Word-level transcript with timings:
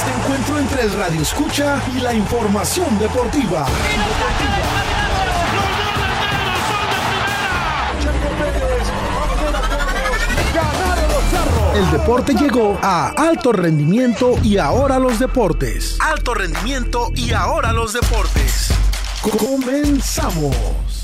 este 0.00 0.12
encuentro 0.18 0.58
entre 0.58 0.82
el 0.82 0.92
Radio 0.94 1.20
Escucha 1.20 1.82
y 1.94 2.00
la 2.00 2.14
información 2.14 2.98
deportiva. 2.98 3.66
El 11.74 11.90
deporte 11.90 12.32
llegó 12.32 12.78
a 12.82 13.08
alto 13.08 13.52
rendimiento 13.52 14.38
y 14.42 14.56
ahora 14.56 14.98
los 14.98 15.18
deportes. 15.18 15.98
Alto 16.00 16.32
rendimiento 16.32 17.12
y 17.14 17.32
ahora 17.32 17.72
los 17.72 17.92
deportes. 17.92 18.72
Comenzamos. 19.20 20.99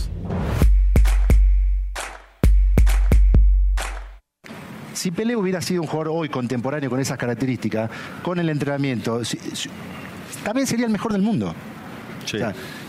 Si 4.96 5.10
Pelé 5.10 5.36
hubiera 5.36 5.60
sido 5.60 5.82
un 5.82 5.88
jugador 5.88 6.08
hoy 6.16 6.30
contemporáneo 6.30 6.88
con 6.88 6.98
esas 6.98 7.18
características, 7.18 7.90
con 8.22 8.38
el 8.38 8.48
entrenamiento, 8.48 9.20
también 10.42 10.66
sería 10.66 10.86
el 10.86 10.92
mejor 10.92 11.12
del 11.12 11.20
mundo. 11.20 11.54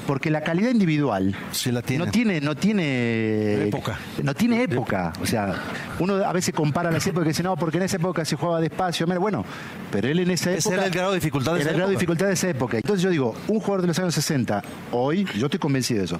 porque 0.08 0.32
la 0.32 0.40
calidad 0.40 0.72
individual 0.72 1.36
la 1.66 1.82
tiene. 1.82 2.06
no 2.06 2.12
tiene 2.12 2.40
no 2.40 2.56
tiene 2.56 3.68
época. 3.68 4.00
no 4.24 4.34
tiene 4.34 4.64
época. 4.64 5.12
O 5.22 5.26
sea 5.26 5.54
uno 6.00 6.16
a 6.16 6.32
veces 6.32 6.56
compara 6.56 6.90
las 6.92 7.06
épocas 7.06 7.26
y 7.26 7.30
dice 7.30 7.44
no 7.44 7.58
porque 7.58 7.76
en 7.76 7.84
esa 7.84 7.98
época 7.98 8.24
se 8.24 8.38
jugaba 8.38 8.62
despacio 8.62 9.06
bueno 9.20 9.44
pero 9.92 10.08
él 10.08 10.20
en 10.20 10.32
esa 10.32 10.52
época 10.52 10.60
ese 10.60 10.74
era 10.74 10.86
el 10.86 10.92
grado 10.92 11.12
de 11.12 11.18
dificultad 11.18 11.56
de 11.56 11.60
era 11.60 11.64
esa 11.64 11.72
el 11.72 11.76
grado 11.76 11.90
de 11.90 11.96
dificultad 11.96 12.28
de 12.28 12.34
esa 12.34 12.50
época. 12.50 12.78
Entonces 12.78 13.04
yo 13.04 13.10
digo 13.10 13.36
un 13.50 13.60
jugador 13.60 13.82
de 13.82 13.88
los 13.88 14.00
años 14.00 14.16
60 14.16 14.64
hoy 14.94 15.28
yo 15.38 15.48
estoy 15.48 15.60
convencido 15.60 16.00
de 16.00 16.06
eso 16.06 16.20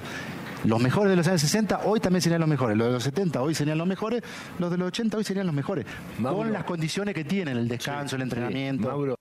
los 0.64 0.80
mejores 0.80 1.10
de 1.10 1.16
los 1.16 1.28
años 1.28 1.40
60 1.40 1.80
hoy 1.84 2.00
también 2.00 2.22
serían 2.22 2.40
los 2.40 2.48
mejores. 2.48 2.76
Los 2.76 2.88
de 2.88 2.92
los 2.94 3.02
70 3.02 3.42
hoy 3.42 3.54
serían 3.54 3.78
los 3.78 3.86
mejores. 3.86 4.22
Los 4.58 4.70
de 4.70 4.78
los 4.78 4.88
80 4.88 5.16
hoy 5.16 5.24
serían 5.24 5.46
los 5.46 5.54
mejores. 5.54 5.86
Mauro. 6.18 6.38
Con 6.38 6.52
las 6.52 6.64
condiciones 6.64 7.14
que 7.14 7.24
tienen, 7.24 7.56
el 7.56 7.68
descanso, 7.68 8.16
el 8.16 8.22
entrenamiento. 8.22 9.16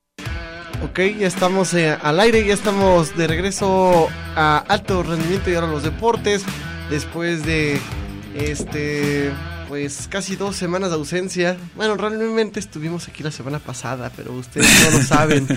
Ok, 0.84 1.00
ya 1.18 1.28
estamos 1.28 1.74
eh, 1.74 1.98
al 2.02 2.20
aire, 2.20 2.46
ya 2.46 2.54
estamos 2.54 3.18
de 3.18 3.26
regreso 3.26 4.10
a 4.36 4.60
alto 4.68 5.02
rendimiento 5.02 5.50
y 5.50 5.56
ahora 5.56 5.68
los 5.68 5.84
deportes. 5.84 6.46
Después 6.90 7.44
de 7.46 7.80
este, 8.36 9.32
pues 9.68 10.08
casi 10.10 10.36
dos 10.36 10.56
semanas 10.56 10.90
de 10.90 10.96
ausencia. 10.96 11.58
Bueno, 11.76 11.96
realmente 11.96 12.60
estuvimos 12.60 13.08
aquí 13.08 13.24
la 13.24 13.32
semana 13.32 13.60
pasada, 13.60 14.12
pero 14.16 14.34
ustedes 14.34 14.68
no 14.86 14.98
lo 14.98 15.04
saben. 15.04 15.48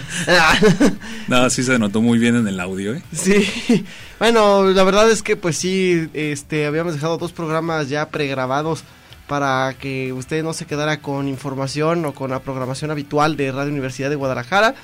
Nada, 1.28 1.50
sí 1.50 1.62
se 1.62 1.78
notó 1.78 2.00
muy 2.00 2.18
bien 2.18 2.36
en 2.36 2.48
el 2.48 2.58
audio, 2.60 2.94
¿eh? 2.94 3.02
Sí, 3.12 3.84
bueno, 4.18 4.64
la 4.64 4.82
verdad 4.84 5.10
es 5.10 5.22
que 5.22 5.36
pues 5.36 5.56
sí, 5.56 6.08
este, 6.12 6.66
habíamos 6.66 6.94
dejado 6.94 7.18
dos 7.18 7.32
programas 7.32 7.88
ya 7.88 8.08
pregrabados 8.08 8.84
para 9.26 9.74
que 9.78 10.12
usted 10.12 10.42
no 10.42 10.52
se 10.52 10.66
quedara 10.66 11.00
con 11.00 11.28
información 11.28 12.04
o 12.04 12.12
con 12.12 12.30
la 12.30 12.40
programación 12.40 12.90
habitual 12.90 13.36
de 13.36 13.52
Radio 13.52 13.70
Universidad 13.70 14.10
de 14.10 14.16
Guadalajara, 14.16 14.74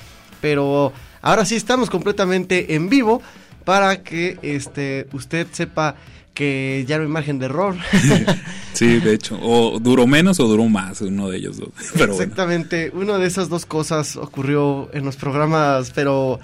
pero 0.40 0.92
ahora 1.20 1.44
sí 1.44 1.56
estamos 1.56 1.90
completamente 1.90 2.76
en 2.76 2.88
vivo 2.88 3.22
para 3.64 4.04
que 4.04 4.38
este 4.42 5.08
usted 5.12 5.48
sepa 5.50 5.96
que 6.36 6.84
ya 6.86 6.98
no 6.98 7.04
hay 7.04 7.08
margen 7.08 7.40
de 7.40 7.46
error. 7.46 7.74
Sí, 8.76 9.00
de 9.00 9.14
hecho, 9.14 9.38
o 9.40 9.78
duró 9.80 10.06
menos 10.06 10.38
o 10.38 10.46
duró 10.46 10.68
más, 10.68 11.00
uno 11.00 11.30
de 11.30 11.38
ellos 11.38 11.56
dos. 11.56 11.70
Pero 11.94 12.08
bueno. 12.08 12.12
Exactamente, 12.12 12.90
una 12.92 13.16
de 13.16 13.26
esas 13.26 13.48
dos 13.48 13.64
cosas 13.64 14.16
ocurrió 14.16 14.90
en 14.92 15.06
los 15.06 15.16
programas, 15.16 15.92
pero 15.92 16.38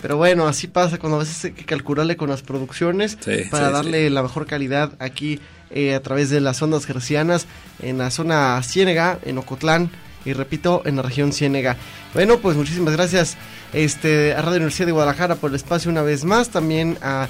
pero 0.00 0.16
bueno, 0.16 0.48
así 0.48 0.66
pasa 0.66 0.96
cuando 0.98 1.16
a 1.16 1.20
veces 1.20 1.44
hay 1.44 1.52
que 1.52 1.66
calcularle 1.66 2.16
con 2.16 2.30
las 2.30 2.40
producciones 2.40 3.18
Sí, 3.20 3.42
para 3.50 3.66
sí, 3.66 3.72
darle 3.74 4.08
la 4.08 4.22
mejor 4.22 4.46
calidad 4.46 4.94
aquí 4.98 5.40
eh, 5.70 5.94
a 5.94 6.00
través 6.00 6.30
de 6.30 6.40
las 6.40 6.62
ondas 6.62 6.86
gercianas 6.86 7.46
en 7.82 7.98
la 7.98 8.10
zona 8.10 8.62
Ciénega, 8.62 9.18
en 9.22 9.36
Ocotlán 9.36 9.90
y 10.24 10.32
repito, 10.32 10.80
en 10.86 10.96
la 10.96 11.02
región 11.02 11.34
Ciénega. 11.34 11.76
Bueno, 12.14 12.38
pues 12.38 12.56
muchísimas 12.56 12.94
gracias 12.94 13.36
este, 13.74 14.32
a 14.32 14.40
Radio 14.40 14.56
Universidad 14.56 14.86
de 14.86 14.92
Guadalajara 14.92 15.34
por 15.34 15.50
el 15.50 15.56
espacio 15.56 15.90
una 15.90 16.00
vez 16.00 16.24
más, 16.24 16.48
también 16.48 16.96
a 17.02 17.28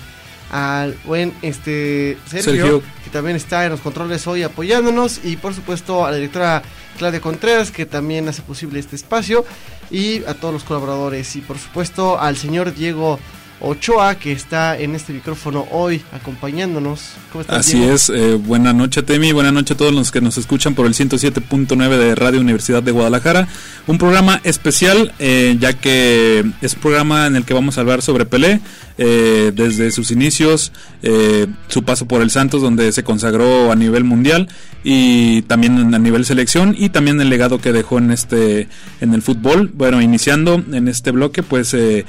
al 0.51 0.97
buen 1.05 1.33
este 1.43 2.19
Sergio, 2.27 2.53
Sergio. 2.53 2.83
que 3.03 3.11
también 3.11 3.37
está 3.37 3.65
en 3.65 3.71
los 3.71 3.81
controles 3.81 4.27
hoy 4.27 4.43
apoyándonos 4.43 5.21
y 5.25 5.37
por 5.37 5.55
supuesto 5.55 6.05
a 6.05 6.11
la 6.11 6.17
directora 6.17 6.63
Claudia 6.99 7.21
Contreras 7.21 7.71
que 7.71 7.87
también 7.87 8.29
hace 8.29 8.43
posible 8.43 8.79
este 8.79 8.97
espacio 8.97 9.45
y 9.91 10.25
a 10.25 10.35
todos 10.35 10.55
los 10.55 10.65
colaboradores 10.65 11.35
y 11.37 11.41
por 11.41 11.59
supuesto 11.59 12.21
al 12.21 12.37
señor 12.37 12.75
Diego 12.75 13.19
Ochoa 13.65 14.17
que 14.17 14.33
está 14.33 14.79
en 14.79 14.95
este 14.95 15.13
micrófono 15.13 15.67
hoy 15.71 16.03
acompañándonos. 16.13 17.13
¿Cómo 17.33 17.43
estás, 17.43 17.59
Así 17.59 17.79
Diego? 17.79 17.95
es, 17.95 18.11
eh, 18.11 18.35
buena 18.35 18.73
noche 18.73 19.03
Temi, 19.03 19.33
buena 19.33 19.53
noche 19.53 19.75
a 19.75 19.77
todos 19.77 19.93
los 19.93 20.11
que 20.11 20.21
nos 20.21 20.37
escuchan 20.37 20.75
por 20.75 20.87
el 20.87 20.95
107.9 20.95 21.97
de 21.97 22.15
Radio 22.15 22.41
Universidad 22.41 22.83
de 22.83 22.93
Guadalajara. 22.93 23.49
Un 23.87 23.99
programa 23.99 24.41
especial, 24.45 25.13
eh, 25.19 25.57
ya 25.59 25.73
que 25.73 26.45
es 26.61 26.75
un 26.75 26.81
programa 26.81 27.27
en 27.27 27.37
el 27.37 27.45
que 27.45 27.55
vamos 27.55 27.79
a 27.79 27.81
hablar 27.81 28.03
sobre 28.03 28.27
Pelé, 28.27 28.61
eh, 28.97 29.51
desde 29.55 29.91
sus 29.91 30.13
inicios, 30.13 30.71
eh, 31.03 31.49
su 31.67 31.83
paso 31.83 32.07
por 32.07 32.23
el 32.23 32.31
Santos, 32.31 32.63
donde 32.63 32.93
se 32.93 33.03
consagró 33.03 33.73
a 33.73 33.75
nivel 33.75 34.05
mundial, 34.05 34.49
y 34.85 35.43
también 35.43 35.93
a 35.95 35.99
nivel 35.99 36.25
selección, 36.25 36.77
y 36.79 36.91
también 36.91 37.21
el 37.21 37.29
legado 37.29 37.59
que 37.59 37.73
dejó 37.73 37.99
en 37.99 38.13
este 38.13 38.69
en 39.01 39.13
el 39.15 39.23
fútbol. 39.23 39.71
Bueno, 39.75 40.01
iniciando 40.01 40.63
en 40.73 40.87
este 40.87 41.11
bloque, 41.11 41.43
pues 41.43 41.75
eh, 41.75 42.05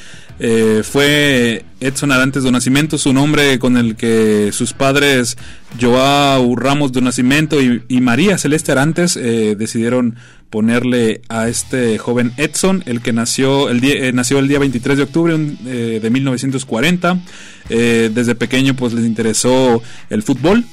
eh, 1.45 1.65
Edson 1.79 2.11
Arantes 2.11 2.43
do 2.43 2.51
Nascimento, 2.51 2.97
su 2.97 3.13
nombre 3.13 3.59
con 3.59 3.77
el 3.77 3.95
que 3.95 4.51
sus 4.51 4.73
padres 4.73 5.37
Joao 5.79 6.55
Ramos 6.55 6.91
do 6.91 7.01
Nascimento 7.01 7.61
y, 7.61 8.01
María 8.01 8.37
Celeste 8.37 8.71
Arantes 8.71 9.17
eh, 9.17 9.55
decidieron 9.57 10.15
ponerle 10.49 11.21
a 11.27 11.47
este 11.47 11.97
joven 11.97 12.31
Edson, 12.37 12.83
el 12.85 13.01
que 13.01 13.13
nació 13.13 13.69
el 13.69 13.81
día, 13.81 13.95
eh, 13.95 14.13
nació 14.13 14.39
el 14.39 14.47
día 14.47 14.59
23 14.59 14.97
de 14.97 15.03
octubre 15.03 15.35
eh, 15.65 15.99
de 16.01 16.09
1940. 16.09 17.19
Eh, 17.69 18.11
desde 18.13 18.35
pequeño 18.35 18.75
pues 18.75 18.93
les 18.93 19.05
interesó 19.05 19.81
el 20.09 20.23
fútbol. 20.23 20.65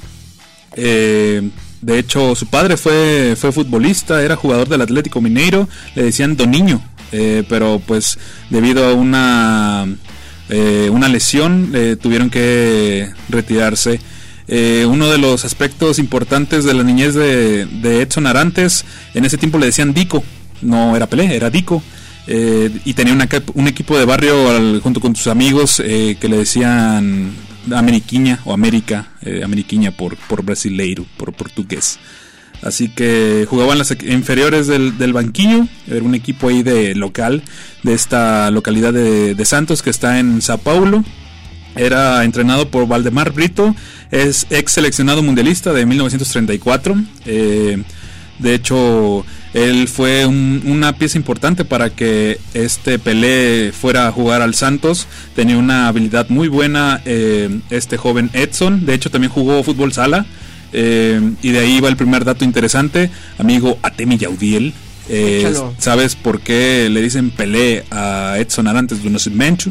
Eh, 0.77 1.51
de 1.81 1.99
hecho, 1.99 2.35
su 2.37 2.47
padre 2.47 2.77
fue, 2.77 3.35
fue 3.37 3.51
futbolista, 3.51 4.23
era 4.23 4.37
jugador 4.37 4.69
del 4.69 4.83
Atlético 4.83 5.21
Mineiro, 5.21 5.69
le 5.97 6.05
decían 6.05 6.37
Doniño, 6.37 6.81
eh, 7.11 7.43
pero 7.49 7.83
pues 7.85 8.19
debido 8.51 8.87
a 8.87 8.95
una, 8.95 9.89
eh, 10.49 10.91
una 10.91 11.09
lesión 11.09 11.73
eh, 11.75 11.97
tuvieron 12.01 12.31
que 12.31 13.11
retirarse. 13.29 14.01
Eh, 14.49 14.85
uno 14.89 15.09
de 15.09 15.19
los 15.19 15.45
aspectos 15.45 15.99
importantes 15.99 16.65
de 16.65 16.75
la 16.75 16.83
niñez 16.83 17.15
de, 17.15 18.03
Edson 18.03 18.27
Arantes, 18.27 18.85
en 19.15 19.25
ese 19.25 19.39
tiempo 19.39 19.59
le 19.59 19.67
decían 19.67 19.95
Dico, 19.95 20.23
no 20.61 20.97
era 20.97 21.07
Pelé, 21.07 21.35
era 21.37 21.49
Dico. 21.51 21.83
y 22.27 22.95
tenía 22.95 23.15
un 23.55 23.69
equipo 23.69 23.99
de 23.99 24.05
barrio 24.05 24.81
junto 24.81 25.01
con 25.01 25.17
sus 25.17 25.27
amigos 25.29 25.77
que 25.77 26.29
le 26.29 26.37
decían 26.37 27.33
Ameriquiña 27.75 28.41
o 28.45 28.53
América, 28.53 29.13
Ameriquiña 29.45 29.91
por, 29.91 30.17
por 30.17 30.45
brasileiro, 30.45 31.05
por 31.17 31.33
portugués. 31.33 31.99
Así 32.63 32.89
que 32.89 33.45
jugaban 33.49 33.77
las 33.79 33.91
inferiores 34.07 34.67
del, 34.69 34.97
del 34.99 35.13
banquillo, 35.13 35.67
era 35.89 36.03
un 36.03 36.15
equipo 36.15 36.49
ahí 36.49 36.63
de 36.63 36.95
local, 36.95 37.43
de 37.83 37.93
esta 37.95 38.51
localidad 38.53 38.93
de, 38.93 39.35
de 39.35 39.45
Santos 39.45 39.83
que 39.83 39.91
está 39.91 40.19
en 40.21 40.41
Sao 40.43 40.59
Paulo. 40.59 41.05
Era 41.75 42.23
entrenado 42.25 42.69
por 42.69 42.87
Valdemar 42.87 43.33
Brito, 43.33 43.75
es 44.11 44.47
ex 44.51 44.73
seleccionado 44.73 45.23
mundialista 45.23 45.73
de 45.73 45.87
1934. 45.87 46.97
eh, 47.27 47.83
de 48.39 48.55
hecho, 48.55 49.25
él 49.55 49.87
fue 49.87 50.27
un- 50.27 50.63
una 50.67 50.95
pieza 50.95 51.17
importante 51.17 51.65
para 51.65 51.91
que 51.91 52.39
este 52.55 52.99
Pelé 52.99 53.73
fuera 53.73 54.09
a 54.09 54.13
jugar 54.13 54.43
al 54.43 54.55
Santos. 54.55 55.07
Tenía 55.37 55.59
una 55.59 55.87
habilidad 55.87 56.29
muy 56.29 56.49
buena 56.49 57.01
eh, 57.05 57.61
este 57.71 57.97
joven 57.99 58.31
Edson. 58.33 58.85
De 58.85 58.95
hecho, 58.95 59.11
también 59.11 59.31
jugó 59.31 59.63
fútbol 59.63 59.93
sala. 59.93 60.27
Eh, 60.73 61.21
y 61.43 61.51
de 61.51 61.59
ahí 61.59 61.81
va 61.81 61.89
el 61.89 61.97
primer 61.97 62.25
dato 62.25 62.45
interesante, 62.45 63.11
amigo 63.39 63.79
Atemi 63.83 64.19
Yaudiel. 64.19 64.73
eh. 65.09 65.53
¿Sabes 65.79 66.15
por 66.17 66.41
qué 66.41 66.89
le 66.91 67.03
dicen 67.03 67.31
Pelé 67.31 67.85
a 67.91 68.37
Edson 68.39 68.67
Arantes 68.69 69.03
do 69.03 69.11
Nascimento? 69.11 69.71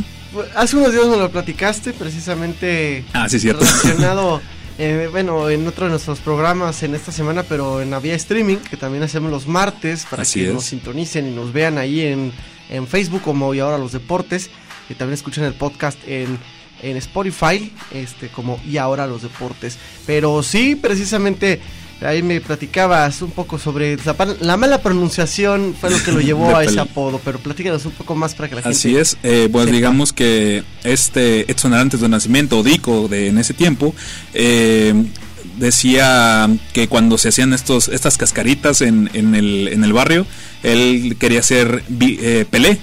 Hace 0.56 0.78
unos 0.78 0.94
días 0.94 1.06
nos 1.08 1.18
lo 1.18 1.30
platicaste 1.30 1.92
precisamente 1.94 3.04
Ah, 3.14 3.28
sí, 3.28 3.40
cierto. 3.40 3.66
relacionado, 3.66 4.42
eh, 4.80 5.08
bueno, 5.12 5.50
en 5.50 5.68
otro 5.68 5.86
de 5.86 5.92
nuestros 5.92 6.20
programas 6.20 6.84
en 6.84 6.96
esta 6.96 7.12
semana, 7.12 7.44
pero 7.44 7.82
en 7.82 7.90
la 7.92 8.00
vía 8.00 8.16
streaming, 8.16 8.58
que 8.58 8.78
también 8.78 9.04
hacemos 9.04 9.30
los 9.32 9.48
martes, 9.48 10.06
para 10.10 10.22
Así 10.24 10.40
que 10.42 10.48
es. 10.48 10.54
nos 10.54 10.64
sintonicen 10.66 11.28
y 11.28 11.32
nos 11.32 11.52
vean 11.52 11.78
ahí 11.78 12.02
en, 12.02 12.32
en 12.70 12.88
Facebook 12.88 13.22
como 13.22 13.54
y 13.54 13.60
ahora 13.60 13.78
los 13.78 13.92
deportes, 13.92 14.50
y 14.90 14.94
también 14.94 15.16
escuchen 15.16 15.44
el 15.44 15.54
podcast 15.54 15.98
en, 16.08 16.38
en 16.82 16.98
Spotify, 16.98 17.72
este, 17.92 18.28
como 18.30 18.60
y 18.68 18.78
ahora 18.78 19.08
los 19.08 19.22
deportes. 19.22 19.78
Pero 20.06 20.44
sí, 20.44 20.76
precisamente... 20.76 21.60
Ahí 22.04 22.24
me 22.24 22.42
platicabas 22.42 23.22
un 23.22 23.30
poco 23.30 23.60
sobre 23.60 23.96
la, 24.40 24.58
mala 24.58 24.82
pronunciación 24.82 25.76
fue 25.80 25.92
lo 25.92 26.04
que 26.04 26.12
lo 26.12 26.20
llevó 26.20 26.56
a 26.56 26.64
ese 26.64 26.80
apodo, 26.80 27.22
pero 27.24 27.38
platícanos 27.38 27.86
un 27.86 27.92
poco 27.92 28.16
más 28.16 28.34
para 28.34 28.50
que 28.50 28.56
la 28.56 28.64
gente 28.64 28.76
Así 28.76 28.98
es, 28.98 29.18
eh, 29.22 29.48
pues 29.52 29.66
sepa. 29.66 29.76
digamos 29.76 30.12
que 30.12 30.64
este 30.84 31.52
Edson 31.52 31.76
Arantes 31.76 32.02
de 32.02 32.10
Nacimiento, 32.10 32.64
Dico, 32.64 33.08
de, 33.08 33.28
en 33.28 33.38
ese 33.38 33.54
tiempo, 33.54 33.94
eh, 34.34 34.96
decía 35.58 36.50
que 36.74 36.88
cuando 36.88 37.18
se 37.18 37.30
hacían 37.30 37.54
estos 37.54 37.88
estas 37.88 38.18
cascaritas 38.18 38.82
en, 38.82 39.10
en 39.14 39.36
el, 39.36 39.68
en 39.68 39.84
el 39.84 39.94
barrio, 39.94 40.26
él 40.64 41.18
quería 41.20 41.44
ser 41.44 41.84
eh, 42.00 42.46
Pelé. 42.50 42.80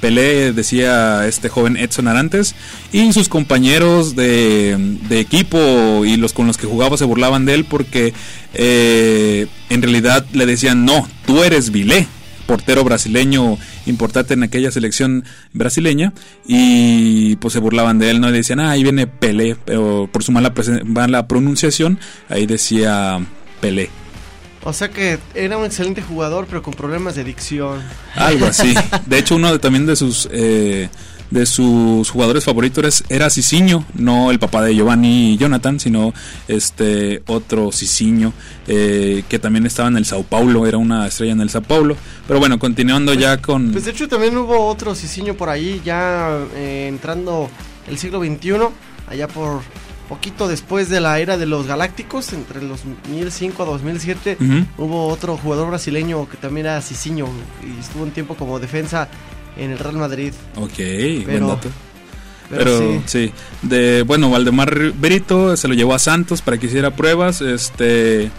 Pelé, 0.00 0.52
decía 0.52 1.26
este 1.26 1.48
joven 1.48 1.76
Edson 1.76 2.08
Arantes, 2.08 2.54
y 2.92 3.12
sus 3.12 3.28
compañeros 3.28 4.16
de, 4.16 4.98
equipo 5.10 6.04
y 6.04 6.16
los 6.16 6.32
con 6.32 6.46
los 6.46 6.56
que 6.56 6.66
jugaba 6.66 6.96
se 6.96 7.04
burlaban 7.04 7.44
de 7.44 7.54
él 7.54 7.64
porque 7.64 8.14
eh, 8.54 9.46
en 9.68 9.82
realidad 9.82 10.24
le 10.32 10.46
decían, 10.46 10.84
no, 10.84 11.08
tú 11.26 11.42
eres 11.42 11.70
Vilé, 11.70 12.06
portero 12.46 12.84
brasileño 12.84 13.58
importante 13.86 14.34
en 14.34 14.42
aquella 14.42 14.70
selección 14.70 15.24
brasileña, 15.52 16.12
y 16.46 17.36
pues 17.36 17.52
se 17.52 17.60
burlaban 17.60 17.98
de 17.98 18.10
él, 18.10 18.20
¿no? 18.20 18.28
Y 18.28 18.32
decían, 18.32 18.60
ah, 18.60 18.70
ahí 18.70 18.82
viene 18.82 19.06
Pelé, 19.06 19.56
pero 19.64 20.08
por 20.10 20.22
su 20.22 20.32
mala, 20.32 20.52
mala 20.84 21.26
pronunciación, 21.28 21.98
ahí 22.28 22.46
decía 22.46 23.20
Pelé. 23.60 23.90
O 24.64 24.72
sea 24.72 24.88
que 24.88 25.18
era 25.34 25.56
un 25.56 25.64
excelente 25.64 26.02
jugador, 26.02 26.46
pero 26.48 26.62
con 26.62 26.74
problemas 26.74 27.14
de 27.14 27.24
dicción. 27.24 27.80
Algo 28.14 28.46
así. 28.50 28.74
De 29.06 29.18
hecho, 29.18 29.36
uno 29.36 29.52
de, 29.52 29.58
también 29.58 29.86
de 29.86 29.96
sus 29.96 30.28
eh, 30.32 30.88
de 31.30 31.46
sus 31.46 32.08
jugadores 32.10 32.44
favoritos 32.44 33.04
era 33.08 33.28
Cicinho, 33.28 33.84
no 33.94 34.30
el 34.30 34.38
papá 34.38 34.62
de 34.62 34.74
Giovanni 34.74 35.34
y 35.34 35.36
Jonathan, 35.36 35.78
sino 35.78 36.14
este 36.46 37.22
otro 37.26 37.70
Cicinho 37.70 38.32
eh, 38.66 39.24
que 39.28 39.38
también 39.38 39.66
estaba 39.66 39.88
en 39.88 39.96
el 39.96 40.06
Sao 40.06 40.22
Paulo, 40.22 40.66
era 40.66 40.78
una 40.78 41.06
estrella 41.06 41.32
en 41.32 41.40
el 41.40 41.50
Sao 41.50 41.62
Paulo. 41.62 41.96
Pero 42.26 42.40
bueno, 42.40 42.58
continuando 42.58 43.12
pues, 43.12 43.22
ya 43.22 43.36
con. 43.38 43.72
Pues 43.72 43.84
de 43.84 43.90
hecho 43.90 44.08
también 44.08 44.36
hubo 44.36 44.66
otro 44.66 44.94
Cicinho 44.94 45.34
por 45.34 45.48
ahí, 45.48 45.82
ya 45.84 46.38
eh, 46.54 46.86
entrando 46.88 47.50
el 47.88 47.98
siglo 47.98 48.20
XXI, 48.20 48.52
allá 49.08 49.28
por 49.28 49.60
poquito 50.08 50.48
después 50.48 50.88
de 50.88 51.00
la 51.00 51.18
era 51.20 51.36
de 51.36 51.46
los 51.46 51.66
Galácticos, 51.66 52.32
entre 52.32 52.62
los 52.62 52.82
2005 52.84 53.62
a 53.62 53.66
2007, 53.66 54.38
hubo 54.78 55.08
otro 55.08 55.36
jugador 55.36 55.68
brasileño 55.68 56.28
que 56.28 56.36
también 56.36 56.66
era 56.66 56.80
Cicinho 56.80 57.28
y 57.62 57.78
estuvo 57.78 58.02
un 58.02 58.10
tiempo 58.10 58.34
como 58.34 58.58
defensa 58.58 59.08
en 59.56 59.70
el 59.70 59.78
Real 59.78 59.96
Madrid. 59.96 60.32
Ok, 60.56 60.72
pero, 60.76 61.24
buen 61.26 61.46
dato. 61.46 61.68
Pero, 62.50 63.02
sí. 63.04 63.30
de 63.62 64.02
bueno, 64.02 64.30
Valdemar 64.30 64.92
Berito 64.92 65.56
se 65.56 65.68
lo 65.68 65.74
llevó 65.74 65.94
a 65.94 65.98
Santos 65.98 66.40
para 66.40 66.56
que 66.56 66.66
hiciera 66.66 66.90
pruebas, 66.90 67.42
este 67.42 68.30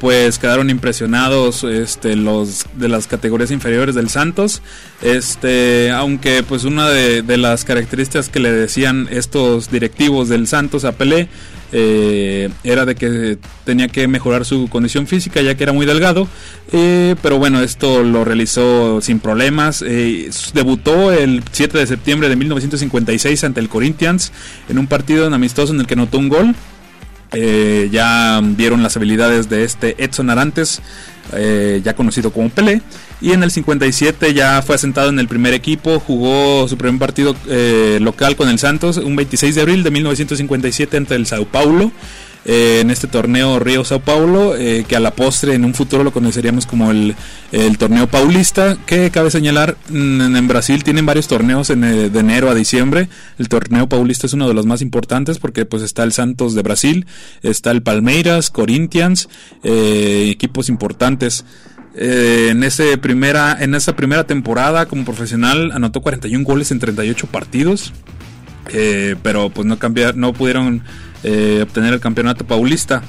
pues 0.00 0.38
quedaron 0.38 0.70
impresionados 0.70 1.64
este, 1.64 2.16
los 2.16 2.66
de 2.74 2.88
las 2.88 3.06
categorías 3.06 3.50
inferiores 3.50 3.94
del 3.94 4.08
Santos. 4.08 4.62
Este, 5.02 5.90
aunque 5.90 6.42
pues 6.42 6.64
una 6.64 6.88
de, 6.88 7.22
las 7.36 7.64
características 7.64 8.28
que 8.28 8.40
le 8.40 8.52
decían 8.52 9.08
estos 9.10 9.70
directivos 9.70 10.28
del 10.28 10.46
Santos 10.46 10.84
a 10.84 10.92
Pelé 10.92 11.28
eh, 11.72 12.50
era 12.62 12.84
de 12.84 12.94
que 12.94 13.38
tenía 13.64 13.88
que 13.88 14.06
mejorar 14.06 14.44
su 14.44 14.68
condición 14.68 15.06
física 15.06 15.42
ya 15.42 15.56
que 15.56 15.64
era 15.64 15.72
muy 15.72 15.86
delgado. 15.86 16.28
Eh, 16.72 17.16
pero 17.22 17.38
bueno, 17.38 17.60
esto 17.60 18.02
lo 18.02 18.24
realizó 18.24 19.00
sin 19.00 19.20
problemas. 19.20 19.82
Eh, 19.86 20.30
debutó 20.54 21.12
el 21.12 21.42
7 21.50 21.78
de 21.78 21.86
septiembre 21.86 22.28
de 22.28 22.36
1956 22.36 23.44
ante 23.44 23.60
el 23.60 23.68
Corinthians 23.68 24.32
en 24.68 24.78
un 24.78 24.86
partido 24.86 25.26
amistoso 25.26 25.72
en 25.72 25.80
el 25.80 25.86
que 25.86 25.94
anotó 25.94 26.18
un 26.18 26.28
gol. 26.28 26.54
Eh, 27.34 27.88
ya 27.90 28.40
vieron 28.42 28.82
las 28.82 28.96
habilidades 28.96 29.48
de 29.48 29.64
este 29.64 30.02
Edson 30.02 30.30
Arantes, 30.30 30.80
eh, 31.32 31.80
ya 31.84 31.94
conocido 31.94 32.32
como 32.32 32.50
Pelé. 32.50 32.82
Y 33.20 33.32
en 33.32 33.42
el 33.42 33.50
57 33.50 34.34
ya 34.34 34.62
fue 34.62 34.74
asentado 34.74 35.08
en 35.08 35.18
el 35.18 35.28
primer 35.28 35.54
equipo, 35.54 36.00
jugó 36.00 36.68
su 36.68 36.76
primer 36.76 36.98
partido 36.98 37.34
eh, 37.48 37.98
local 38.00 38.36
con 38.36 38.48
el 38.48 38.58
Santos, 38.58 38.98
un 38.98 39.16
26 39.16 39.54
de 39.54 39.60
abril 39.60 39.82
de 39.82 39.90
1957 39.90 40.96
entre 40.96 41.16
el 41.16 41.26
Sao 41.26 41.46
Paulo. 41.46 41.90
Eh, 42.46 42.80
en 42.80 42.90
este 42.90 43.06
torneo 43.06 43.58
Río 43.58 43.84
Sao 43.84 44.00
Paulo, 44.00 44.54
eh, 44.54 44.84
que 44.86 44.96
a 44.96 45.00
la 45.00 45.12
postre 45.12 45.54
en 45.54 45.64
un 45.64 45.72
futuro 45.72 46.04
lo 46.04 46.12
conoceríamos 46.12 46.66
como 46.66 46.90
el, 46.90 47.16
torneo 47.78 48.06
paulista, 48.06 48.76
que 48.84 49.10
cabe 49.10 49.30
señalar, 49.30 49.76
en, 49.88 50.48
Brasil 50.48 50.84
tienen 50.84 51.06
varios 51.06 51.26
torneos 51.26 51.70
en, 51.70 51.84
eh, 51.84 52.10
de 52.10 52.20
enero 52.20 52.50
a 52.50 52.54
diciembre, 52.54 53.08
el 53.38 53.48
torneo 53.48 53.88
paulista 53.88 54.26
es 54.26 54.34
uno 54.34 54.46
de 54.46 54.54
los 54.54 54.66
más 54.66 54.82
importantes 54.82 55.38
porque 55.38 55.64
pues 55.64 55.82
está 55.82 56.02
el 56.02 56.12
Santos 56.12 56.54
de 56.54 56.62
Brasil, 56.62 57.06
está 57.42 57.70
el 57.70 57.82
Palmeiras, 57.82 58.50
Corinthians, 58.50 59.28
equipos 59.62 60.68
importantes. 60.68 61.44
en, 61.96 62.62
ese 62.64 62.98
primera, 62.98 63.56
en 63.58 63.74
esa 63.74 63.96
primera 63.96 64.24
temporada 64.24 64.86
como 64.86 65.04
profesional 65.04 65.70
anotó 65.72 66.02
41 66.02 66.44
goles 66.44 66.70
en 66.72 66.80
38 66.80 67.26
partidos. 67.28 67.92
pero 69.22 69.50
pues 69.50 69.66
no 69.66 69.78
cambiar, 69.78 70.16
no 70.16 70.32
pudieron 70.32 70.82
eh, 71.24 71.60
obtener 71.62 71.94
el 71.94 72.00
campeonato 72.00 72.46
paulista. 72.46 73.02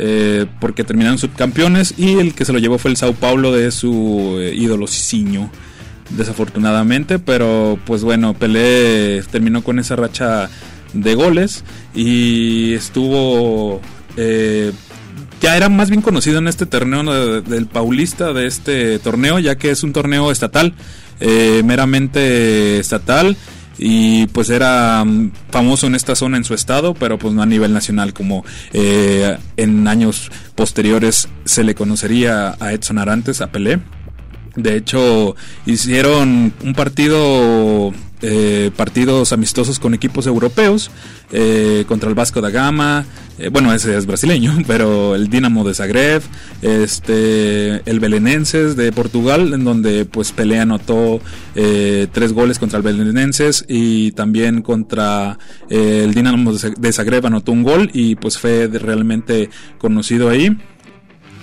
Eh, 0.00 0.46
porque 0.60 0.84
terminaron 0.84 1.18
subcampeones 1.18 1.94
y 1.96 2.18
el 2.18 2.32
que 2.32 2.44
se 2.44 2.52
lo 2.52 2.60
llevó 2.60 2.78
fue 2.78 2.92
el 2.92 2.96
Sao 2.96 3.14
Paulo 3.14 3.50
de 3.50 3.72
su 3.72 4.36
eh, 4.38 4.54
ídolo 4.54 4.86
Cicinho 4.86 5.50
desafortunadamente 6.10 7.18
pero 7.18 7.80
pues 7.84 8.04
bueno 8.04 8.32
Pelé 8.34 9.24
terminó 9.32 9.64
con 9.64 9.80
esa 9.80 9.96
racha 9.96 10.50
de 10.92 11.14
goles 11.16 11.64
y 11.96 12.74
estuvo 12.74 13.80
ya 15.40 15.56
era 15.56 15.68
más 15.68 15.90
bien 15.90 16.02
conocido 16.02 16.38
en 16.38 16.46
este 16.46 16.66
torneo 16.66 17.40
del 17.40 17.66
Paulista 17.66 18.32
de 18.32 18.46
este 18.46 19.00
torneo 19.00 19.40
ya 19.40 19.56
que 19.56 19.70
es 19.70 19.82
un 19.82 19.92
torneo 19.92 20.30
estatal 20.30 20.74
meramente 21.64 22.78
estatal 22.78 23.36
y 23.78 24.26
pues 24.28 24.50
era 24.50 25.04
mm, 25.04 25.32
famoso 25.50 25.86
en 25.86 25.94
esta 25.94 26.14
zona 26.14 26.36
en 26.36 26.44
su 26.44 26.54
estado, 26.54 26.94
pero 26.94 27.18
pues 27.18 27.32
no 27.34 27.42
a 27.42 27.46
nivel 27.46 27.72
nacional 27.72 28.12
como 28.12 28.44
eh, 28.72 29.38
en 29.56 29.86
años 29.88 30.30
posteriores 30.54 31.28
se 31.44 31.64
le 31.64 31.74
conocería 31.74 32.56
a 32.60 32.72
Edson 32.72 32.98
Arantes, 32.98 33.40
a 33.40 33.52
Pelé. 33.52 33.80
De 34.56 34.76
hecho, 34.76 35.36
hicieron 35.66 36.52
un 36.64 36.74
partido 36.74 37.92
eh, 38.20 38.70
partidos 38.76 39.32
amistosos 39.32 39.78
con 39.78 39.94
equipos 39.94 40.26
europeos 40.26 40.90
eh, 41.30 41.84
contra 41.86 42.08
el 42.08 42.14
Vasco 42.14 42.40
da 42.40 42.50
Gama, 42.50 43.04
eh, 43.38 43.48
bueno 43.48 43.72
ese 43.72 43.96
es 43.96 44.06
brasileño, 44.06 44.56
pero 44.66 45.14
el 45.14 45.28
Dinamo 45.28 45.62
de 45.62 45.74
Zagreb, 45.74 46.22
este, 46.62 47.88
el 47.88 48.00
Belenenses 48.00 48.74
de 48.76 48.90
Portugal, 48.92 49.54
en 49.54 49.64
donde 49.64 50.04
pues 50.04 50.32
Pelé 50.32 50.58
anotó 50.58 51.20
tres 51.54 52.32
goles 52.32 52.58
contra 52.58 52.78
el 52.78 52.82
Belenenses 52.82 53.64
y 53.68 54.12
también 54.12 54.62
contra 54.62 55.38
el 55.68 56.12
Dinamo 56.14 56.52
de 56.52 56.92
Zagreb 56.92 57.26
anotó 57.26 57.52
un 57.52 57.62
gol 57.62 57.90
y 57.92 58.14
pues 58.16 58.38
fue 58.38 58.68
realmente 58.68 59.50
conocido 59.78 60.28
ahí 60.28 60.56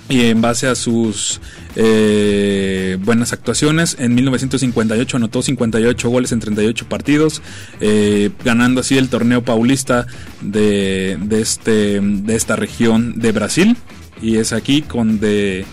y 0.08 0.26
en 0.26 0.40
base 0.40 0.68
a 0.68 0.74
sus 0.74 1.40
eh, 1.74 2.96
buenas 3.02 3.32
actuaciones, 3.32 3.96
en 3.98 4.14
1958 4.14 5.16
anotó 5.16 5.42
58 5.42 6.08
goles 6.08 6.32
en 6.32 6.40
38 6.40 6.88
partidos, 6.88 7.42
eh, 7.80 8.30
ganando 8.44 8.80
así 8.80 8.96
el 8.96 9.08
torneo 9.08 9.42
paulista 9.42 10.06
de, 10.40 11.18
de, 11.20 11.40
este, 11.40 12.00
de 12.00 12.36
esta 12.36 12.56
región 12.56 13.18
de 13.18 13.32
Brasil. 13.32 13.76
Y 14.22 14.36
es 14.36 14.52
aquí 14.52 14.82
donde 14.82 15.66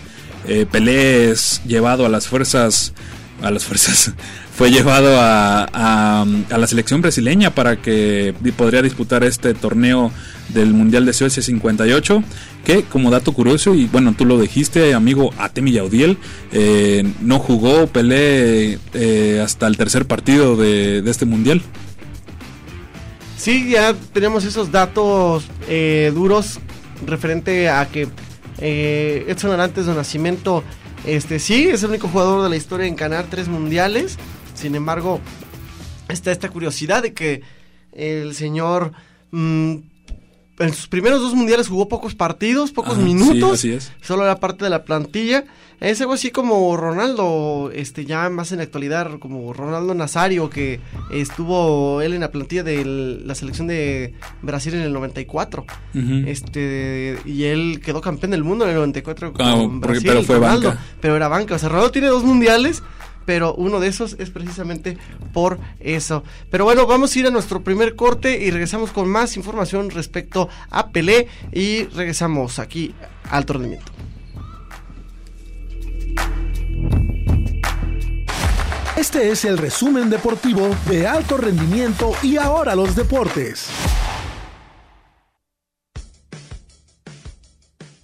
eh, 0.46 0.66
Pelé 0.70 1.30
es 1.30 1.62
llevado 1.66 2.04
a 2.04 2.08
las 2.08 2.26
fuerzas, 2.26 2.92
a 3.40 3.50
las 3.50 3.64
fuerzas, 3.64 4.12
fue 4.56 4.70
llevado 4.70 5.18
a, 5.20 5.64
a, 5.64 6.58
la 6.58 6.66
selección 6.66 7.00
brasileña 7.02 7.54
para 7.54 7.76
que 7.76 8.34
podría 8.56 8.82
disputar 8.82 9.24
este 9.24 9.54
torneo 9.54 10.12
del 10.50 10.72
Mundial 10.74 11.06
de 11.06 11.12
Suecia 11.12 11.42
58, 11.42 12.22
que 12.64 12.82
como 12.82 13.10
dato 13.10 13.32
curioso, 13.32 13.74
y 13.74 13.86
bueno, 13.86 14.14
tú 14.16 14.24
lo 14.24 14.40
dijiste, 14.40 14.94
amigo 14.94 15.32
Atemi 15.38 15.72
Yaudiel, 15.72 16.18
eh, 16.50 17.04
no 17.20 17.38
jugó 17.38 17.86
Pelé 17.86 18.78
eh, 18.94 19.40
hasta 19.44 19.66
el 19.66 19.76
tercer 19.76 20.06
partido 20.06 20.56
de, 20.56 21.02
este 21.08 21.26
Mundial. 21.26 21.62
Sí, 23.36 23.70
ya 23.70 23.94
tenemos 24.12 24.44
esos 24.44 24.72
datos 24.72 25.44
eh, 25.68 26.10
duros 26.14 26.58
referente 27.06 27.68
a 27.68 27.86
que 27.86 28.08
Edson 28.58 29.50
Arantes 29.50 29.86
de 29.86 29.94
Nacimiento, 29.94 30.64
este 31.04 31.38
sí, 31.38 31.68
es 31.68 31.82
el 31.82 31.90
único 31.90 32.08
jugador 32.08 32.42
de 32.42 32.48
la 32.48 32.56
historia 32.56 32.86
en 32.86 32.96
ganar 32.96 33.26
tres 33.28 33.48
mundiales. 33.48 34.16
Sin 34.54 34.74
embargo, 34.74 35.20
está 36.08 36.32
esta 36.32 36.48
curiosidad 36.48 37.02
de 37.02 37.12
que 37.12 37.42
el 37.92 38.34
señor 38.34 38.92
mm, 39.30 39.76
en 40.58 40.72
sus 40.72 40.86
primeros 40.86 41.20
dos 41.20 41.34
mundiales 41.34 41.68
jugó 41.68 41.88
pocos 41.88 42.14
partidos, 42.14 42.70
pocos 42.70 42.98
minutos. 42.98 43.52
así 43.52 43.72
es. 43.72 43.92
Solo 44.00 44.24
era 44.24 44.38
parte 44.40 44.64
de 44.64 44.70
la 44.70 44.84
plantilla. 44.84 45.44
Es 45.80 46.00
algo 46.00 46.12
así 46.12 46.30
como 46.30 46.76
Ronaldo, 46.76 47.70
este 47.74 48.04
ya 48.04 48.30
más 48.30 48.52
en 48.52 48.58
la 48.58 48.64
actualidad, 48.64 49.18
como 49.18 49.52
Ronaldo 49.52 49.92
Nazario, 49.94 50.48
que 50.48 50.80
estuvo 51.10 52.00
él 52.00 52.14
en 52.14 52.20
la 52.20 52.30
plantilla 52.30 52.62
de 52.62 52.84
la 53.24 53.34
selección 53.34 53.66
de 53.66 54.14
Brasil 54.40 54.74
en 54.74 54.82
el 54.82 54.92
94. 54.92 55.66
Este 56.26 57.18
y 57.24 57.44
él 57.44 57.80
quedó 57.84 58.00
campeón 58.00 58.30
del 58.30 58.44
mundo 58.44 58.64
en 58.64 58.70
el 58.70 58.76
94 58.76 59.32
con 59.32 59.46
ah, 59.46 59.56
Brasil, 59.80 60.04
pero 60.06 60.22
fue 60.22 60.38
banca. 60.38 60.78
Pero 61.00 61.16
era 61.16 61.28
banca. 61.28 61.56
O 61.56 61.58
sea, 61.58 61.68
Ronaldo 61.68 61.90
tiene 61.90 62.08
dos 62.08 62.22
mundiales 62.22 62.82
pero 63.24 63.54
uno 63.54 63.80
de 63.80 63.88
esos 63.88 64.16
es 64.18 64.30
precisamente 64.30 64.98
por 65.32 65.58
eso. 65.80 66.24
Pero 66.50 66.64
bueno, 66.64 66.86
vamos 66.86 67.14
a 67.14 67.18
ir 67.18 67.26
a 67.26 67.30
nuestro 67.30 67.62
primer 67.62 67.96
corte 67.96 68.38
y 68.38 68.50
regresamos 68.50 68.90
con 68.90 69.08
más 69.08 69.36
información 69.36 69.90
respecto 69.90 70.48
a 70.70 70.88
Pelé 70.90 71.28
y 71.52 71.84
regresamos 71.84 72.58
aquí 72.58 72.94
al 73.30 73.44
alto 73.44 73.60
Este 78.96 79.30
es 79.30 79.44
el 79.44 79.58
resumen 79.58 80.08
deportivo 80.08 80.74
de 80.88 81.06
alto 81.06 81.36
rendimiento 81.36 82.12
y 82.22 82.36
ahora 82.36 82.74
los 82.74 82.94
deportes. 82.94 83.68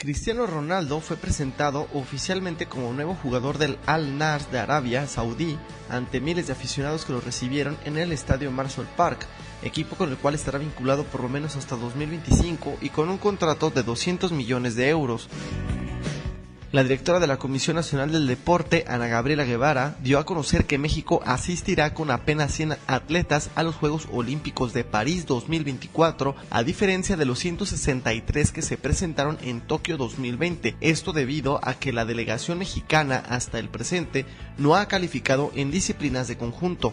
Cristiano 0.01 0.47
Ronaldo 0.47 1.03
fue 1.03 1.19
presentado 1.19 1.87
oficialmente 1.93 2.65
como 2.65 2.91
nuevo 2.95 3.15
jugador 3.15 3.59
del 3.59 3.79
Al 3.85 4.17
Nars 4.17 4.51
de 4.51 4.59
Arabia 4.59 5.07
Saudí 5.07 5.59
ante 5.91 6.23
miles 6.23 6.47
de 6.47 6.55
aficionados 6.55 7.05
que 7.05 7.13
lo 7.13 7.21
recibieron 7.21 7.77
en 7.85 7.99
el 7.99 8.11
estadio 8.11 8.51
Marshall 8.51 8.89
Park, 8.97 9.27
equipo 9.63 9.97
con 9.97 10.09
el 10.09 10.17
cual 10.17 10.35
estará 10.35 10.59
vinculado 10.59 11.05
por 11.05 11.21
lo 11.23 11.29
menos 11.29 11.57
hasta 11.57 11.77
2025 11.77 12.79
y 12.81 12.89
con 12.89 13.11
un 13.11 13.19
contrato 13.19 13.69
de 13.69 13.83
200 13.83 14.33
millones 14.33 14.75
de 14.75 14.89
euros. 14.89 15.29
La 16.73 16.85
directora 16.85 17.19
de 17.19 17.27
la 17.27 17.37
Comisión 17.37 17.75
Nacional 17.75 18.13
del 18.13 18.29
Deporte, 18.29 18.85
Ana 18.87 19.09
Gabriela 19.09 19.43
Guevara, 19.43 19.97
dio 20.05 20.21
a 20.21 20.25
conocer 20.25 20.67
que 20.67 20.79
México 20.79 21.21
asistirá 21.27 21.95
con 21.95 22.13
apenas 22.13 22.53
100 22.55 22.77
atletas 22.87 23.51
a 23.57 23.65
los 23.65 23.75
Juegos 23.75 24.07
Olímpicos 24.13 24.73
de 24.73 24.85
París 24.85 25.27
2024, 25.27 26.37
a 26.49 26.63
diferencia 26.63 27.17
de 27.17 27.25
los 27.25 27.41
163 27.41 28.53
que 28.53 28.63
se 28.63 28.77
presentaron 28.77 29.37
en 29.43 29.63
Tokio 29.63 29.97
2020. 29.97 30.77
Esto 30.81 31.13
debido 31.13 31.59
a 31.65 31.75
que 31.75 31.93
la 31.93 32.05
delegación 32.05 32.59
mexicana 32.59 33.17
hasta 33.29 33.59
el 33.59 33.69
presente 33.69 34.25
no 34.57 34.77
ha 34.77 34.87
calificado 34.87 35.51
en 35.57 35.73
disciplinas 35.73 36.29
de 36.29 36.37
conjunto. 36.39 36.93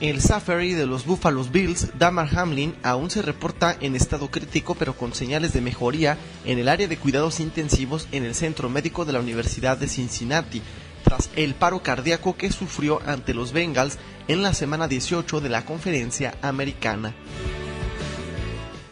El 0.00 0.22
Safari 0.22 0.72
de 0.72 0.86
los 0.86 1.04
Buffalo 1.04 1.44
Bills, 1.44 1.88
Damar 1.98 2.30
Hamlin, 2.34 2.74
aún 2.82 3.10
se 3.10 3.20
reporta 3.20 3.76
en 3.80 3.94
estado 3.94 4.30
crítico 4.30 4.74
pero 4.74 4.96
con 4.96 5.12
señales 5.12 5.52
de 5.52 5.60
mejoría 5.60 6.16
en 6.46 6.58
el 6.58 6.70
área 6.70 6.88
de 6.88 6.96
cuidados 6.96 7.38
intensivos 7.38 8.08
en 8.10 8.24
el 8.24 8.34
centro 8.34 8.70
médico 8.70 9.04
de 9.04 9.12
la 9.12 9.20
Universidad 9.20 9.76
de 9.76 9.88
Cincinnati, 9.88 10.62
tras 11.04 11.28
el 11.36 11.54
paro 11.54 11.82
cardíaco 11.82 12.34
que 12.34 12.50
sufrió 12.50 13.02
ante 13.04 13.34
los 13.34 13.52
Bengals 13.52 13.98
en 14.26 14.42
la 14.42 14.54
semana 14.54 14.88
18 14.88 15.42
de 15.42 15.48
la 15.50 15.66
conferencia 15.66 16.34
americana. 16.40 17.14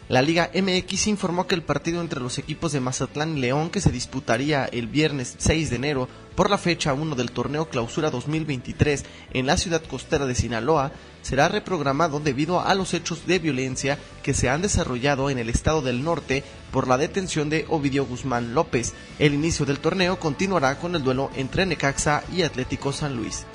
La 0.09 0.23
Liga 0.23 0.49
MX 0.55 1.05
informó 1.05 1.45
que 1.45 1.53
el 1.53 1.61
partido 1.61 2.01
entre 2.01 2.19
los 2.19 2.39
equipos 2.39 2.71
de 2.71 2.79
Mazatlán 2.79 3.37
y 3.37 3.41
León, 3.41 3.69
que 3.69 3.79
se 3.79 3.91
disputaría 3.91 4.65
el 4.65 4.87
viernes 4.87 5.35
6 5.37 5.69
de 5.69 5.75
enero 5.75 6.09
por 6.35 6.49
la 6.49 6.57
fecha 6.57 6.95
1 6.95 7.15
del 7.15 7.29
torneo 7.29 7.69
Clausura 7.69 8.09
2023 8.09 9.05
en 9.33 9.45
la 9.45 9.55
ciudad 9.55 9.83
costera 9.83 10.25
de 10.25 10.33
Sinaloa, 10.33 10.91
será 11.21 11.47
reprogramado 11.47 12.19
debido 12.19 12.59
a 12.59 12.73
los 12.73 12.95
hechos 12.95 13.27
de 13.27 13.37
violencia 13.37 13.99
que 14.23 14.33
se 14.33 14.49
han 14.49 14.63
desarrollado 14.63 15.29
en 15.29 15.37
el 15.37 15.47
estado 15.47 15.83
del 15.83 16.03
norte 16.03 16.43
por 16.71 16.87
la 16.87 16.97
detención 16.97 17.51
de 17.51 17.67
Ovidio 17.69 18.07
Guzmán 18.07 18.55
López. 18.55 18.95
El 19.19 19.35
inicio 19.35 19.67
del 19.67 19.77
torneo 19.77 20.19
continuará 20.19 20.79
con 20.79 20.95
el 20.95 21.03
duelo 21.03 21.29
entre 21.35 21.67
Necaxa 21.67 22.23
y 22.33 22.41
Atlético 22.41 22.91
San 22.93 23.15
Luis. 23.15 23.45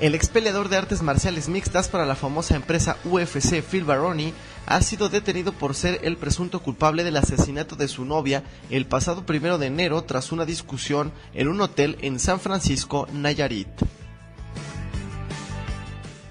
El 0.00 0.14
ex 0.14 0.28
peleador 0.28 0.68
de 0.68 0.76
artes 0.76 1.02
marciales 1.02 1.48
mixtas 1.48 1.88
para 1.88 2.06
la 2.06 2.14
famosa 2.14 2.54
empresa 2.54 2.96
UFC 3.04 3.62
Phil 3.62 3.82
Baroni 3.82 4.32
ha 4.66 4.80
sido 4.80 5.08
detenido 5.08 5.52
por 5.52 5.74
ser 5.74 5.98
el 6.04 6.16
presunto 6.16 6.60
culpable 6.60 7.02
del 7.02 7.16
asesinato 7.16 7.74
de 7.74 7.88
su 7.88 8.04
novia 8.04 8.44
el 8.70 8.86
pasado 8.86 9.26
primero 9.26 9.58
de 9.58 9.66
enero 9.66 10.02
tras 10.02 10.30
una 10.30 10.44
discusión 10.44 11.10
en 11.34 11.48
un 11.48 11.60
hotel 11.60 11.98
en 12.00 12.20
San 12.20 12.38
Francisco, 12.38 13.08
Nayarit. 13.12 13.66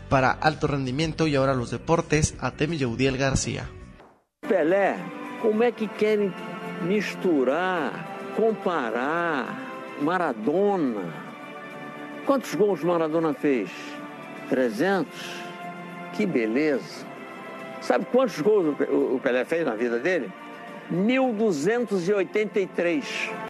Para 0.07 0.31
alto 0.31 0.67
rendimiento 0.67 1.27
y 1.27 1.35
ahora 1.35 1.53
los 1.53 1.69
deportes, 1.69 2.35
Atemi 2.39 2.77
Yeudiel 2.77 3.17
García. 3.17 3.69
Pelé, 4.47 4.95
como 5.41 5.63
é 5.63 5.73
que 5.73 5.89
querem 5.89 6.31
misturar, 6.87 7.91
comparar 8.37 9.45
Maradona? 10.01 11.26
Quantos 12.27 12.53
gols 12.55 12.83
Maradona 12.83 13.33
fez? 13.33 13.69
300? 14.49 15.07
Que 16.13 16.25
beleza! 16.25 17.07
Sabe 17.79 18.05
quantos 18.11 18.41
gols 18.41 18.75
o 18.81 19.17
Pelé 19.23 19.45
fez 19.45 19.65
na 19.65 19.75
vida 19.75 19.97
dele? 19.97 20.29
1283. 20.91 23.46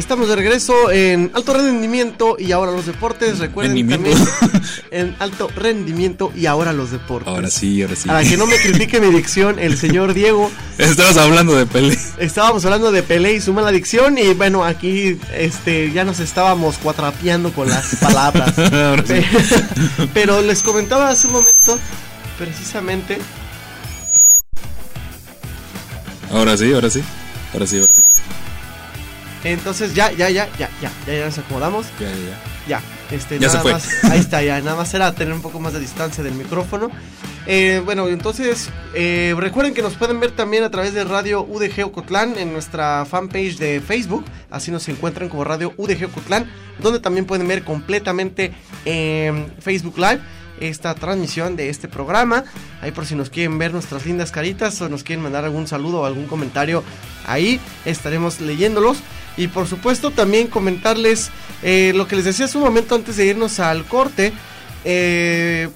Estamos 0.00 0.28
de 0.30 0.34
regreso 0.36 0.90
en 0.90 1.30
alto 1.34 1.52
rendimiento 1.52 2.36
y 2.38 2.52
ahora 2.52 2.72
los 2.72 2.86
deportes. 2.86 3.38
Recuerden 3.38 3.86
también 3.86 4.16
en 4.90 5.14
alto 5.18 5.48
rendimiento 5.54 6.32
y 6.34 6.46
ahora 6.46 6.72
los 6.72 6.90
deportes. 6.90 7.28
Ahora 7.28 7.50
sí, 7.50 7.82
ahora 7.82 7.94
sí. 7.96 8.08
Para 8.08 8.22
que 8.24 8.38
no 8.38 8.46
me 8.46 8.56
critique 8.62 8.98
mi 8.98 9.10
dicción, 9.14 9.58
el 9.58 9.76
señor 9.76 10.14
Diego. 10.14 10.50
Estabas 10.78 11.18
hablando 11.18 11.54
de 11.54 11.66
Pelé. 11.66 11.98
Estábamos 12.16 12.64
hablando 12.64 12.90
de 12.92 13.02
Pelé 13.02 13.34
y 13.34 13.40
su 13.42 13.52
mala 13.52 13.70
dicción 13.72 14.16
y 14.16 14.32
bueno, 14.32 14.64
aquí 14.64 15.18
este 15.36 15.92
ya 15.92 16.02
nos 16.04 16.18
estábamos 16.18 16.78
cuatrapeando 16.78 17.52
con 17.52 17.68
las 17.68 17.94
palabras. 18.00 18.58
Ahora 18.58 19.04
sí. 19.06 19.12
Pe- 19.14 20.08
Pero 20.14 20.40
les 20.40 20.62
comentaba 20.62 21.10
hace 21.10 21.26
un 21.26 21.34
momento 21.34 21.78
precisamente 22.38 23.18
Ahora 26.32 26.56
sí, 26.56 26.72
ahora 26.72 26.88
sí. 26.88 27.02
Ahora 27.52 27.66
sí, 27.66 27.78
ahora 27.80 27.89
sí. 27.89 27.89
Entonces 29.44 29.94
ya 29.94 30.10
ya 30.12 30.28
ya 30.30 30.48
ya 30.58 30.68
ya 30.80 30.90
ya, 31.06 31.14
ya 31.14 31.24
nos 31.26 31.38
acomodamos. 31.38 31.86
Ya, 31.98 32.08
ya, 32.08 32.16
ya. 32.16 32.38
Ya, 32.68 32.82
este, 33.10 33.38
Ya 33.38 33.48
nada 33.48 33.58
se 33.58 33.62
fue. 33.62 33.72
más, 33.72 34.04
ahí 34.04 34.20
está, 34.20 34.42
ya, 34.42 34.60
nada 34.60 34.76
más 34.76 34.92
era 34.94 35.12
tener 35.12 35.32
un 35.34 35.42
poco 35.42 35.58
más 35.60 35.72
de 35.72 35.80
distancia 35.80 36.22
del 36.22 36.34
micrófono. 36.34 36.90
Eh, 37.46 37.82
bueno, 37.84 38.06
entonces, 38.08 38.68
eh, 38.94 39.34
recuerden 39.36 39.74
que 39.74 39.82
nos 39.82 39.94
pueden 39.94 40.20
ver 40.20 40.30
también 40.32 40.62
a 40.62 40.70
través 40.70 40.94
de 40.94 41.02
Radio 41.04 41.42
UDG 41.42 41.84
Ocotlán 41.86 42.38
en 42.38 42.52
nuestra 42.52 43.04
fanpage 43.06 43.56
de 43.56 43.80
Facebook, 43.80 44.24
así 44.50 44.70
nos 44.70 44.86
encuentran 44.88 45.28
como 45.28 45.42
Radio 45.42 45.72
UDG 45.76 46.04
Ocotlán, 46.04 46.48
donde 46.78 47.00
también 47.00 47.24
pueden 47.24 47.48
ver 47.48 47.64
completamente 47.64 48.52
en 48.84 49.52
Facebook 49.58 49.96
Live 49.96 50.20
esta 50.60 50.94
transmisión 50.94 51.56
de 51.56 51.70
este 51.70 51.88
programa. 51.88 52.44
Ahí 52.82 52.92
por 52.92 53.06
si 53.06 53.14
nos 53.14 53.30
quieren 53.30 53.58
ver 53.58 53.72
nuestras 53.72 54.04
lindas 54.06 54.30
caritas 54.30 54.80
o 54.82 54.88
nos 54.88 55.02
quieren 55.02 55.22
mandar 55.22 55.44
algún 55.44 55.66
saludo 55.66 56.02
o 56.02 56.04
algún 56.04 56.26
comentario, 56.26 56.84
ahí 57.26 57.58
estaremos 57.84 58.40
leyéndolos. 58.40 58.98
Y 59.36 59.48
por 59.48 59.66
supuesto 59.66 60.10
también 60.10 60.48
comentarles 60.48 61.30
eh, 61.62 61.92
lo 61.94 62.06
que 62.06 62.16
les 62.16 62.24
decía 62.24 62.44
hace 62.46 62.58
un 62.58 62.64
momento 62.64 62.94
antes 62.94 63.16
de 63.16 63.26
irnos 63.26 63.58
al 63.60 63.84
corte. 63.84 64.32
Eh, 64.84 65.68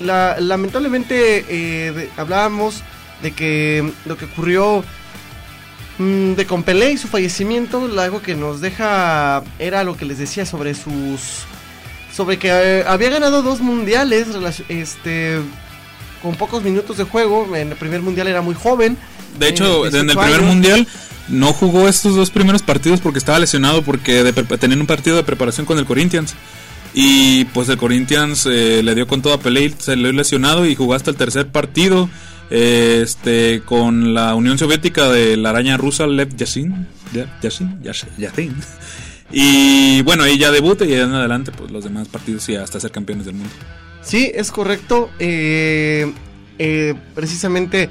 la- 0.00 0.36
lamentablemente 0.40 1.44
eh, 1.48 1.92
de- 1.92 2.10
hablábamos 2.16 2.82
de 3.22 3.32
que 3.32 3.90
lo 4.06 4.16
que 4.16 4.24
ocurrió 4.26 4.84
mm, 5.98 6.32
de 6.34 6.46
con 6.46 6.62
Pelé 6.62 6.92
y 6.92 6.98
su 6.98 7.08
fallecimiento, 7.08 7.88
algo 8.00 8.20
que 8.22 8.34
nos 8.34 8.60
deja 8.60 9.42
era 9.58 9.84
lo 9.84 9.96
que 9.96 10.04
les 10.04 10.18
decía 10.18 10.44
sobre 10.46 10.74
sus 10.74 11.44
sobre 12.14 12.38
que 12.38 12.48
eh, 12.50 12.84
había 12.86 13.10
ganado 13.10 13.42
dos 13.42 13.60
mundiales 13.60 14.28
este 14.68 15.40
con 16.22 16.34
pocos 16.36 16.62
minutos 16.62 16.96
de 16.96 17.04
juego, 17.04 17.54
en 17.54 17.70
el 17.72 17.76
primer 17.76 18.00
mundial 18.00 18.28
era 18.28 18.40
muy 18.40 18.54
joven. 18.54 18.96
De 19.38 19.48
hecho, 19.48 19.86
en 19.86 19.94
el 19.94 20.06
18 20.06 20.20
primer 20.20 20.40
años. 20.40 20.48
mundial 20.54 20.88
no 21.28 21.52
jugó 21.52 21.88
estos 21.88 22.14
dos 22.14 22.30
primeros 22.30 22.62
partidos 22.62 23.00
porque 23.00 23.18
estaba 23.18 23.38
lesionado 23.38 23.82
porque 23.82 24.22
de 24.22 24.32
tenían 24.32 24.80
un 24.80 24.86
partido 24.86 25.16
de 25.16 25.22
preparación 25.24 25.66
con 25.66 25.78
el 25.78 25.84
Corinthians. 25.86 26.34
Y 26.96 27.46
pues 27.46 27.68
el 27.68 27.76
Corinthians 27.76 28.46
eh, 28.46 28.80
le 28.84 28.94
dio 28.94 29.06
con 29.08 29.20
todo 29.20 29.32
a 29.34 29.40
Pelé, 29.40 29.64
y 29.64 29.74
se 29.78 29.96
le 29.96 30.12
lesionado 30.12 30.64
y 30.64 30.74
jugó 30.76 30.94
hasta 30.94 31.10
el 31.10 31.16
tercer 31.16 31.48
partido 31.48 32.08
eh, 32.50 33.00
este 33.02 33.62
con 33.64 34.14
la 34.14 34.34
Unión 34.36 34.58
Soviética 34.58 35.08
de 35.10 35.36
la 35.36 35.50
araña 35.50 35.76
rusa 35.76 36.06
Lev 36.06 36.36
Yashin. 36.36 36.86
Ya- 37.12 37.38
Yashin, 37.42 37.80
Yash- 37.82 38.06
Yashin. 38.18 38.54
Y 39.32 40.02
bueno, 40.02 40.22
ahí 40.22 40.38
ya 40.38 40.52
debuta 40.52 40.84
y 40.84 40.94
en 40.94 41.12
adelante 41.12 41.50
pues 41.50 41.70
los 41.72 41.82
demás 41.82 42.06
partidos 42.08 42.48
y 42.50 42.54
hasta 42.56 42.78
ser 42.78 42.92
campeones 42.92 43.26
del 43.26 43.34
mundo. 43.34 43.50
Sí, 44.02 44.30
es 44.32 44.52
correcto. 44.52 45.10
eh, 45.18 46.12
eh, 46.58 46.94
precisamente 47.16 47.90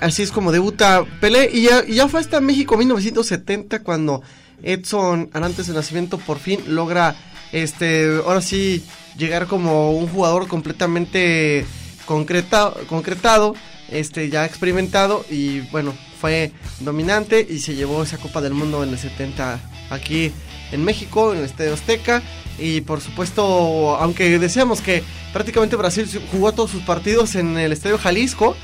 así 0.00 0.22
es 0.22 0.32
como 0.32 0.52
debuta 0.52 1.04
Pelé. 1.20 1.50
Y 1.52 1.68
ya, 1.94 2.08
fue 2.08 2.20
hasta 2.20 2.40
México 2.40 2.76
1970 2.76 3.82
cuando 3.82 4.22
Edson 4.62 5.30
Arantes 5.32 5.66
de 5.66 5.74
Nacimiento 5.74 6.18
por 6.18 6.38
fin 6.38 6.60
logra, 6.68 7.14
este, 7.52 8.20
ahora 8.24 8.40
sí, 8.40 8.84
llegar 9.16 9.46
como 9.46 9.92
un 9.92 10.08
jugador 10.08 10.48
completamente 10.48 11.66
concreta, 12.04 12.72
concretado, 12.88 13.54
este, 13.90 14.30
ya 14.30 14.44
experimentado 14.44 15.24
y 15.30 15.60
bueno, 15.70 15.94
fue 16.20 16.52
dominante 16.80 17.46
y 17.48 17.58
se 17.58 17.74
llevó 17.74 18.02
esa 18.02 18.18
Copa 18.18 18.40
del 18.40 18.54
Mundo 18.54 18.82
en 18.82 18.90
el 18.90 18.98
70 18.98 19.60
aquí 19.90 20.32
en 20.72 20.84
México, 20.84 21.32
en 21.32 21.40
el 21.40 21.44
Estadio 21.44 21.74
Azteca. 21.74 22.22
Y 22.58 22.80
por 22.80 23.00
supuesto, 23.00 23.96
aunque 23.96 24.38
decíamos 24.38 24.80
que 24.80 25.02
prácticamente 25.32 25.76
Brasil 25.76 26.08
jugó 26.32 26.52
todos 26.52 26.70
sus 26.70 26.82
partidos 26.82 27.34
en 27.34 27.58
el 27.58 27.72
Estadio 27.72 27.98
Jalisco, 27.98 28.56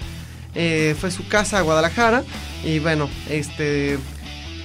eh, 0.55 0.95
fue 0.99 1.11
su 1.11 1.27
casa 1.29 1.61
Guadalajara. 1.63 2.25
Y 2.65 2.79
bueno, 2.79 3.09
este 3.29 3.99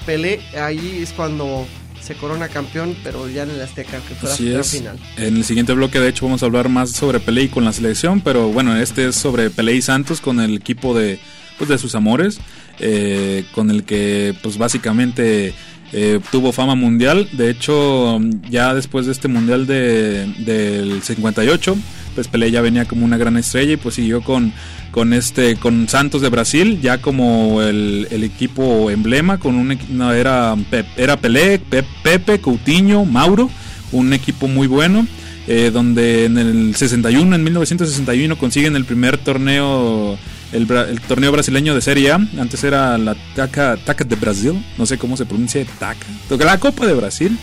Pelé 0.06 0.40
ahí 0.60 1.00
es 1.04 1.12
cuando 1.14 1.68
se 2.02 2.16
corona 2.16 2.48
campeón, 2.48 2.96
pero 3.04 3.28
ya 3.28 3.44
en 3.44 3.50
el 3.50 3.62
Azteca, 3.62 4.00
que 4.08 4.16
fue 4.16 4.32
Así 4.32 4.46
la 4.50 4.62
es. 4.62 4.72
final. 4.72 4.98
En 5.18 5.36
el 5.36 5.44
siguiente 5.44 5.74
bloque, 5.74 6.00
de 6.00 6.08
hecho, 6.08 6.26
vamos 6.26 6.42
a 6.42 6.46
hablar 6.46 6.70
más 6.70 6.92
sobre 6.92 7.20
Pelé 7.20 7.44
y 7.44 7.48
con 7.50 7.66
la 7.66 7.74
selección, 7.74 8.22
pero 8.22 8.48
bueno, 8.50 8.78
este 8.78 9.08
es 9.10 9.16
sobre 9.16 9.50
Pelé 9.50 9.76
y 9.76 9.82
Santos 9.82 10.22
con 10.22 10.40
el 10.40 10.56
equipo 10.56 10.98
de 10.98 11.20
pues 11.58 11.70
de 11.70 11.78
sus 11.80 11.96
amores, 11.96 12.40
eh, 12.80 13.44
con 13.52 13.72
el 13.72 13.84
que 13.84 14.36
pues 14.44 14.58
básicamente 14.58 15.54
eh, 15.92 16.20
tuvo 16.32 16.52
fama 16.52 16.76
mundial. 16.76 17.28
De 17.32 17.50
hecho, 17.50 18.20
ya 18.50 18.74
después 18.74 19.06
de 19.08 19.12
este 19.12 19.28
mundial 19.28 19.66
de, 19.68 20.32
del 20.40 21.02
58, 21.02 21.76
pues 22.18 22.28
Pelé 22.28 22.50
ya 22.50 22.62
venía 22.62 22.86
como 22.86 23.06
una 23.06 23.16
gran 23.16 23.38
estrella 23.38 23.74
y 23.74 23.78
pues 23.78 23.94
siguió 23.94 24.24
con, 24.24 24.52
con 24.90 25.14
este 25.14 25.56
con 25.58 25.88
Santos 25.88 26.24
de 26.24 26.30
Brasil 26.30 26.82
ya 26.82 27.00
como 27.00 27.62
el, 27.62 28.08
equipo 28.10 28.90
emblema 28.90 29.38
con 29.38 29.54
un 29.54 29.78
era 30.16 30.56
era 30.96 31.18
Pelé, 31.18 31.60
Pepe, 31.60 32.40
Coutinho, 32.42 33.06
Mauro, 33.06 33.52
un 33.92 34.14
equipo 34.14 34.48
muy 34.48 34.66
bueno. 34.66 35.06
Eh, 35.50 35.72
donde 35.72 36.26
en 36.26 36.38
el 36.38 36.76
61, 36.76 37.34
en 37.34 37.42
1961 37.42 38.38
consiguen 38.38 38.76
el 38.76 38.84
primer 38.84 39.18
torneo 39.18 40.18
el, 40.52 40.68
torneo 41.08 41.32
brasileño 41.32 41.74
de 41.74 41.82
Serie 41.82 42.12
A. 42.12 42.16
Antes 42.16 42.64
era 42.64 42.98
la 42.98 43.16
Taca, 43.36 43.78
Taca 43.78 44.04
de 44.04 44.16
Brasil, 44.16 44.62
no 44.78 44.86
sé 44.86 44.98
cómo 44.98 45.16
se 45.16 45.26
pronuncia 45.26 45.64
Taca. 45.80 46.06
La 46.30 46.60
Copa 46.60 46.86
de 46.86 46.96
Brasil. 46.96 47.38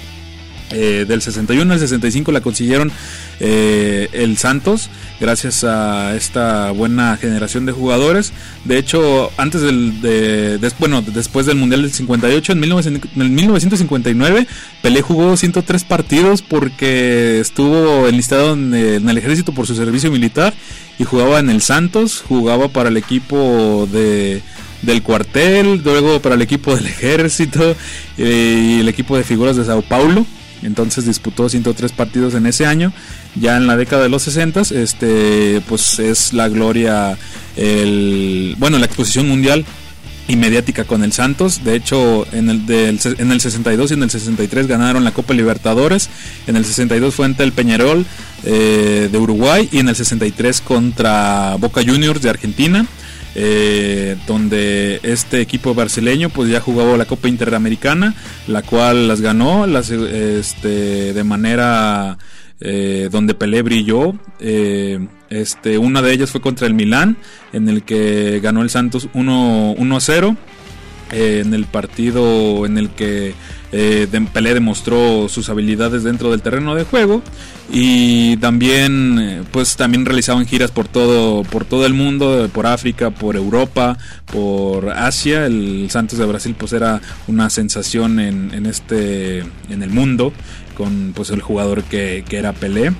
Eh, 0.75 1.05
del 1.07 1.23
61 1.23 1.73
al 1.73 1.79
65 1.79 2.33
la 2.33 2.41
consiguieron 2.41 2.91
eh, 3.39 4.09
el 4.13 4.37
Santos 4.37 4.91
gracias 5.21 5.63
a 5.63 6.17
esta 6.17 6.73
buena 6.73 7.17
generación 7.17 7.65
de 7.65 7.73
jugadores. 7.73 8.33
De 8.65 8.77
hecho, 8.77 9.31
antes 9.37 9.61
del 9.61 10.01
de, 10.01 10.73
bueno, 10.81 11.01
después 11.03 11.47
del 11.47 11.57
Mundial 11.57 11.83
del 11.83 11.93
58 11.93 12.53
en, 12.53 12.61
1959 12.61 14.47
Pelé 14.83 15.03
jugó 15.03 15.37
103 15.37 15.85
partidos 15.85 16.43
porque 16.43 17.39
estuvo 17.41 18.09
enlistado 18.09 18.55
en, 18.55 18.75
en 18.75 19.09
el 19.09 19.19
ejército 19.19 19.53
por 19.53 19.67
su 19.67 19.77
servicio 19.77 20.11
militar 20.11 20.55
y 20.99 21.05
jugaba 21.05 21.39
en 21.39 21.51
el 21.51 21.63
Santos, 21.63 22.25
jugaba 22.27 22.69
para 22.69 22.89
el 22.89 22.97
equipo 22.97 23.89
de 23.93 24.43
del 24.85 25.03
cuartel, 25.03 25.83
luego 25.83 26.21
para 26.21 26.35
el 26.35 26.43
equipo 26.43 26.75
del 26.75 26.87
ejército 26.87 27.75
eh, 28.19 28.77
y 28.77 28.81
el 28.81 28.89
equipo 28.89 29.17
de 29.17 29.25
figuras 29.25 29.57
de 29.57 29.65
Sao 29.65 29.83
Paulo. 29.83 30.27
Entonces 30.65 31.07
disputó 31.07 31.49
103 31.49 31.93
partidos 31.93 32.35
en 32.35 32.47
ese 32.47 32.67
año. 32.67 32.93
Ya 33.35 33.57
en 33.57 33.67
la 33.67 33.77
década 33.77 34.03
de 34.03 34.09
los 34.09 34.23
60, 34.23 34.63
este, 34.63 35.63
pues 35.69 35.99
es 35.99 36.33
la 36.33 36.49
gloria, 36.49 37.17
el, 37.57 38.57
bueno, 38.59 38.79
la 38.79 38.87
exposición 38.87 39.29
mundial 39.29 39.65
y 40.27 40.37
mediática 40.37 40.85
con 40.85 41.05
el 41.05 41.13
Santos. 41.13 41.65
De 41.65 41.77
hecho, 41.77 42.27
en 42.33 42.49
el, 42.49 42.63
en 42.69 43.33
el 43.33 43.41
62 43.41 43.91
y 43.91 43.95
en 43.95 44.03
el 44.03 44.11
63 44.11 44.67
ganaron 44.67 45.05
la 45.05 45.13
Copa 45.13 45.35
Libertadores. 45.35 46.09
En 46.47 46.57
el 46.57 46.65
62 46.65 47.15
fue 47.15 47.27
ante 47.27 47.43
el 47.45 47.53
Peñarol 47.53 48.07
eh, 48.45 49.09
de 49.11 49.19
Uruguay 49.19 49.69
y 49.71 49.79
en 49.79 49.89
el 49.89 49.97
63 49.97 50.61
contra 50.63 51.57
Boca 51.59 51.83
Juniors 51.83 52.23
de 52.23 52.31
Argentina. 52.31 52.87
Eh, 53.37 54.17
donde 54.29 55.01
este 55.03 55.41
equipo 55.41 55.75
brasileño 55.75 56.29
pues 56.29 56.49
ya 56.49 56.61
jugaba 56.61 56.97
la 56.97 57.05
Copa 57.05 57.29
Interamericana, 57.29 58.15
la 58.47 58.63
cual 58.63 59.09
las 59.09 59.21
ganó 59.21 59.67
este, 59.67 61.13
de 61.13 61.25
manera 61.25 62.17
eh, 62.61 63.09
donde 63.11 63.35
Pelé 63.35 63.63
brilló. 63.63 64.15
Eh, 64.39 65.05
este, 65.31 65.79
una 65.79 66.01
de 66.01 66.13
ellas 66.13 66.31
fue 66.31 66.41
contra 66.41 66.69
el 66.69 66.75
Milán, 66.75 67.17
en 67.53 67.69
el 67.69 67.83
que 67.83 68.39
ganó 68.41 68.63
el 68.63 68.71
Santos 68.71 69.09
1-0. 69.15 70.37
en 71.11 71.55
el 71.55 71.65
partido 71.67 72.67
en 72.67 72.79
el 72.79 72.91
que 72.91 73.35
eh, 73.77 74.09
Pelé 74.33 74.55
demostró 74.55 75.29
sus 75.29 75.49
habilidades 75.49 76.05
dentro 76.05 76.31
del 76.31 76.43
terreno 76.43 76.77
de 76.77 76.85
juego 76.85 77.23
y 77.73 78.37
también 78.37 79.19
eh, 79.19 79.43
pues 79.51 79.75
también 79.75 80.07
realizaban 80.07 80.47
giras 80.47 80.71
por 80.71 80.87
todo 80.87 81.43
por 81.43 81.65
todo 81.65 81.85
el 81.85 81.93
mundo 81.93 82.49
por 82.53 82.69
África 82.69 83.11
por 83.11 83.35
Europa 83.35 83.99
por 84.27 84.91
Asia. 84.91 85.47
El 85.47 85.89
Santos 85.91 86.21
de 86.21 86.25
Brasil 86.25 86.55
pues 86.57 86.73
era 86.73 87.01
una 87.27 87.51
sensación 87.51 88.21
en, 88.21 88.65
este 88.65 89.41
en 89.41 89.83
el 89.83 89.91
mundo 89.91 90.33
con 90.77 91.13
pues 91.13 91.31
el 91.31 91.41
jugador 91.41 91.83
que, 91.83 92.25
que 92.29 92.37
era 92.37 92.53
Pelé. 92.53 92.93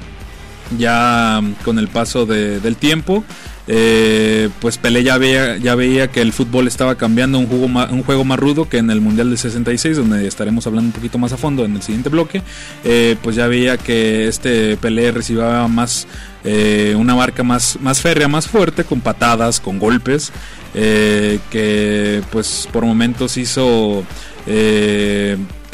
Ya 0.77 1.41
con 1.65 1.79
el 1.79 1.87
paso 1.87 2.27
del 2.27 2.75
tiempo 2.77 3.23
eh, 3.67 4.51
pues 4.61 4.77
Pelé 4.77 5.03
ya 5.03 5.17
veía, 5.17 5.57
ya 5.57 5.75
veía 5.75 6.09
que 6.09 6.21
el 6.21 6.33
fútbol 6.33 6.69
estaba 6.69 6.97
cambiando 6.97 7.39
un 7.39 7.47
juego, 7.47 7.69
más, 7.69 7.91
un 7.91 8.03
juego 8.03 8.25
más 8.25 8.39
rudo 8.39 8.69
que 8.69 8.79
en 8.79 8.91
el 8.91 9.01
Mundial 9.01 9.31
del 9.31 9.39
66, 9.39 9.97
donde 9.97 10.27
estaremos 10.27 10.67
hablando 10.67 10.89
un 10.89 10.93
poquito 10.93 11.19
más 11.19 11.33
a 11.33 11.37
fondo 11.37 11.65
en 11.65 11.75
el 11.77 11.83
siguiente 11.83 12.11
bloque. 12.11 12.43
Eh, 12.85 13.17
pues 13.23 13.37
ya 13.37 13.47
veía 13.47 13.79
que 13.79 14.29
este 14.29 14.77
Pelé 14.77 15.13
recibía 15.13 15.67
más 15.69 16.07
eh, 16.45 16.95
una 16.99 17.15
marca 17.15 17.43
más, 17.43 17.79
más 17.81 18.01
férrea, 18.01 18.29
más 18.29 18.49
fuerte, 18.49 18.85
con 18.85 19.01
patadas, 19.01 19.61
con 19.61 19.79
golpes, 19.79 20.33
que 20.75 22.23
pues 22.33 22.69
por 22.73 22.85
momentos 22.85 23.37
hizo 23.37 24.05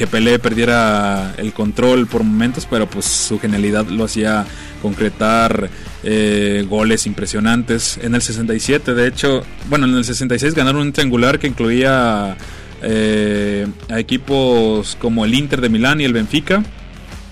que 0.00 0.06
Pelé 0.06 0.38
perdiera 0.38 1.34
el 1.36 1.52
control 1.52 2.06
por 2.06 2.22
momentos, 2.22 2.66
pero 2.70 2.88
pues 2.88 3.04
su 3.04 3.38
genialidad 3.38 3.86
lo 3.86 4.04
hacía 4.04 4.46
concretar 4.80 5.70
eh, 6.02 6.64
goles 6.68 7.06
impresionantes. 7.06 7.98
En 8.02 8.14
el 8.14 8.22
67, 8.22 8.94
de 8.94 9.06
hecho, 9.06 9.42
bueno, 9.68 9.86
en 9.86 9.94
el 9.94 10.04
66 10.04 10.54
ganaron 10.54 10.82
un 10.82 10.92
triangular 10.92 11.38
que 11.38 11.46
incluía 11.46 12.36
eh, 12.82 13.66
a 13.88 13.98
equipos 13.98 14.96
como 15.00 15.24
el 15.24 15.34
Inter 15.34 15.60
de 15.60 15.68
Milán 15.68 16.00
y 16.00 16.04
el 16.04 16.12
Benfica. 16.12 16.62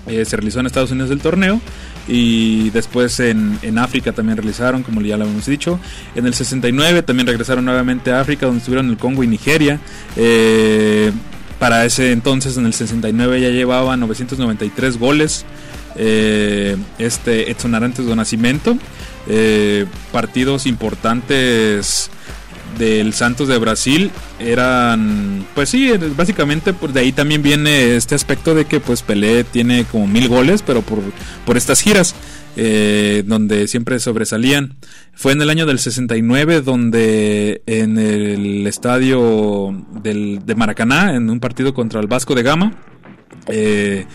Eh, 0.06 0.24
se 0.24 0.36
realizó 0.36 0.60
en 0.60 0.66
Estados 0.66 0.90
Unidos 0.90 1.10
el 1.10 1.20
torneo 1.20 1.60
y 2.06 2.70
después 2.70 3.20
en, 3.20 3.58
en, 3.60 3.76
África 3.76 4.12
también 4.12 4.38
realizaron, 4.38 4.82
como 4.82 5.02
ya 5.02 5.16
lo 5.16 5.26
hemos 5.26 5.44
dicho. 5.44 5.78
En 6.14 6.26
el 6.26 6.32
69 6.32 7.02
también 7.02 7.26
regresaron 7.26 7.64
nuevamente 7.64 8.12
a 8.12 8.20
África, 8.20 8.46
donde 8.46 8.58
estuvieron 8.58 8.88
el 8.88 8.96
Congo 8.96 9.22
y 9.22 9.26
Nigeria. 9.26 9.80
para 11.58 11.84
ese 11.84 12.12
entonces, 12.12 12.56
en 12.56 12.66
el 12.66 12.72
69, 12.72 13.40
ya 13.40 13.48
llevaba 13.50 13.96
993 13.96 14.98
goles 14.98 15.44
eh, 15.96 16.76
este 16.98 17.50
Edson 17.50 17.74
Arantes 17.74 18.06
de 18.06 18.16
Nacimiento. 18.16 18.76
Eh, 19.26 19.86
partidos 20.10 20.66
importantes 20.66 22.10
del 22.78 23.12
Santos 23.12 23.48
de 23.48 23.58
Brasil 23.58 24.10
eran 24.38 25.46
pues 25.54 25.70
sí 25.70 25.90
básicamente 26.16 26.72
por 26.72 26.92
de 26.92 27.00
ahí 27.00 27.12
también 27.12 27.42
viene 27.42 27.96
este 27.96 28.14
aspecto 28.14 28.54
de 28.54 28.66
que 28.66 28.80
pues 28.80 29.02
Pelé 29.02 29.44
tiene 29.44 29.84
como 29.84 30.06
mil 30.06 30.28
goles 30.28 30.62
pero 30.62 30.82
por, 30.82 31.00
por 31.44 31.56
estas 31.56 31.80
giras 31.80 32.14
eh, 32.56 33.22
donde 33.26 33.68
siempre 33.68 33.98
sobresalían 33.98 34.76
fue 35.14 35.32
en 35.32 35.42
el 35.42 35.50
año 35.50 35.66
del 35.66 35.78
69 35.78 36.60
donde 36.60 37.62
en 37.66 37.98
el 37.98 38.66
estadio 38.66 39.74
del, 40.02 40.44
de 40.44 40.54
Maracaná 40.54 41.14
en 41.14 41.30
un 41.30 41.40
partido 41.40 41.74
contra 41.74 42.00
el 42.00 42.06
Vasco 42.06 42.34
de 42.34 42.42
Gama 42.42 42.72
eh, 43.48 44.06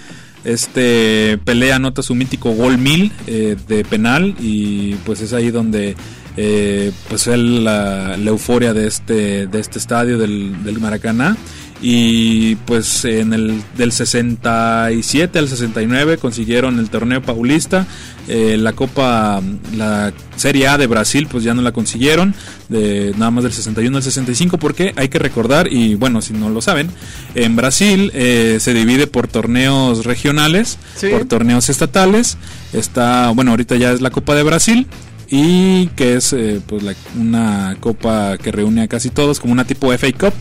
este 0.43 1.37
pelea 1.43 1.77
anota 1.77 2.01
su 2.01 2.15
mítico 2.15 2.51
gol 2.51 2.77
mil 2.77 3.11
eh, 3.27 3.55
de 3.67 3.85
penal 3.85 4.35
y 4.39 4.95
pues 5.05 5.21
es 5.21 5.33
ahí 5.33 5.51
donde 5.51 5.95
eh, 6.35 6.91
pues 7.09 7.27
la, 7.27 8.15
euforia 8.15 8.73
de 8.73 8.87
este 8.87 9.47
de 9.47 9.59
este 9.59 9.79
estadio 9.79 10.17
del, 10.17 10.63
del 10.63 10.79
Maracaná 10.79 11.37
y 11.85 12.55
pues 12.55 13.03
en 13.03 13.33
el 13.33 13.61
del 13.77 13.91
67 13.91 15.37
al 15.37 15.49
69 15.49 16.17
consiguieron 16.17 16.79
el 16.79 16.89
torneo 16.89 17.21
paulista 17.21 17.85
eh, 18.29 18.55
la 18.57 18.71
copa 18.71 19.41
la 19.75 20.13
serie 20.37 20.69
A 20.69 20.77
de 20.77 20.87
Brasil 20.87 21.27
pues 21.29 21.43
ya 21.43 21.53
no 21.53 21.61
la 21.61 21.73
consiguieron 21.73 22.33
de 22.69 23.11
nada 23.17 23.31
más 23.31 23.43
del 23.43 23.51
61 23.51 23.97
al 23.97 24.01
65 24.01 24.57
porque 24.59 24.93
hay 24.95 25.09
que 25.09 25.19
recordar 25.19 25.67
y 25.73 25.95
bueno 25.95 26.21
si 26.21 26.31
no 26.31 26.49
lo 26.49 26.61
saben 26.61 26.89
en 27.35 27.57
Brasil 27.57 28.11
eh, 28.13 28.59
se 28.61 28.73
divide 28.73 29.05
por 29.05 29.27
torneos 29.27 30.05
regionales 30.05 30.79
por 31.11 31.25
torneos 31.25 31.67
estatales 31.67 32.37
está 32.71 33.29
bueno 33.31 33.51
ahorita 33.51 33.75
ya 33.75 33.91
es 33.91 33.99
la 33.99 34.09
copa 34.09 34.35
de 34.35 34.43
Brasil 34.43 34.87
y 35.35 35.87
que 35.95 36.15
es 36.15 36.31
eh, 36.33 36.61
pues 36.65 36.83
una 37.19 37.75
copa 37.79 38.37
que 38.37 38.51
reúne 38.51 38.83
a 38.83 38.87
casi 38.87 39.09
todos 39.09 39.39
como 39.39 39.51
una 39.51 39.65
tipo 39.65 39.91
FA 39.91 40.11
Cup 40.11 40.33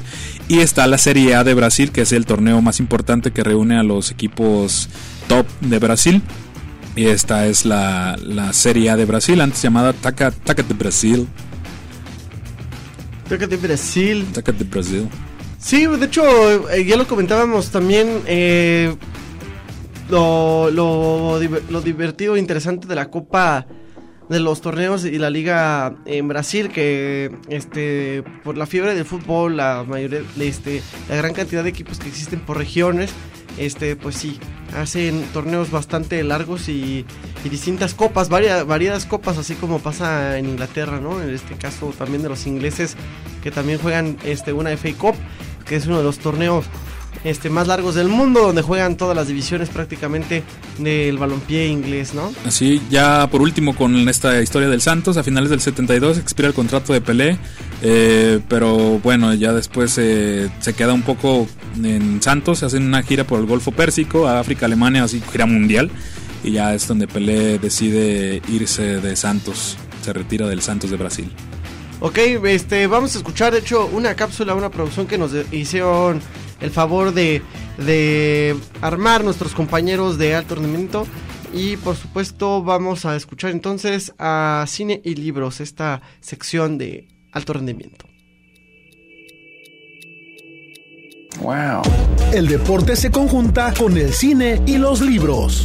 y 0.49 0.61
está 0.61 0.87
la 0.87 0.99
Serie 0.99 1.35
A 1.35 1.45
de 1.45 1.55
Brasil, 1.55 1.93
que 1.93 2.03
es 2.03 2.13
el 2.13 2.27
torneo 2.27 2.61
más 2.61 2.81
importante 2.81 3.31
que 3.31 3.43
reúne 3.43 3.79
a 3.79 3.83
los 3.83 4.11
equipos 4.11 4.89
top 5.29 5.47
de 5.61 5.79
Brasil. 5.79 6.23
Y 6.95 7.07
esta 7.07 7.47
es 7.47 7.65
la, 7.65 8.17
Serie 8.53 8.91
A 8.91 8.97
de 8.97 9.05
Brasil, 9.05 9.41
antes 9.41 9.63
llamada 9.63 9.93
Taca, 9.93 10.31
Taca 10.31 10.63
de 10.63 10.75
Brasil. 10.75 11.27
Taca 13.29 13.47
de 13.47 13.57
Brasil. 13.57 14.27
Taca 14.33 14.53
de 14.53 14.65
Brasil. 14.65 15.09
Sí, 15.59 15.87
de 15.87 16.07
hecho, 16.07 16.71
eh, 16.71 16.85
ya 16.85 16.97
lo 16.97 17.07
comentábamos 17.07 17.71
también. 17.71 18.21
Eh, 18.27 18.95
lo, 20.11 20.71
lo, 20.71 21.41
lo 21.41 21.81
divertido 21.81 22.37
e 22.37 22.39
interesante 22.39 22.87
de 22.87 22.95
la 22.95 23.09
Copa 23.09 23.67
de 24.29 24.41
los 24.41 24.61
torneos 24.61 25.05
y 25.05 25.19
la 25.19 25.31
liga 25.31 25.95
en 26.05 26.29
Brasil 26.29 26.71
que 26.71 27.35
este 27.49 28.23
por 28.45 28.57
la 28.57 28.67
fiebre 28.67 28.95
del 28.95 29.05
fútbol 29.05 29.57
la 29.57 29.85
mayoría 29.87 30.23
este 30.41 30.83
la 31.09 31.17
gran 31.17 31.35
cantidad 31.35 31.63
de 31.63 31.71
equipos 31.71 31.99
que 31.99 32.09
existen 32.09 32.41
por 32.41 32.57
regiones 32.57 33.13
este 33.59 33.97
pues 33.97 34.17
sí 34.17 34.39
hacen 34.77 35.23
torneos 35.35 35.71
bastante 35.71 36.23
largos 36.25 36.69
y, 36.69 37.05
distintas 37.45 37.93
copas 37.93 38.29
varias 38.29 38.65
variadas 38.65 39.05
copas 39.05 39.37
así 39.37 39.55
como 39.57 39.81
pasa 39.81 40.39
en 40.39 40.47
Inglaterra 40.47 41.01
no 41.01 41.21
en 41.21 41.31
este 41.31 41.57
caso 41.57 41.93
también 41.99 42.23
de 42.23 42.29
los 42.29 42.47
ingleses 42.47 42.97
que 43.43 43.51
también 43.51 43.79
juegan 43.79 44.17
este 44.25 44.53
una 44.53 44.71
FA 44.77 44.93
Cup, 44.97 45.17
que 45.67 45.77
es 45.77 45.87
uno 45.87 45.99
de 45.99 46.05
los 46.05 46.19
torneos 46.19 46.65
este, 47.25 47.51
más 47.51 47.69
largos 47.69 47.95
del 47.95 48.09
mundo, 48.09 48.41
donde 48.41 48.63
juegan 48.63 48.97
todas 48.97 49.17
las 49.17 49.29
divisiones 49.29 49.69
prácticamente 49.69 50.43
del 50.79 51.19
balompié 51.19 51.69
inglés, 51.69 52.15
¿no? 52.15 52.33
Así, 52.45 52.83
ya 52.91 53.29
por 53.29 53.43
último 53.43 53.77
con 53.77 54.09
esta 54.09 54.41
historia 54.41 54.69
del 54.69 54.81
Santos, 54.81 55.17
a 55.17 55.23
finales 55.23 55.51
del 55.51 55.61
72 55.61 56.19
expira 56.19 56.49
el 56.49 56.55
contrato 56.55 56.93
de 56.93 57.01
Pelé, 57.01 57.39
eh, 57.83 58.41
pero 58.49 58.99
bueno, 58.99 59.33
ya 59.35 59.53
después 59.53 59.97
eh, 59.99 60.51
se 60.61 60.75
queda 60.75 60.93
un 60.93 61.03
poco 61.03 61.47
en 61.83 62.21
Santos, 62.23 62.63
hacen 62.63 62.85
una 62.85 63.03
gira 63.03 63.25
por 63.25 63.39
el 63.39 63.47
Golfo 63.47 63.73
Pérsico, 63.73 64.27
a 64.27 64.41
África, 64.41 64.67
Alemania, 64.67 65.05
así 65.05 65.23
gira 65.31 65.47
mundial, 65.47 65.91
y 66.43 66.53
ya 66.53 66.75
es 66.75 66.89
donde 66.89 67.07
Pelé 67.07 67.59
decide 67.59 68.43
irse 68.49 69.01
de 69.01 69.17
Santos, 69.17 69.77
se 70.03 70.13
retira 70.13 70.49
del 70.49 70.61
Santos 70.61 70.91
de 70.91 70.97
Brasil. 70.97 71.31
Ok, 72.01 72.19
este, 72.19 72.89
vamos 72.89 73.15
a 73.15 73.19
escuchar, 73.19 73.53
de 73.53 73.61
hecho, 73.61 73.87
una 73.87 74.17
cápsula, 74.17 74.57
una 74.57 74.71
producción 74.71 75.07
que 75.07 75.19
nos 75.19 75.31
hicieron 75.53 76.21
el 76.63 76.71
favor 76.71 77.13
de, 77.13 77.43
de 77.79 78.57
armar 78.81 79.25
nuestros 79.25 79.55
compañeros 79.55 80.17
de 80.19 80.35
alto 80.35 80.55
rendimiento. 80.55 81.07
Y 81.53 81.77
por 81.77 81.97
supuesto 81.97 82.63
vamos 82.63 83.05
a 83.05 83.15
escuchar 83.15 83.51
entonces 83.51 84.15
a 84.19 84.65
Cine 84.67 85.03
y 85.05 85.17
Libros, 85.17 85.61
esta 85.61 86.01
sección 86.21 86.79
de 86.79 87.09
alto 87.33 87.53
rendimiento. 87.53 88.07
Wow. 91.41 91.83
El 92.33 92.47
deporte 92.47 92.95
se 92.95 93.11
conjunta 93.11 93.75
con 93.75 93.97
el 93.97 94.13
cine 94.13 94.63
y 94.67 94.79
los 94.79 95.01
libros. 95.01 95.65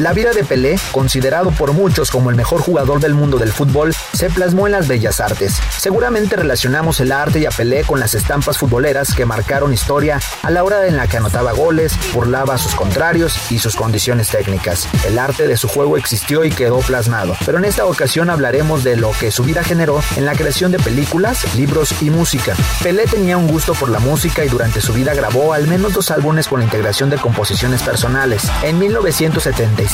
La 0.00 0.12
vida 0.12 0.32
de 0.32 0.44
Pelé, 0.44 0.78
considerado 0.92 1.52
por 1.52 1.72
muchos 1.72 2.10
como 2.10 2.28
el 2.28 2.36
mejor 2.36 2.60
jugador 2.60 3.00
del 3.00 3.14
mundo 3.14 3.38
del 3.38 3.50
fútbol, 3.50 3.94
se 4.12 4.28
plasmó 4.28 4.66
en 4.66 4.72
las 4.72 4.88
bellas 4.88 5.20
artes. 5.20 5.58
Seguramente 5.78 6.36
relacionamos 6.36 7.00
el 7.00 7.12
arte 7.12 7.38
y 7.38 7.46
a 7.46 7.50
Pelé 7.50 7.82
con 7.82 7.98
las 7.98 8.12
estampas 8.12 8.58
futboleras 8.58 9.14
que 9.14 9.24
marcaron 9.24 9.72
historia 9.72 10.20
a 10.42 10.50
la 10.50 10.64
hora 10.64 10.86
en 10.86 10.98
la 10.98 11.06
que 11.06 11.16
anotaba 11.16 11.52
goles, 11.52 11.94
burlaba 12.12 12.54
a 12.54 12.58
sus 12.58 12.74
contrarios 12.74 13.50
y 13.50 13.58
sus 13.58 13.74
condiciones 13.74 14.28
técnicas. 14.28 14.86
El 15.06 15.18
arte 15.18 15.48
de 15.48 15.56
su 15.56 15.66
juego 15.66 15.96
existió 15.96 16.44
y 16.44 16.50
quedó 16.50 16.80
plasmado, 16.80 17.34
pero 17.46 17.56
en 17.56 17.64
esta 17.64 17.86
ocasión 17.86 18.28
hablaremos 18.28 18.84
de 18.84 18.96
lo 18.96 19.12
que 19.12 19.30
su 19.30 19.44
vida 19.44 19.64
generó 19.64 20.02
en 20.16 20.26
la 20.26 20.34
creación 20.34 20.72
de 20.72 20.78
películas, 20.78 21.54
libros 21.56 21.94
y 22.02 22.10
música. 22.10 22.54
Pelé 22.82 23.06
tenía 23.06 23.38
un 23.38 23.48
gusto 23.48 23.72
por 23.72 23.88
la 23.88 23.98
música 23.98 24.44
y 24.44 24.48
durante 24.48 24.82
su 24.82 24.92
vida 24.92 25.14
grabó 25.14 25.54
al 25.54 25.66
menos 25.66 25.94
dos 25.94 26.10
álbumes 26.10 26.48
con 26.48 26.58
la 26.58 26.66
integración 26.66 27.08
de 27.08 27.16
composiciones 27.16 27.82
personales. 27.82 28.42
En 28.62 28.78
1970 28.78 29.85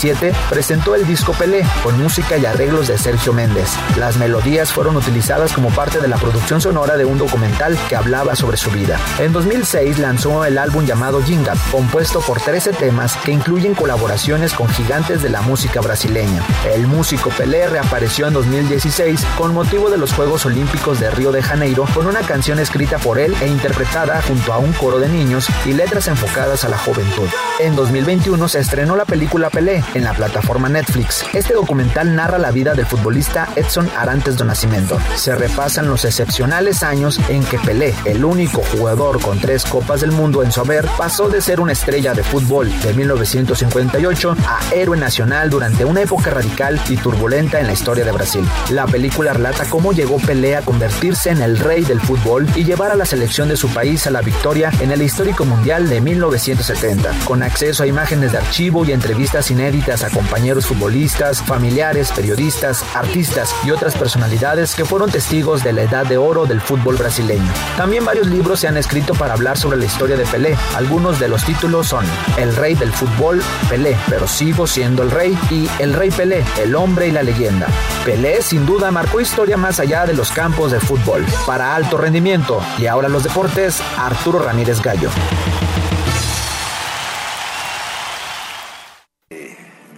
presentó 0.48 0.94
el 0.94 1.06
disco 1.06 1.32
Pelé 1.32 1.64
con 1.82 2.00
música 2.00 2.36
y 2.36 2.46
arreglos 2.46 2.88
de 2.88 2.98
Sergio 2.98 3.32
Méndez. 3.32 3.68
Las 3.96 4.16
melodías 4.16 4.72
fueron 4.72 4.96
utilizadas 4.96 5.52
como 5.52 5.68
parte 5.70 6.00
de 6.00 6.08
la 6.08 6.16
producción 6.16 6.60
sonora 6.60 6.96
de 6.96 7.04
un 7.04 7.18
documental 7.18 7.78
que 7.88 7.96
hablaba 7.96 8.34
sobre 8.34 8.56
su 8.56 8.70
vida. 8.70 8.98
En 9.18 9.32
2006 9.32 9.98
lanzó 9.98 10.44
el 10.44 10.58
álbum 10.58 10.86
llamado 10.86 11.22
Jinga, 11.22 11.54
compuesto 11.70 12.20
por 12.20 12.40
13 12.40 12.72
temas 12.72 13.16
que 13.24 13.32
incluyen 13.32 13.74
colaboraciones 13.74 14.54
con 14.54 14.68
gigantes 14.68 15.22
de 15.22 15.28
la 15.28 15.42
música 15.42 15.80
brasileña. 15.80 16.42
El 16.74 16.86
músico 16.86 17.30
Pelé 17.30 17.68
reapareció 17.68 18.26
en 18.26 18.34
2016 18.34 19.24
con 19.36 19.54
motivo 19.54 19.90
de 19.90 19.98
los 19.98 20.12
Juegos 20.12 20.46
Olímpicos 20.46 21.00
de 21.00 21.10
Río 21.10 21.32
de 21.32 21.42
Janeiro 21.42 21.84
con 21.94 22.06
una 22.06 22.20
canción 22.20 22.58
escrita 22.58 22.98
por 22.98 23.18
él 23.18 23.36
e 23.40 23.46
interpretada 23.46 24.20
junto 24.22 24.52
a 24.52 24.58
un 24.58 24.72
coro 24.72 24.98
de 24.98 25.08
niños 25.08 25.48
y 25.66 25.74
letras 25.74 26.08
enfocadas 26.08 26.64
a 26.64 26.68
la 26.68 26.78
juventud. 26.78 27.28
En 27.60 27.76
2021 27.76 28.48
se 28.48 28.60
estrenó 28.60 28.96
la 28.96 29.04
película 29.04 29.50
Pelé 29.50 29.81
en 29.94 30.04
la 30.04 30.14
plataforma 30.14 30.68
Netflix. 30.68 31.24
Este 31.32 31.54
documental 31.54 32.14
narra 32.14 32.38
la 32.38 32.50
vida 32.50 32.74
del 32.74 32.86
futbolista 32.86 33.48
Edson 33.56 33.90
Arantes 33.96 34.36
do 34.36 34.44
Nascimento. 34.44 34.98
Se 35.16 35.34
repasan 35.34 35.88
los 35.88 36.04
excepcionales 36.04 36.82
años 36.82 37.20
en 37.28 37.44
que 37.44 37.58
Pelé, 37.58 37.94
el 38.04 38.24
único 38.24 38.62
jugador 38.62 39.20
con 39.20 39.38
tres 39.40 39.64
copas 39.64 40.00
del 40.00 40.12
mundo 40.12 40.42
en 40.42 40.52
su 40.52 40.60
haber, 40.60 40.86
pasó 40.96 41.28
de 41.28 41.40
ser 41.40 41.60
una 41.60 41.72
estrella 41.72 42.14
de 42.14 42.22
fútbol 42.22 42.70
de 42.82 42.94
1958 42.94 44.36
a 44.46 44.60
héroe 44.74 44.96
nacional 44.96 45.50
durante 45.50 45.84
una 45.84 46.02
época 46.02 46.30
radical 46.30 46.80
y 46.88 46.96
turbulenta 46.96 47.60
en 47.60 47.66
la 47.66 47.72
historia 47.72 48.04
de 48.04 48.12
Brasil. 48.12 48.48
La 48.70 48.86
película 48.86 49.32
relata 49.32 49.64
cómo 49.68 49.92
llegó 49.92 50.18
Pelé 50.18 50.56
a 50.56 50.62
convertirse 50.62 51.30
en 51.30 51.42
el 51.42 51.58
rey 51.58 51.84
del 51.84 52.00
fútbol 52.00 52.46
y 52.54 52.64
llevar 52.64 52.90
a 52.90 52.96
la 52.96 53.04
selección 53.04 53.48
de 53.48 53.56
su 53.56 53.68
país 53.68 54.06
a 54.06 54.10
la 54.10 54.22
victoria 54.22 54.70
en 54.80 54.90
el 54.90 55.02
histórico 55.02 55.44
mundial 55.44 55.88
de 55.88 56.00
1970, 56.00 57.12
con 57.24 57.42
acceso 57.42 57.82
a 57.82 57.86
imágenes 57.86 58.32
de 58.32 58.38
archivo 58.38 58.84
y 58.84 58.92
entrevistas 58.92 59.50
inéditas 59.50 59.71
a 59.72 60.10
compañeros 60.10 60.66
futbolistas, 60.66 61.40
familiares, 61.40 62.12
periodistas, 62.12 62.84
artistas 62.94 63.54
y 63.64 63.70
otras 63.70 63.94
personalidades 63.96 64.74
que 64.74 64.84
fueron 64.84 65.10
testigos 65.10 65.64
de 65.64 65.72
la 65.72 65.82
edad 65.82 66.04
de 66.04 66.18
oro 66.18 66.44
del 66.44 66.60
fútbol 66.60 66.96
brasileño. 66.96 67.50
También 67.78 68.04
varios 68.04 68.26
libros 68.26 68.60
se 68.60 68.68
han 68.68 68.76
escrito 68.76 69.14
para 69.14 69.32
hablar 69.32 69.56
sobre 69.56 69.78
la 69.78 69.86
historia 69.86 70.16
de 70.16 70.26
Pelé. 70.26 70.58
Algunos 70.76 71.18
de 71.18 71.28
los 71.28 71.42
títulos 71.44 71.86
son 71.88 72.04
El 72.36 72.54
rey 72.54 72.74
del 72.74 72.92
fútbol, 72.92 73.42
Pelé, 73.70 73.96
pero 74.10 74.28
sigo 74.28 74.66
siendo 74.66 75.02
el 75.02 75.10
rey 75.10 75.38
y 75.50 75.66
El 75.78 75.94
rey 75.94 76.10
Pelé, 76.10 76.44
el 76.62 76.74
hombre 76.74 77.08
y 77.08 77.10
la 77.10 77.22
leyenda. 77.22 77.66
Pelé 78.04 78.42
sin 78.42 78.66
duda 78.66 78.90
marcó 78.90 79.22
historia 79.22 79.56
más 79.56 79.80
allá 79.80 80.04
de 80.04 80.12
los 80.12 80.30
campos 80.32 80.70
de 80.70 80.80
fútbol. 80.80 81.24
Para 81.46 81.74
alto 81.74 81.96
rendimiento 81.96 82.60
y 82.76 82.86
ahora 82.86 83.08
los 83.08 83.22
deportes, 83.22 83.80
Arturo 83.96 84.38
Ramírez 84.38 84.82
Gallo. 84.82 85.08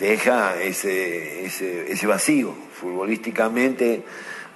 Deja 0.04 0.60
ese, 0.60 1.46
ese, 1.46 2.06
vacío 2.06 2.54
futbolísticamente 2.78 4.04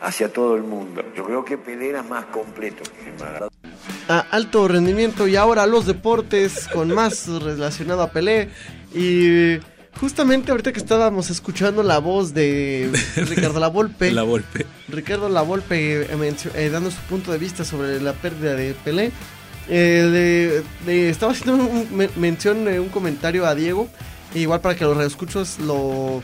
hacia 0.02 0.30
todo 0.30 0.56
el 0.56 0.62
mundo. 0.62 1.02
Yo 1.16 1.24
creo 1.24 1.44
que 1.44 1.56
Pelé 1.56 1.88
era 1.88 2.02
más 2.02 2.26
completo 2.26 2.82
que 2.82 4.12
A 4.12 4.20
alto 4.30 4.68
rendimiento 4.68 5.26
y 5.26 5.36
ahora 5.36 5.66
los 5.66 5.86
deportes 5.86 6.68
con 6.68 6.92
más 6.92 7.26
relacionado 7.28 8.02
a 8.02 8.10
Pelé 8.10 8.50
y 8.94 9.58
justamente 9.98 10.50
ahorita 10.50 10.72
que 10.72 10.80
estábamos 10.80 11.30
escuchando 11.30 11.82
la 11.82 11.98
voz 11.98 12.34
de 12.34 12.90
Ricardo 13.16 13.58
Lavolpe, 13.58 14.12
La 14.12 14.24
Volpe. 14.24 14.66
Ricardo 14.88 15.30
Lavolpe 15.30 16.02
eh, 16.02 16.34
eh, 16.54 16.70
dando 16.70 16.90
su 16.90 17.00
punto 17.08 17.32
de 17.32 17.38
vista 17.38 17.64
sobre 17.64 18.00
la 18.02 18.12
pérdida 18.12 18.54
de 18.54 18.74
Pelé, 18.84 19.12
eh, 19.70 20.62
estaba 20.86 21.32
haciendo 21.32 21.64
un, 21.64 22.10
mención, 22.16 22.68
un 22.68 22.88
comentario 22.90 23.46
a 23.46 23.54
Diego 23.54 23.88
igual 24.34 24.60
para 24.60 24.74
que 24.74 24.84
los 24.84 24.96
radioescuchos 24.96 25.58
lo, 25.60 26.22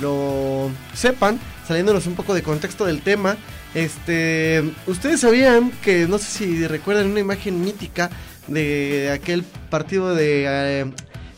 lo 0.00 0.70
sepan, 0.94 1.38
saliéndonos 1.66 2.06
un 2.06 2.14
poco 2.14 2.34
de 2.34 2.42
contexto 2.42 2.84
del 2.84 3.02
tema. 3.02 3.36
Este, 3.74 4.64
ustedes 4.86 5.20
sabían 5.20 5.70
que, 5.82 6.06
no 6.06 6.18
sé 6.18 6.26
si 6.26 6.66
recuerdan 6.66 7.10
una 7.10 7.20
imagen 7.20 7.60
mítica 7.60 8.10
de 8.46 9.10
aquel 9.12 9.44
partido 9.70 10.14
de 10.14 10.44
eh, 10.46 10.92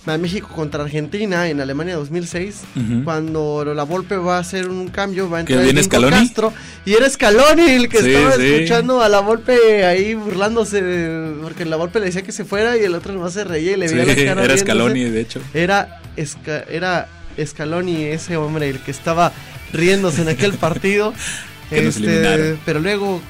México 0.07 0.49
contra 0.49 0.83
Argentina 0.83 1.49
en 1.49 1.61
Alemania 1.61 1.97
2006, 1.97 2.63
cuando 3.05 3.65
la 3.75 3.85
Volpe 3.85 4.17
va 4.17 4.37
a 4.37 4.41
hacer 4.41 4.69
un 4.69 4.89
cambio, 4.89 5.29
va 5.29 5.39
a 5.39 5.41
entrar 5.41 5.83
Scaloni? 5.83 6.17
Castro 6.17 6.53
y 6.85 6.95
era 6.95 7.09
Scaloni 7.09 7.63
el 7.63 7.89
que 7.89 7.99
estaba 7.99 8.35
escuchando 8.35 9.03
a 9.03 9.09
la 9.09 9.21
Volpe 9.21 9.85
ahí 9.85 10.15
burlándose 10.15 11.35
porque 11.43 11.65
la 11.65 11.77
Volpe 11.77 12.01
le 12.01 12.07
decía 12.07 12.23
que 12.23 12.33
se 12.33 12.45
fuera 12.45 12.77
y 12.77 12.85
el 12.85 12.95
otro 12.95 13.13
nomás 13.13 13.35
se 13.35 13.45
reía 13.45 13.73
y 13.73 13.77
le 13.77 13.89
veía 13.89 14.05
la 14.05 14.15
cara 14.15 14.45
Era 14.45 14.57
Scaloni, 14.57 15.05
de 15.05 15.21
hecho. 15.21 15.41
Era 15.55 16.01
era 16.17 17.09
Scaloni 17.45 18.05
ese 18.05 18.37
hombre 18.37 18.69
el 18.69 18.81
que 18.81 18.91
estaba 18.91 19.33
riéndose 19.73 20.23
en 20.23 20.29
aquel 20.29 20.55
partido. 20.55 21.13
este, 21.71 22.57
pero 22.65 22.81
luego 22.81 23.21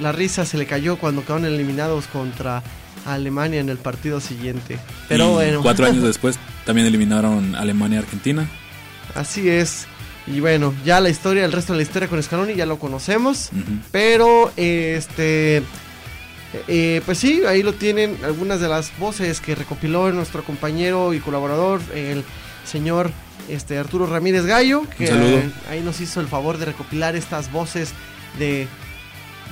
la 0.00 0.12
risa 0.12 0.44
se 0.44 0.58
le 0.58 0.66
cayó 0.66 0.96
cuando 0.96 1.22
quedaron 1.22 1.44
eliminados 1.44 2.06
contra 2.06 2.62
Alemania 3.06 3.60
en 3.60 3.68
el 3.68 3.78
partido 3.78 4.20
siguiente. 4.20 4.78
Pero 5.08 5.32
bueno. 5.32 5.62
Cuatro 5.62 5.86
años 5.86 6.02
después 6.04 6.38
también 6.64 6.86
eliminaron 6.86 7.54
Alemania 7.54 8.00
Argentina. 8.00 8.48
Así 9.14 9.48
es. 9.48 9.86
Y 10.26 10.40
bueno, 10.40 10.74
ya 10.84 11.00
la 11.00 11.08
historia, 11.08 11.44
el 11.44 11.52
resto 11.52 11.72
de 11.72 11.78
la 11.78 11.82
historia 11.82 12.08
con 12.08 12.22
Scaloni 12.22 12.54
ya 12.54 12.66
lo 12.66 12.78
conocemos. 12.78 13.50
Pero 13.90 14.52
este. 14.56 15.62
Eh, 16.66 17.02
pues 17.04 17.18
sí, 17.18 17.42
ahí 17.46 17.62
lo 17.62 17.74
tienen 17.74 18.16
algunas 18.24 18.60
de 18.60 18.68
las 18.68 18.96
voces 18.98 19.40
que 19.40 19.54
recopiló 19.54 20.10
nuestro 20.12 20.42
compañero 20.42 21.12
y 21.12 21.20
colaborador, 21.20 21.80
el 21.94 22.24
señor 22.64 23.10
este 23.48 23.78
Arturo 23.78 24.06
Ramírez 24.06 24.46
Gallo, 24.46 24.84
que 24.96 25.10
ahí 25.70 25.80
nos 25.80 26.00
hizo 26.00 26.20
el 26.20 26.26
favor 26.26 26.58
de 26.58 26.66
recopilar 26.66 27.16
estas 27.16 27.50
voces 27.52 27.92
de 28.38 28.66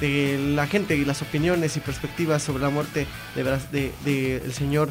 de 0.00 0.38
la 0.54 0.66
gente 0.66 0.96
y 0.96 1.04
las 1.04 1.22
opiniones 1.22 1.76
y 1.76 1.80
perspectivas 1.80 2.42
sobre 2.42 2.62
la 2.62 2.70
muerte 2.70 3.06
de, 3.34 3.90
de, 4.04 4.36
el 4.36 4.52
señor 4.52 4.90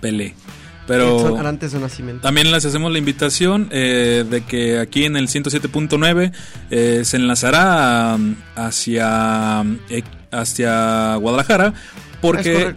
Pelé. 0.00 0.34
Pero 0.86 1.36
antes 1.38 1.70
de 1.72 1.78
nacimiento. 1.78 2.22
también 2.22 2.50
les 2.50 2.64
hacemos 2.64 2.90
la 2.90 2.98
invitación 2.98 3.68
eh, 3.70 4.24
de 4.28 4.40
que 4.40 4.78
aquí 4.80 5.04
en 5.04 5.16
el 5.16 5.28
107.9 5.28 6.32
eh, 6.70 7.02
se 7.04 7.16
enlazará 7.16 8.18
hacia, 8.56 9.62
eh, 9.88 10.02
hacia 10.32 11.14
Guadalajara 11.14 11.74
porque 12.20 12.74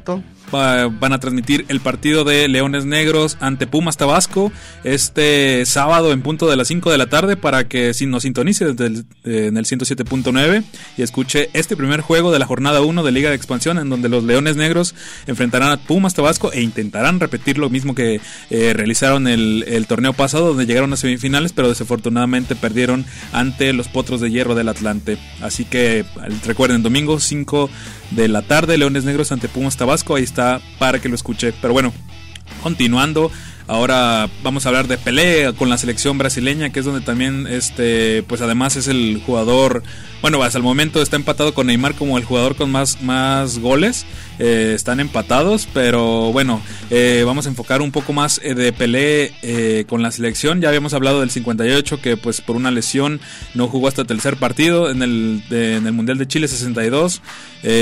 van 0.54 1.14
a 1.14 1.20
transmitir 1.20 1.66
el 1.68 1.80
partido 1.80 2.24
de 2.24 2.48
Leones 2.48 2.86
Negros 2.86 3.38
ante 3.40 3.68
Pumas 3.68 3.98
Tabasco 3.98 4.52
este 4.84 5.66
sábado 5.66 6.12
en 6.12 6.22
punto 6.22 6.50
de 6.50 6.56
las 6.56 6.68
5 6.68 6.92
de 6.92 6.98
la 6.98 7.08
tarde 7.08 7.36
para 7.38 7.68
que 7.68 7.92
nos 8.08 8.24
sintonice 8.24 8.74
desde 8.74 8.86
el, 8.86 9.06
eh, 9.24 9.48
en 9.48 9.58
el 9.58 9.66
107.9 9.66 10.64
y 10.98 11.02
escuche 11.02 11.50
este 11.54 11.76
primer 11.76 12.02
juego 12.02 12.32
de 12.32 12.40
la 12.40 12.46
jornada 12.46 12.82
1 12.82 13.04
de 13.04 13.12
Liga 13.12 13.30
de 13.30 13.36
Expansión 13.36 13.78
en 13.80 13.90
donde 13.90 14.10
los 14.10 14.24
Leones 14.24 14.56
Negros 14.56 14.94
enfrentarán 15.28 15.72
a 15.72 15.78
Pumas 15.78 16.14
Tabasco 16.14 16.52
e 16.52 16.62
intentarán 16.62 17.20
repetir 17.20 17.58
lo 17.58 17.70
mismo 17.70 17.96
que 17.96 18.22
eh, 18.50 18.74
realizaron 18.74 19.28
el, 19.28 19.64
el 19.68 19.88
torneo 19.88 20.14
pasado 20.14 20.50
donde 20.50 20.66
llegaron 20.66 20.94
a 20.94 20.98
semifinales 20.98 21.54
pero 21.54 21.70
desafortunadamente 21.70 22.56
perdieron 22.56 23.06
ante 23.32 23.74
los 23.74 23.88
Potros 23.88 24.22
de 24.22 24.30
Hierro 24.30 24.56
del 24.56 24.70
Atlante. 24.70 25.18
Así 25.42 25.66
que 25.66 26.06
recuerden, 26.46 26.84
domingo 26.84 27.20
5 27.20 27.70
de 28.12 28.28
la 28.28 28.42
tarde, 28.44 28.78
Leones 28.78 29.06
Negros 29.06 29.32
ante 29.32 29.48
Pumas 29.48 29.78
Tabasco, 29.78 30.16
ahí 30.16 30.24
está 30.24 30.43
para 30.80 31.00
que 31.00 31.10
lo 31.10 31.16
escuche. 31.16 31.54
Pero 31.62 31.74
bueno, 31.74 31.94
continuando, 32.62 33.32
Ahora 33.68 34.30
vamos 34.44 34.66
a 34.66 34.70
hablar 34.70 34.88
de 34.88 34.98
Pelé 34.98 35.54
con 35.58 35.70
la 35.70 35.78
selección 35.78 36.18
brasileña, 36.18 36.72
que 36.72 36.80
es 36.80 36.86
donde 36.86 37.00
también, 37.00 37.48
este, 37.48 38.22
pues 38.24 38.42
además 38.42 38.76
es 38.76 38.88
el 38.88 39.22
jugador, 39.26 39.84
bueno, 40.22 40.44
hasta 40.44 40.58
el 40.58 40.66
momento 40.66 41.02
está 41.02 41.16
empatado 41.16 41.54
con 41.54 41.68
Neymar 41.68 41.96
como 41.96 42.18
el 42.18 42.26
jugador 42.26 42.58
con 42.58 42.72
más, 42.72 43.02
más 43.02 43.60
goles. 43.60 44.06
Eh, 44.40 44.74
están 44.76 45.00
empatados, 45.00 45.68
pero 45.74 46.34
bueno, 46.34 46.62
eh, 46.90 47.24
vamos 47.26 47.46
a 47.46 47.50
enfocar 47.50 47.82
un 47.82 47.92
poco 47.92 48.14
más 48.14 48.42
eh, 48.44 48.54
de 48.54 48.74
Pelé 48.74 49.86
con 49.88 50.02
la 50.02 50.12
selección. 50.12 50.60
Ya 50.60 50.68
habíamos 50.68 50.94
hablado 50.94 51.22
del 51.22 51.30
58, 51.30 52.02
que 52.02 52.18
pues 52.18 52.42
por 52.42 52.58
una 52.58 52.72
lesión 52.72 53.22
no 53.54 53.68
jugó 53.68 53.88
hasta 53.88 54.02
el 54.02 54.08
tercer 54.08 54.36
partido 54.38 54.90
en 54.90 55.04
el, 55.04 55.44
en 55.50 55.88
el 55.88 55.94
Mundial 55.94 56.18
de 56.18 56.28
Chile 56.28 56.48
62. 56.48 57.22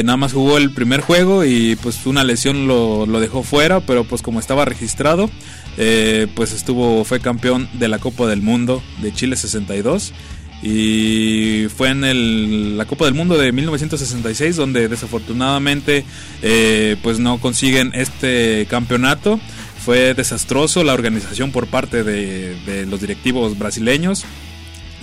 nada 0.03 0.17
más 0.17 0.33
jugó 0.33 0.57
el 0.57 0.71
primer 0.71 1.01
juego 1.01 1.43
y 1.43 1.75
pues 1.77 2.05
una 2.05 2.23
lesión 2.23 2.67
lo, 2.67 3.07
lo 3.07 3.19
dejó 3.19 3.41
fuera, 3.41 3.79
pero 3.79 4.03
pues 4.03 4.21
como 4.21 4.39
estaba 4.39 4.65
registrado. 4.65 5.29
Eh, 5.77 6.27
pues 6.35 6.51
estuvo, 6.51 7.03
fue 7.03 7.19
campeón 7.19 7.69
de 7.73 7.87
la 7.87 7.99
Copa 7.99 8.27
del 8.27 8.41
Mundo 8.41 8.83
de 9.01 9.13
Chile 9.13 9.35
62 9.35 10.13
y 10.61 11.67
fue 11.75 11.89
en 11.89 12.03
el, 12.03 12.77
la 12.77 12.85
Copa 12.85 13.05
del 13.05 13.13
Mundo 13.13 13.37
de 13.37 13.51
1966 13.51 14.55
donde 14.55 14.87
desafortunadamente 14.87 16.05
eh, 16.41 16.97
pues 17.01 17.19
no 17.19 17.39
consiguen 17.39 17.91
este 17.93 18.67
campeonato. 18.69 19.39
Fue 19.83 20.13
desastroso 20.13 20.83
la 20.83 20.93
organización 20.93 21.51
por 21.51 21.65
parte 21.65 22.03
de 22.03 22.85
los 22.87 23.01
directivos 23.01 23.57
brasileños 23.57 24.25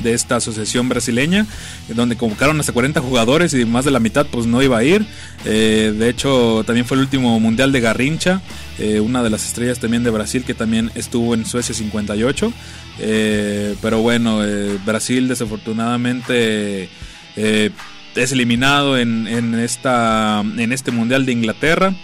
de 0.02 0.14
esta 0.14 0.36
asociación 0.36 0.88
brasileña, 0.88 1.46
donde 1.88 2.16
convocaron 2.16 2.58
hasta 2.60 2.72
40 2.72 3.00
jugadores 3.00 3.54
y 3.54 3.64
más 3.64 3.84
de 3.84 3.90
la 3.90 4.00
mitad 4.00 4.26
pues 4.26 4.46
no 4.46 4.62
iba 4.62 4.78
a 4.78 4.84
ir. 4.84 5.06
Eh, 5.44 5.94
de 5.96 6.08
hecho, 6.08 6.62
también 6.66 6.86
fue 6.86 6.96
el 6.96 7.02
último 7.02 7.38
mundial 7.40 7.72
de 7.72 7.80
Garrincha, 7.80 8.40
eh, 8.78 9.00
una 9.00 9.22
de 9.22 9.30
las 9.30 9.46
estrellas 9.46 9.78
también 9.78 10.04
de 10.04 10.10
Brasil 10.10 10.44
que 10.44 10.54
también 10.54 10.90
estuvo 10.94 11.34
en 11.34 11.44
Suecia 11.44 11.74
58. 11.74 12.52
Eh, 13.00 13.74
pero 13.80 14.00
bueno, 14.00 14.40
Brasil 14.84 15.28
desafortunadamente 15.28 16.88
es 17.36 18.32
eliminado 18.32 18.98
en, 18.98 19.28
en, 19.28 19.54
esta, 19.54 20.40
en 20.40 20.72
este 20.72 20.90
mundial 20.90 21.24
de 21.24 21.32
Inglaterra 21.32 21.94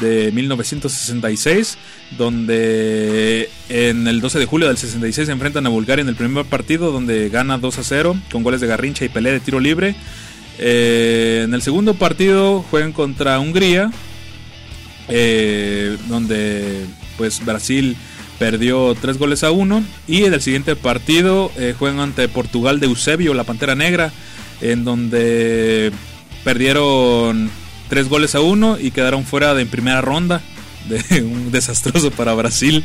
de 0.00 0.32
1966, 0.32 1.78
donde 2.18 3.48
en 3.68 4.06
el 4.08 4.20
12 4.20 4.38
de 4.38 4.46
julio 4.46 4.68
del 4.68 4.76
66 4.76 5.26
se 5.26 5.32
enfrentan 5.32 5.66
a 5.66 5.70
Bulgaria 5.70 6.02
en 6.02 6.08
el 6.08 6.16
primer 6.16 6.44
partido, 6.46 6.90
donde 6.90 7.28
gana 7.28 7.58
2 7.58 7.78
a 7.78 7.82
0 7.84 8.16
con 8.30 8.42
goles 8.42 8.60
de 8.60 8.66
Garrincha 8.66 9.04
y 9.04 9.08
Pelé 9.08 9.32
de 9.32 9.40
tiro 9.40 9.60
libre. 9.60 9.94
Eh, 10.58 11.42
en 11.44 11.54
el 11.54 11.62
segundo 11.62 11.94
partido 11.94 12.64
juegan 12.70 12.92
contra 12.92 13.38
Hungría, 13.38 13.90
eh, 15.08 15.96
donde 16.08 16.86
pues 17.16 17.44
Brasil 17.44 17.96
perdió 18.38 18.96
3 19.00 19.18
goles 19.18 19.44
a 19.44 19.52
1 19.52 19.84
y 20.08 20.24
en 20.24 20.34
el 20.34 20.40
siguiente 20.40 20.76
partido 20.76 21.52
eh, 21.56 21.74
juegan 21.78 22.00
ante 22.00 22.28
Portugal 22.28 22.80
de 22.80 22.86
Eusebio, 22.86 23.34
la 23.34 23.44
Pantera 23.44 23.74
Negra, 23.74 24.12
en 24.60 24.84
donde 24.84 25.92
perdieron 26.42 27.50
tres 27.88 28.08
goles 28.08 28.34
a 28.34 28.40
uno 28.40 28.78
y 28.78 28.90
quedaron 28.90 29.24
fuera 29.24 29.54
de 29.54 29.62
en 29.62 29.68
primera 29.68 30.00
ronda. 30.00 30.42
De 30.84 31.22
un 31.22 31.50
desastroso 31.50 32.10
para 32.10 32.34
Brasil. 32.34 32.84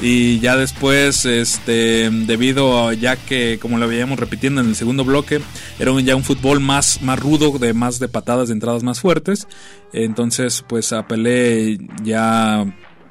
Y 0.00 0.38
ya 0.40 0.54
después, 0.54 1.24
este, 1.24 2.10
debido 2.10 2.88
a 2.88 2.92
ya 2.92 3.16
que, 3.16 3.58
como 3.58 3.78
lo 3.78 3.88
veíamos 3.88 4.20
repitiendo 4.20 4.60
en 4.60 4.68
el 4.68 4.76
segundo 4.76 5.02
bloque, 5.02 5.40
era 5.78 5.98
ya 6.02 6.14
un 6.14 6.24
fútbol 6.24 6.60
más, 6.60 7.00
más 7.00 7.18
rudo, 7.18 7.58
de 7.58 7.72
más 7.72 7.98
de 7.98 8.08
patadas, 8.08 8.48
de 8.48 8.54
entradas 8.54 8.82
más 8.82 9.00
fuertes. 9.00 9.48
Entonces, 9.94 10.62
pues 10.68 10.92
a 10.92 11.06
Pelé 11.06 11.78
ya 12.04 12.66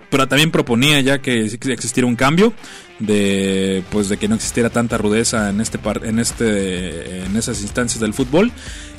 pero 0.10 0.28
también 0.28 0.52
proponía 0.52 1.02
ya 1.02 1.20
que 1.20 1.46
existiera 1.46 2.08
un 2.08 2.16
cambio 2.16 2.54
de 3.00 3.84
pues 3.90 4.08
de 4.08 4.18
que 4.18 4.28
no 4.28 4.36
existiera 4.36 4.70
tanta 4.70 4.98
rudeza 4.98 5.50
en 5.50 5.60
este 5.60 5.80
en 6.04 6.20
este 6.20 7.26
en 7.26 7.36
esas 7.36 7.62
instancias 7.62 8.00
del 8.00 8.14
fútbol 8.14 8.52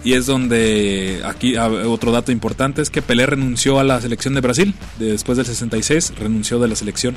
y 0.05 0.15
es 0.15 0.27
donde 0.27 1.23
aquí 1.25 1.57
ah, 1.57 1.69
otro 1.69 2.13
dato 2.13 2.33
importante 2.33 2.83
es 2.83 2.91
que 2.91 3.03
Pelé 3.03 3.27
renunció 3.27 3.79
a 3.79 3.85
la 3.85 4.01
selección 4.01 4.35
de 4.35 4.41
Brasil 4.41 4.75
después 4.99 5.37
del 5.37 5.47
66 5.47 6.15
renunció 6.19 6.59
de 6.59 6.69
la 6.69 6.77
selección 6.77 7.17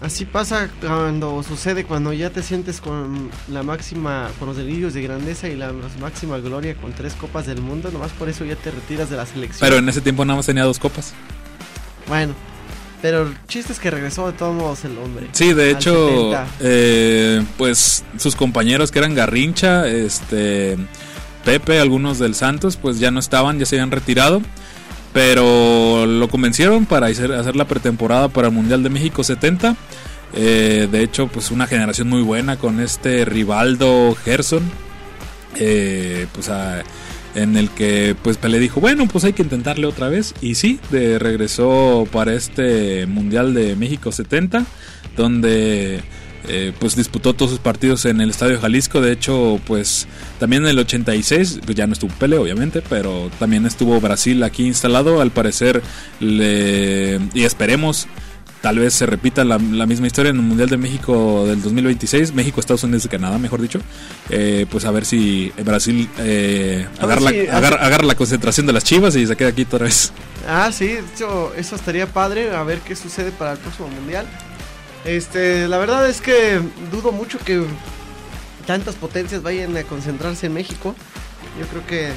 Así 0.00 0.24
pasa 0.24 0.70
cuando 0.80 1.42
sucede 1.42 1.84
cuando 1.84 2.12
ya 2.12 2.30
te 2.30 2.42
sientes 2.42 2.80
con 2.80 3.30
la 3.48 3.64
máxima, 3.64 4.30
con 4.38 4.46
los 4.46 4.56
delirios 4.56 4.94
de 4.94 5.02
grandeza 5.02 5.48
y 5.48 5.56
la 5.56 5.72
máxima 6.00 6.38
gloria 6.38 6.76
con 6.76 6.92
tres 6.92 7.14
copas 7.14 7.46
del 7.46 7.60
mundo, 7.60 7.90
nomás 7.90 8.12
por 8.12 8.28
eso 8.28 8.44
ya 8.44 8.54
te 8.54 8.70
retiras 8.70 9.10
de 9.10 9.16
la 9.16 9.26
selección. 9.26 9.68
Pero 9.68 9.78
en 9.78 9.88
ese 9.88 10.00
tiempo 10.00 10.24
nada 10.24 10.36
más 10.36 10.46
tenía 10.46 10.62
dos 10.62 10.78
copas. 10.78 11.14
Bueno, 12.06 12.34
pero 13.00 13.22
el 13.22 13.36
chiste 13.46 13.72
es 13.72 13.78
que 13.78 13.90
regresó 13.90 14.26
de 14.26 14.32
todos 14.32 14.54
modos 14.54 14.84
el 14.84 14.98
hombre. 14.98 15.28
Sí, 15.32 15.52
de 15.52 15.70
hecho, 15.70 16.32
eh, 16.60 17.44
pues 17.56 18.04
sus 18.18 18.34
compañeros 18.34 18.90
que 18.90 18.98
eran 18.98 19.14
Garrincha, 19.14 19.86
este, 19.86 20.76
Pepe, 21.44 21.80
algunos 21.80 22.18
del 22.18 22.34
Santos, 22.34 22.76
pues 22.76 22.98
ya 22.98 23.10
no 23.10 23.20
estaban, 23.20 23.58
ya 23.58 23.66
se 23.66 23.76
habían 23.76 23.90
retirado. 23.90 24.42
Pero 25.12 26.06
lo 26.06 26.28
convencieron 26.28 26.86
para 26.86 27.06
hacer, 27.06 27.56
la 27.56 27.64
pretemporada 27.66 28.28
para 28.28 28.48
el 28.48 28.54
Mundial 28.54 28.82
de 28.82 28.90
México 28.90 29.24
70. 29.24 29.74
Eh, 30.34 30.88
de 30.90 31.02
hecho, 31.02 31.28
pues 31.28 31.50
una 31.50 31.66
generación 31.66 32.08
muy 32.08 32.22
buena 32.22 32.56
con 32.56 32.80
este 32.80 33.24
Rivaldo 33.24 34.14
Gerson. 34.24 34.62
Eh, 35.56 36.26
pues 36.34 36.50
a 36.50 36.82
en 37.34 37.56
el 37.56 37.70
que 37.70 38.16
pues 38.22 38.36
Pelé 38.36 38.58
dijo, 38.58 38.80
bueno, 38.80 39.06
pues 39.06 39.24
hay 39.24 39.32
que 39.32 39.42
intentarle 39.42 39.86
otra 39.86 40.08
vez. 40.08 40.34
Y 40.40 40.54
sí, 40.54 40.80
de, 40.90 41.18
regresó 41.18 42.06
para 42.10 42.34
este 42.34 43.06
Mundial 43.06 43.54
de 43.54 43.76
México 43.76 44.12
70, 44.12 44.66
donde 45.16 46.00
eh, 46.48 46.72
pues 46.78 46.96
disputó 46.96 47.34
todos 47.34 47.50
sus 47.50 47.60
partidos 47.60 48.04
en 48.04 48.20
el 48.20 48.30
Estadio 48.30 48.60
Jalisco. 48.60 49.00
De 49.00 49.12
hecho, 49.12 49.60
pues 49.66 50.06
también 50.38 50.62
en 50.64 50.70
el 50.70 50.78
86, 50.78 51.60
pues 51.64 51.76
ya 51.76 51.86
no 51.86 51.92
estuvo 51.92 52.12
Pelé, 52.14 52.38
obviamente, 52.38 52.82
pero 52.88 53.30
también 53.38 53.66
estuvo 53.66 54.00
Brasil 54.00 54.42
aquí 54.42 54.66
instalado. 54.66 55.20
Al 55.20 55.30
parecer, 55.30 55.82
le, 56.20 57.20
y 57.34 57.44
esperemos 57.44 58.08
tal 58.60 58.78
vez 58.78 58.94
se 58.94 59.06
repita 59.06 59.44
la, 59.44 59.58
misma 59.58 60.06
historia 60.06 60.30
en 60.30 60.36
el 60.36 60.42
Mundial 60.42 60.68
de 60.68 60.76
México 60.76 61.46
del 61.46 61.62
2026, 61.62 62.34
México, 62.34 62.60
Estados 62.60 62.84
Unidos 62.84 63.04
y 63.04 63.08
Canadá, 63.08 63.38
mejor 63.38 63.60
dicho. 63.60 63.80
Eh, 64.30 64.66
pues 64.70 64.84
a 64.84 64.90
ver 64.90 65.04
si 65.04 65.52
Brasil 65.64 66.08
eh, 66.18 66.86
agarra, 67.00 68.04
la, 68.04 68.14
concentración 68.14 68.66
de 68.66 68.72
las 68.72 68.84
chivas 68.84 69.14
y 69.16 69.26
se 69.26 69.36
queda 69.36 69.50
aquí 69.50 69.62
otra 69.62 69.84
vez. 69.84 70.12
Ah, 70.46 70.70
sí, 70.72 70.98
eso, 71.14 71.52
eso 71.56 71.76
estaría 71.76 72.06
padre, 72.06 72.50
a 72.50 72.62
ver 72.62 72.78
qué 72.80 72.96
sucede 72.96 73.30
para 73.30 73.52
el 73.52 73.58
próximo 73.58 73.88
Mundial. 73.88 74.26
Este, 75.04 75.68
la 75.68 75.78
verdad 75.78 76.08
es 76.08 76.20
que 76.20 76.60
dudo 76.90 77.12
mucho 77.12 77.38
que 77.38 77.64
tantas 78.66 78.96
potencias 78.96 79.42
vayan 79.42 79.76
a 79.76 79.82
concentrarse 79.84 80.46
en 80.46 80.54
México. 80.54 80.94
Yo 81.58 81.66
creo 81.66 81.86
que 81.86 82.12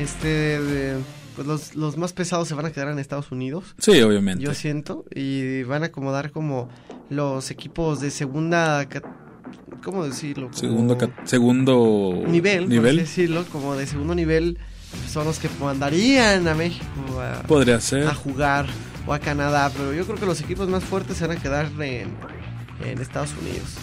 este 0.00 0.96
pues 1.36 1.46
los, 1.46 1.76
los, 1.76 1.96
más 1.98 2.12
pesados 2.14 2.48
se 2.48 2.54
van 2.54 2.66
a 2.66 2.72
quedar 2.72 2.88
en 2.88 2.98
Estados 2.98 3.30
Unidos. 3.30 3.74
Sí, 3.78 4.00
obviamente. 4.00 4.42
Yo 4.42 4.54
siento. 4.54 5.04
Y 5.14 5.62
van 5.64 5.82
a 5.82 5.86
acomodar 5.86 6.32
como 6.32 6.68
los 7.10 7.50
equipos 7.50 8.00
de 8.00 8.10
segunda... 8.10 8.88
¿Cómo 9.84 10.04
decirlo? 10.04 10.48
segundo, 10.52 10.98
segundo 11.24 12.24
nivel, 12.26 12.68
nivel. 12.68 12.96
decirlo, 12.96 13.44
como 13.52 13.76
de 13.76 13.86
segundo 13.86 14.16
nivel 14.16 14.58
son 15.08 15.26
los 15.26 15.38
que 15.38 15.48
mandarían 15.60 16.48
a 16.48 16.54
México 16.54 17.20
a, 17.20 17.42
Podría 17.46 17.80
ser. 17.80 18.04
a 18.08 18.14
jugar 18.14 18.66
o 19.06 19.14
a 19.14 19.20
Canadá, 19.20 19.70
pero 19.76 19.92
yo 19.92 20.04
creo 20.04 20.16
que 20.16 20.26
los 20.26 20.40
equipos 20.40 20.68
más 20.68 20.82
fuertes 20.82 21.18
se 21.18 21.26
van 21.28 21.36
a 21.36 21.40
quedar 21.40 21.70
en, 21.80 22.16
en 22.84 23.00
Estados 23.00 23.30
Unidos. 23.40 23.74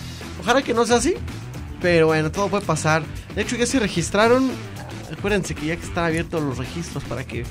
Ojalá 0.42 0.62
que 0.62 0.74
no 0.74 0.86
sea 0.86 0.98
así, 0.98 1.14
pero 1.82 2.08
bueno, 2.08 2.32
todo 2.32 2.50
puede 2.50 2.66
pasar. 2.66 3.04
De 3.34 3.42
hecho, 3.42 3.56
ya 3.56 3.66
se 3.66 3.80
registraron 3.80 4.50
Acuérdense 5.18 5.56
que 5.56 5.68
ya 5.68 5.76
que 5.76 5.86
están 5.86 6.06
abiertos 6.06 6.42
los 6.42 6.58
registros 6.58 7.04
para 7.04 7.24
que 7.24 7.44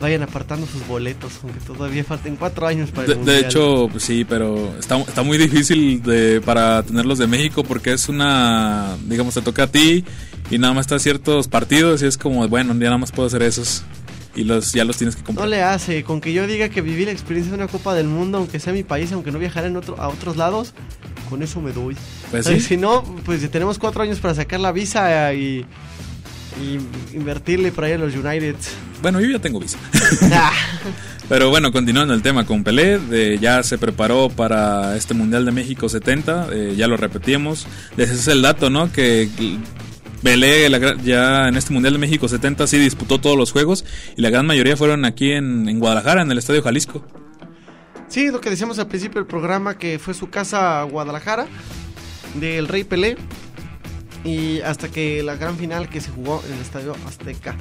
vayan 0.00 0.22
apartando 0.22 0.66
sus 0.66 0.86
boletos, 0.86 1.32
aunque 1.42 1.60
todavía 1.60 2.04
falten 2.04 2.36
cuatro 2.36 2.66
años 2.66 2.90
para 2.90 3.12
el 3.12 3.24
de, 3.24 3.32
de 3.32 3.40
hecho, 3.40 3.88
pues 3.90 4.04
sí, 4.04 4.24
pero 4.24 4.76
está, 4.78 4.98
está 4.98 5.22
muy 5.22 5.38
difícil 5.38 6.02
de, 6.02 6.40
para 6.44 6.82
tenerlos 6.82 7.18
de 7.18 7.26
México 7.26 7.64
porque 7.64 7.92
es 7.92 8.08
una, 8.08 8.96
digamos, 9.06 9.34
te 9.34 9.42
toca 9.42 9.64
a 9.64 9.66
ti 9.66 10.04
y 10.50 10.58
nada 10.58 10.74
más 10.74 10.86
está 10.86 10.98
ciertos 10.98 11.48
partidos 11.48 12.02
y 12.02 12.06
es 12.06 12.18
como, 12.18 12.46
bueno, 12.48 12.74
ya 12.74 12.86
nada 12.86 12.98
más 12.98 13.12
puedo 13.12 13.26
hacer 13.26 13.42
esos. 13.42 13.82
y 14.34 14.44
los 14.44 14.72
ya 14.72 14.84
los 14.84 14.98
tienes 14.98 15.16
que 15.16 15.22
comprar. 15.22 15.46
No 15.46 15.50
le 15.50 15.62
hace, 15.62 16.04
con 16.04 16.20
que 16.20 16.32
yo 16.32 16.46
diga 16.46 16.68
que 16.68 16.82
viví 16.82 17.04
la 17.04 17.12
experiencia 17.12 17.50
de 17.50 17.56
una 17.62 17.68
Copa 17.68 17.94
del 17.94 18.06
Mundo, 18.06 18.38
aunque 18.38 18.60
sea 18.60 18.72
mi 18.72 18.82
país, 18.82 19.10
aunque 19.12 19.32
no 19.32 19.38
viajara 19.38 19.66
en 19.66 19.76
otro, 19.76 19.98
a 19.98 20.08
otros 20.08 20.36
lados, 20.36 20.74
con 21.30 21.42
eso 21.42 21.60
me 21.60 21.72
doy. 21.72 21.96
Pues 22.30 22.46
sí. 22.46 22.60
Si 22.60 22.76
no, 22.76 23.02
pues 23.24 23.40
si 23.40 23.48
tenemos 23.48 23.78
cuatro 23.78 24.02
años 24.02 24.20
para 24.20 24.34
sacar 24.34 24.60
la 24.60 24.72
visa 24.72 25.32
y, 25.32 25.64
y 26.62 26.78
invertirle 27.16 27.72
para 27.72 27.88
ir 27.88 27.94
a 27.96 27.98
los 27.98 28.14
United. 28.14 28.56
Bueno, 29.02 29.20
yo 29.20 29.28
ya 29.30 29.38
tengo 29.38 29.60
visa. 29.60 29.78
Ah, 30.32 30.52
Pero 31.28 31.50
bueno, 31.50 31.72
continuando 31.72 32.14
el 32.14 32.22
tema 32.22 32.46
con 32.46 32.62
Pelé, 32.62 32.98
de- 32.98 33.38
ya 33.38 33.62
se 33.64 33.78
preparó 33.78 34.28
para 34.28 34.96
este 34.96 35.12
Mundial 35.12 35.44
de 35.44 35.50
México 35.52 35.88
70, 35.88 36.48
eh, 36.52 36.74
ya 36.76 36.86
lo 36.86 36.96
repetimos. 36.96 37.66
Ese 37.96 38.14
es 38.14 38.28
el 38.28 38.42
dato, 38.42 38.70
¿no? 38.70 38.92
Que 38.92 39.28
Pelé 40.22 40.68
la 40.68 40.96
ya 41.02 41.48
en 41.48 41.56
este 41.56 41.72
Mundial 41.72 41.94
de 41.94 41.98
México 41.98 42.28
70 42.28 42.66
sí 42.68 42.78
disputó 42.78 43.18
todos 43.20 43.36
los 43.36 43.50
juegos 43.52 43.84
y 44.16 44.22
la 44.22 44.30
gran 44.30 44.46
mayoría 44.46 44.76
fueron 44.76 45.04
aquí 45.04 45.32
en, 45.32 45.68
en 45.68 45.78
Guadalajara, 45.80 46.22
en 46.22 46.30
el 46.30 46.38
Estadio 46.38 46.62
Jalisco. 46.62 47.04
Sí, 48.08 48.30
lo 48.30 48.40
que 48.40 48.48
decíamos 48.50 48.78
al 48.78 48.86
principio 48.86 49.20
del 49.20 49.26
programa, 49.26 49.76
que 49.78 49.98
fue 49.98 50.14
su 50.14 50.30
casa 50.30 50.82
Guadalajara, 50.84 51.46
del 52.34 52.68
Rey 52.68 52.84
Pelé, 52.84 53.16
y 54.26 54.60
hasta 54.60 54.88
que 54.88 55.22
la 55.22 55.36
gran 55.36 55.56
final 55.56 55.88
que 55.88 56.00
se 56.00 56.10
jugó 56.10 56.42
en 56.46 56.54
el 56.54 56.60
Estadio 56.60 56.96
Azteca. 57.06 57.56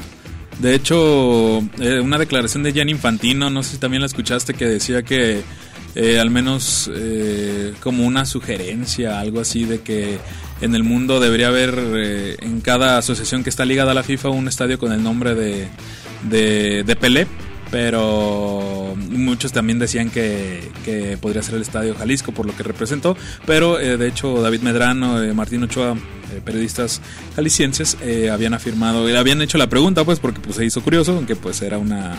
De 0.60 0.74
hecho, 0.74 1.60
eh, 1.80 2.00
una 2.02 2.18
declaración 2.18 2.64
de 2.64 2.72
Gianni 2.72 2.92
Infantino, 2.92 3.50
no 3.50 3.62
sé 3.62 3.72
si 3.72 3.78
también 3.78 4.02
la 4.02 4.08
escuchaste, 4.08 4.54
que 4.54 4.66
decía 4.66 5.04
que 5.04 5.42
eh, 5.96 6.20
al 6.20 6.32
menos 6.32 6.90
eh, 6.94 7.74
como 7.82 8.06
una 8.06 8.26
sugerencia, 8.26 9.20
algo 9.20 9.42
así, 9.42 9.66
de 9.66 9.82
que 9.82 10.18
en 10.62 10.74
el 10.74 10.84
mundo 10.84 11.20
debería 11.20 11.50
haber 11.50 12.38
en 12.40 12.62
cada 12.62 12.98
asociación 12.98 13.44
que 13.44 13.50
está 13.50 13.66
ligada 13.66 13.92
a 13.92 13.94
la 13.94 14.04
FIFA 14.04 14.30
un 14.30 14.48
estadio 14.48 14.80
con 14.80 14.94
el 14.94 15.04
nombre 15.04 15.36
de, 15.36 15.68
de, 16.24 16.84
de 16.84 16.96
Pelé. 16.96 17.28
Pero 17.72 18.96
muchos 18.96 19.52
también 19.52 19.80
decían 19.80 20.10
que, 20.10 21.18
podría 21.20 21.42
ser 21.42 21.56
el 21.56 21.64
Estadio 21.64 21.96
Jalisco 21.96 22.32
por 22.32 22.46
lo 22.46 22.56
que 22.56 22.64
representó. 22.64 23.18
Pero 23.46 23.76
de 23.76 24.08
hecho 24.08 24.40
David 24.42 24.62
Medrano, 24.62 25.18
Martín 25.34 25.64
Ochoa, 25.64 25.98
eh, 26.36 26.42
periodistas 26.44 27.02
jaliscienses, 27.36 27.98
eh, 28.02 28.30
habían 28.30 28.54
afirmado, 28.54 29.10
y 29.10 29.16
habían 29.16 29.42
hecho 29.42 29.58
la 29.58 29.68
pregunta 29.68 30.04
pues 30.04 30.20
porque 30.20 30.40
pues, 30.42 30.58
se 30.58 30.66
hizo 30.66 30.82
curioso, 30.82 31.14
aunque 31.14 31.36
pues 31.36 31.62
era 31.62 31.78
una 31.78 32.16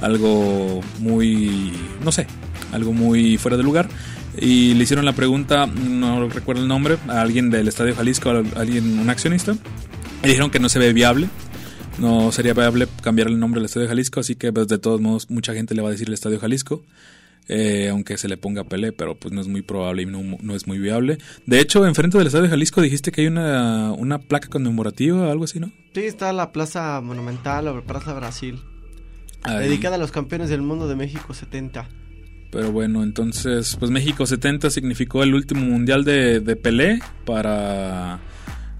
algo 0.00 0.80
muy, 0.98 1.72
no 2.04 2.12
sé, 2.12 2.26
algo 2.72 2.92
muy 2.92 3.38
fuera 3.38 3.56
de 3.56 3.62
lugar. 3.62 3.88
Y 4.38 4.74
le 4.74 4.84
hicieron 4.84 5.04
la 5.04 5.14
pregunta, 5.14 5.66
no 5.66 6.28
recuerdo 6.28 6.62
el 6.62 6.68
nombre, 6.68 6.98
a 7.08 7.22
alguien 7.22 7.50
del 7.50 7.68
Estadio 7.68 7.94
Jalisco, 7.94 8.30
a 8.30 8.42
alguien, 8.60 8.98
un 8.98 9.08
accionista. 9.08 9.56
Y 10.22 10.28
dijeron 10.28 10.50
que 10.50 10.58
no 10.58 10.68
se 10.68 10.78
ve 10.78 10.92
viable. 10.92 11.28
No 11.98 12.30
sería 12.30 12.52
viable 12.52 12.86
cambiar 13.00 13.28
el 13.28 13.38
nombre 13.38 13.60
del 13.60 13.66
Estadio 13.66 13.88
Jalisco, 13.88 14.20
así 14.20 14.34
que 14.34 14.52
pues, 14.52 14.68
de 14.68 14.78
todos 14.78 15.00
modos 15.00 15.30
mucha 15.30 15.54
gente 15.54 15.74
le 15.74 15.80
va 15.80 15.88
a 15.88 15.92
decir 15.92 16.08
el 16.08 16.14
Estadio 16.14 16.38
Jalisco. 16.38 16.82
Eh, 17.48 17.88
aunque 17.90 18.18
se 18.18 18.28
le 18.28 18.36
ponga 18.36 18.64
Pelé, 18.64 18.92
pero 18.92 19.14
pues 19.14 19.32
no 19.32 19.40
es 19.40 19.48
muy 19.48 19.62
probable 19.62 20.02
y 20.02 20.06
no, 20.06 20.22
no 20.40 20.54
es 20.54 20.66
muy 20.66 20.78
viable. 20.78 21.18
De 21.46 21.60
hecho, 21.60 21.86
enfrente 21.86 22.18
del 22.18 22.26
Estadio 22.26 22.48
Jalisco 22.48 22.80
dijiste 22.80 23.12
que 23.12 23.22
hay 23.22 23.26
una, 23.28 23.92
una 23.92 24.18
placa 24.18 24.48
conmemorativa 24.48 25.28
o 25.28 25.30
algo 25.30 25.44
así, 25.44 25.60
¿no? 25.60 25.70
Sí, 25.94 26.00
está 26.00 26.32
la 26.32 26.52
Plaza 26.52 27.00
Monumental 27.00 27.68
o 27.68 27.82
Plaza 27.82 28.14
Brasil, 28.14 28.60
dedicada 29.44 29.96
a 29.96 29.98
los 29.98 30.10
campeones 30.10 30.48
del 30.48 30.62
mundo 30.62 30.88
de 30.88 30.96
México 30.96 31.34
70. 31.34 31.88
Pero 32.50 32.72
bueno, 32.72 33.02
entonces, 33.02 33.76
pues 33.78 33.90
México 33.90 34.24
70 34.24 34.70
significó 34.70 35.22
el 35.22 35.34
último 35.34 35.62
mundial 35.62 36.04
de, 36.04 36.40
de 36.40 36.56
Pelé 36.56 37.00
para, 37.24 38.20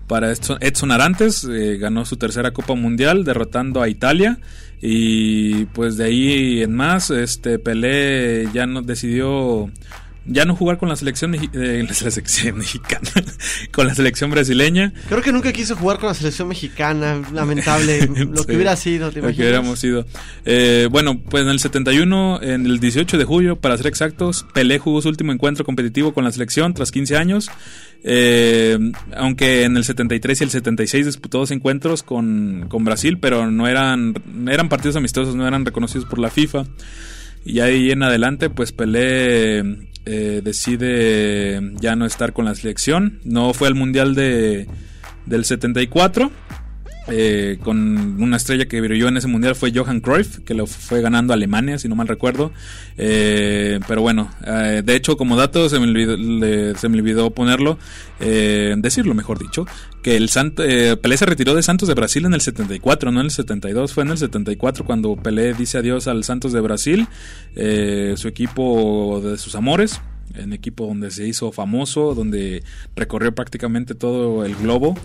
para 0.06 0.30
Edson, 0.32 0.90
Arantes. 0.90 1.44
eh, 1.44 1.78
ganó 1.78 2.04
su 2.04 2.16
tercera 2.16 2.52
Copa 2.52 2.74
Mundial 2.74 3.24
derrotando 3.24 3.82
a 3.82 3.88
Italia. 3.88 4.38
Y 4.80 5.64
pues 5.66 5.96
de 5.96 6.04
ahí 6.04 6.62
en 6.62 6.74
más, 6.74 7.10
este 7.10 7.58
Pelé 7.58 8.48
ya 8.52 8.66
no 8.66 8.82
decidió 8.82 9.70
ya 10.26 10.44
no 10.44 10.56
jugar 10.56 10.78
con 10.78 10.88
la 10.88 10.96
selección, 10.96 11.34
eh, 11.34 11.84
la 11.88 11.94
selección 11.94 12.58
mexicana, 12.58 13.10
con 13.72 13.86
la 13.86 13.94
selección 13.94 14.30
brasileña. 14.30 14.92
Creo 15.08 15.22
que 15.22 15.32
nunca 15.32 15.52
quiso 15.52 15.76
jugar 15.76 15.98
con 15.98 16.08
la 16.08 16.14
selección 16.14 16.48
mexicana, 16.48 17.22
lamentable, 17.32 18.06
lo 18.06 18.42
Sí, 18.42 18.46
que 18.46 18.54
hubiera 18.56 18.76
sido, 18.76 19.10
¿te 19.10 19.20
Lo 19.20 19.28
que 19.28 19.42
hubiéramos 19.42 19.78
sido. 19.78 20.06
Eh, 20.44 20.88
bueno, 20.90 21.20
pues 21.20 21.42
en 21.42 21.48
el 21.48 21.60
71, 21.60 22.40
en 22.42 22.66
el 22.66 22.80
18 22.80 23.18
de 23.18 23.24
julio, 23.24 23.56
para 23.56 23.76
ser 23.76 23.86
exactos, 23.86 24.46
Pelé 24.52 24.78
jugó 24.78 25.00
su 25.02 25.08
último 25.08 25.32
encuentro 25.32 25.64
competitivo 25.64 26.12
con 26.12 26.24
la 26.24 26.32
selección 26.32 26.74
tras 26.74 26.90
15 26.90 27.16
años. 27.16 27.50
Eh, 28.08 28.78
aunque 29.16 29.64
en 29.64 29.76
el 29.76 29.84
73 29.84 30.40
y 30.40 30.44
el 30.44 30.50
76 30.50 31.06
disputó 31.06 31.38
dos 31.38 31.50
encuentros 31.50 32.02
con, 32.02 32.66
con 32.68 32.84
Brasil, 32.84 33.18
pero 33.18 33.50
no 33.50 33.66
eran, 33.66 34.14
eran 34.48 34.68
partidos 34.68 34.96
amistosos, 34.96 35.34
no 35.34 35.46
eran 35.46 35.64
reconocidos 35.64 36.06
por 36.06 36.18
la 36.18 36.30
FIFA. 36.30 36.66
Y 37.44 37.60
ahí 37.60 37.90
en 37.90 38.02
adelante, 38.02 38.50
pues 38.50 38.72
Pelé 38.72 39.86
eh, 40.06 40.40
decide 40.42 41.60
ya 41.80 41.96
no 41.96 42.06
estar 42.06 42.32
con 42.32 42.44
la 42.44 42.54
selección. 42.54 43.20
No 43.24 43.52
fue 43.52 43.68
al 43.68 43.74
Mundial 43.74 44.14
de, 44.14 44.66
del 45.26 45.44
74. 45.44 46.30
Eh, 47.08 47.58
con 47.62 48.20
una 48.22 48.36
estrella 48.36 48.66
que 48.66 48.80
brilló 48.80 49.08
en 49.08 49.16
ese 49.16 49.28
mundial 49.28 49.54
fue 49.54 49.72
Johan 49.74 50.00
Cruyff, 50.00 50.38
que 50.40 50.54
lo 50.54 50.66
fue 50.66 51.00
ganando 51.00 51.32
Alemania, 51.32 51.78
si 51.78 51.88
no 51.88 51.94
mal 51.94 52.08
recuerdo. 52.08 52.52
Eh, 52.98 53.80
pero 53.86 54.02
bueno, 54.02 54.30
eh, 54.44 54.82
de 54.84 54.96
hecho, 54.96 55.16
como 55.16 55.36
dato, 55.36 55.68
se 55.68 55.78
me 55.78 55.86
olvidó, 55.86 56.16
se 56.76 56.88
me 56.88 56.98
olvidó 56.98 57.30
ponerlo, 57.30 57.78
eh, 58.20 58.74
decirlo 58.78 59.14
mejor 59.14 59.38
dicho, 59.38 59.66
que 60.02 60.16
el 60.16 60.28
Sant 60.28 60.58
eh, 60.60 60.96
Pelé 60.96 61.16
se 61.16 61.26
retiró 61.26 61.54
de 61.54 61.62
Santos 61.62 61.88
de 61.88 61.94
Brasil 61.94 62.24
en 62.24 62.34
el 62.34 62.40
74, 62.40 63.10
no 63.10 63.20
en 63.20 63.26
el 63.26 63.32
72, 63.32 63.92
fue 63.92 64.04
en 64.04 64.10
el 64.10 64.18
74 64.18 64.84
cuando 64.84 65.16
Pelé 65.16 65.54
dice 65.54 65.78
adiós 65.78 66.06
al 66.06 66.24
Santos 66.24 66.52
de 66.52 66.60
Brasil, 66.60 67.08
eh, 67.56 68.14
su 68.16 68.28
equipo 68.28 69.20
de 69.22 69.36
sus 69.36 69.54
amores, 69.54 70.00
en 70.34 70.52
equipo 70.52 70.86
donde 70.86 71.10
se 71.10 71.26
hizo 71.26 71.52
famoso, 71.52 72.14
donde 72.14 72.62
recorrió 72.94 73.34
prácticamente 73.34 73.94
todo 73.94 74.44
el 74.44 74.54
globo. 74.56 74.96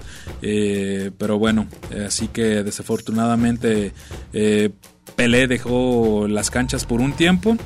Eh, 0.41 1.11
pero 1.17 1.37
bueno, 1.39 1.67
así 2.05 2.27
que 2.27 2.63
desafortunadamente 2.63 3.93
eh, 4.33 4.69
Pelé 5.15 5.47
dejó 5.47 6.27
las 6.27 6.49
canchas 6.49 6.85
por 6.85 7.01
un 7.01 7.13
tiempo. 7.13 7.57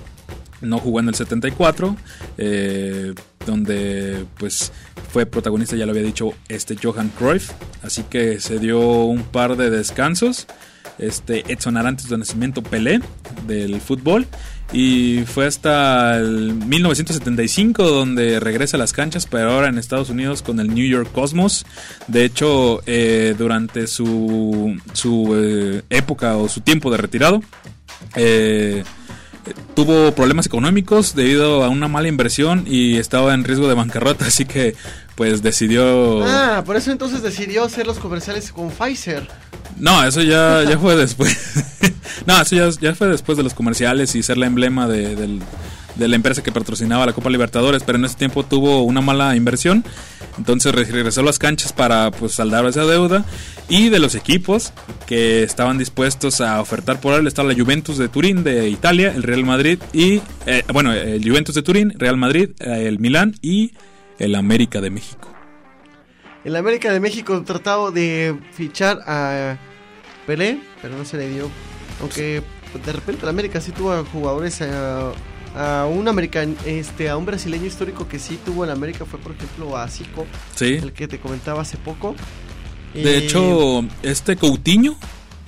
No 0.62 0.80
jugó 0.80 1.00
en 1.00 1.10
el 1.10 1.16
74, 1.16 1.96
eh, 2.38 3.14
donde 3.46 4.26
pues 4.38 4.72
fue 5.10 5.26
protagonista, 5.26 5.76
ya 5.76 5.86
lo 5.86 5.92
había 5.92 6.04
dicho, 6.04 6.34
este 6.50 6.76
Johan 6.82 7.10
Cruyff. 7.10 7.52
Así 7.84 8.04
que 8.04 8.40
se 8.40 8.60
dio 8.60 8.80
un 9.06 9.24
par 9.24 9.58
de 9.58 9.70
descansos. 9.70 10.48
Este 10.98 11.44
Edson 11.52 11.78
Arantes 11.78 12.10
de 12.10 12.18
Nacimiento 12.18 12.64
Pelé 12.64 13.02
del 13.48 13.80
fútbol. 13.82 14.28
Y 14.74 15.24
fue 15.26 15.46
hasta 15.46 16.18
el 16.18 16.54
1975 16.54 17.84
donde 17.84 18.40
regresa 18.40 18.78
a 18.78 18.80
las 18.80 18.94
canchas, 18.94 19.28
pero 19.30 19.52
ahora 19.52 19.68
en 19.68 19.78
Estados 19.78 20.10
Unidos 20.10 20.42
con 20.42 20.60
el 20.60 20.74
New 20.74 20.88
York 20.88 21.12
Cosmos. 21.12 21.66
De 22.08 22.26
hecho, 22.26 22.82
eh, 22.88 23.36
durante 23.38 23.88
su, 23.88 24.76
su 24.94 25.34
eh, 25.36 25.84
época 25.90 26.38
o 26.38 26.50
su 26.50 26.62
tiempo 26.62 26.90
de 26.90 26.98
retirado, 26.98 27.42
eh, 28.16 28.84
tuvo 29.76 30.14
problemas 30.14 30.46
económicos 30.46 31.16
debido 31.16 31.64
a 31.64 31.70
una 31.70 31.88
mala 31.88 32.08
inversión 32.08 32.64
y 32.68 32.98
estaba 32.98 33.34
en 33.34 33.44
riesgo 33.44 33.68
de 33.68 33.74
bancarrota, 33.74 34.26
así 34.28 34.46
que 34.46 34.76
pues 35.16 35.42
decidió... 35.42 36.26
Ah, 36.26 36.64
por 36.66 36.76
eso 36.76 36.92
entonces 36.92 37.22
decidió 37.22 37.64
hacer 37.64 37.88
los 37.88 38.00
comerciales 38.00 38.52
con 38.52 38.70
Pfizer. 38.70 39.28
No, 39.78 40.04
eso 40.04 40.22
ya, 40.22 40.64
ya 40.70 40.78
fue 40.78 40.96
después. 40.96 41.38
no, 42.26 42.42
eso 42.42 42.56
ya, 42.56 42.70
ya 42.82 42.96
fue 42.96 43.08
después 43.08 43.38
de 43.38 43.44
los 43.44 43.54
comerciales 43.54 44.16
y 44.16 44.24
ser 44.24 44.38
la 44.38 44.48
emblema 44.48 44.88
de, 44.88 45.16
del- 45.16 45.42
de 45.96 46.08
la 46.08 46.16
empresa 46.16 46.44
que 46.44 46.52
patrocinaba 46.52 47.06
la 47.06 47.14
Copa 47.14 47.30
Libertadores, 47.30 47.84
pero 47.84 47.98
en 47.98 48.06
ese 48.06 48.16
tiempo 48.16 48.44
tuvo 48.44 48.84
una 48.84 49.02
mala 49.02 49.36
inversión. 49.36 49.84
Entonces 50.38 50.76
re- 50.76 50.84
regresó 50.84 51.22
a 51.22 51.24
las 51.24 51.40
canchas 51.40 51.72
para 51.72 52.12
pues 52.12 52.34
saldar 52.34 52.66
esa 52.66 52.86
deuda. 52.86 53.24
Y 53.70 53.90
de 53.90 54.00
los 54.00 54.16
equipos 54.16 54.74
que 55.08 55.44
estaban 55.44 55.78
dispuestos 55.78 56.42
a 56.42 56.60
ofertar 56.62 57.00
por 57.00 57.14
él 57.14 57.26
está 57.28 57.44
la 57.44 57.56
Juventus 57.56 57.98
de 57.98 58.10
Turín 58.10 58.44
de 58.44 58.70
Italia, 58.70 59.14
el 59.16 59.24
Real 59.24 59.46
Madrid 59.46 59.80
y, 59.94 60.22
eh, 60.46 60.64
bueno, 60.74 60.92
el 60.94 61.24
Juventus 61.28 61.56
de 61.56 61.62
Turín, 61.62 61.94
Real 61.98 62.18
Madrid, 62.18 62.50
eh, 62.60 62.86
el 62.88 63.00
Milán 63.00 63.36
y 63.42 63.72
el 64.20 64.36
América 64.36 64.82
de 64.82 64.90
México. 64.90 65.32
El 66.44 66.56
América 66.58 66.92
de 66.94 67.00
México 67.00 67.42
tratado 67.44 67.92
de 67.92 68.38
fichar 68.52 69.00
a 69.08 69.58
Pelé, 70.28 70.60
pero 70.82 70.96
no 70.98 71.06
se 71.06 71.18
le 71.18 71.28
dio. 71.30 71.50
Aunque 72.02 72.44
de 72.86 72.92
repente 72.92 73.24
el 73.24 73.30
América 73.30 73.62
sí 73.62 73.72
tuvo 73.72 74.04
jugadores 74.06 74.62
a, 74.62 75.12
a 75.56 75.86
un 75.90 76.08
american, 76.08 76.56
este, 76.66 77.10
a 77.10 77.18
un 77.18 77.26
brasileño 77.26 77.66
histórico 77.66 78.08
que 78.08 78.20
sí 78.20 78.38
tuvo 78.46 78.64
el 78.66 78.72
América 78.72 79.06
fue 79.06 79.20
por 79.20 79.32
ejemplo 79.34 79.78
a 79.78 79.88
Zico, 79.88 80.26
Sí. 80.56 80.74
el 80.82 80.92
que 80.94 81.08
te 81.08 81.20
comentaba 81.20 81.62
hace 81.62 81.78
poco. 81.78 82.16
De 82.94 83.18
hecho, 83.18 83.84
este 84.04 84.36
Coutinho 84.38 84.96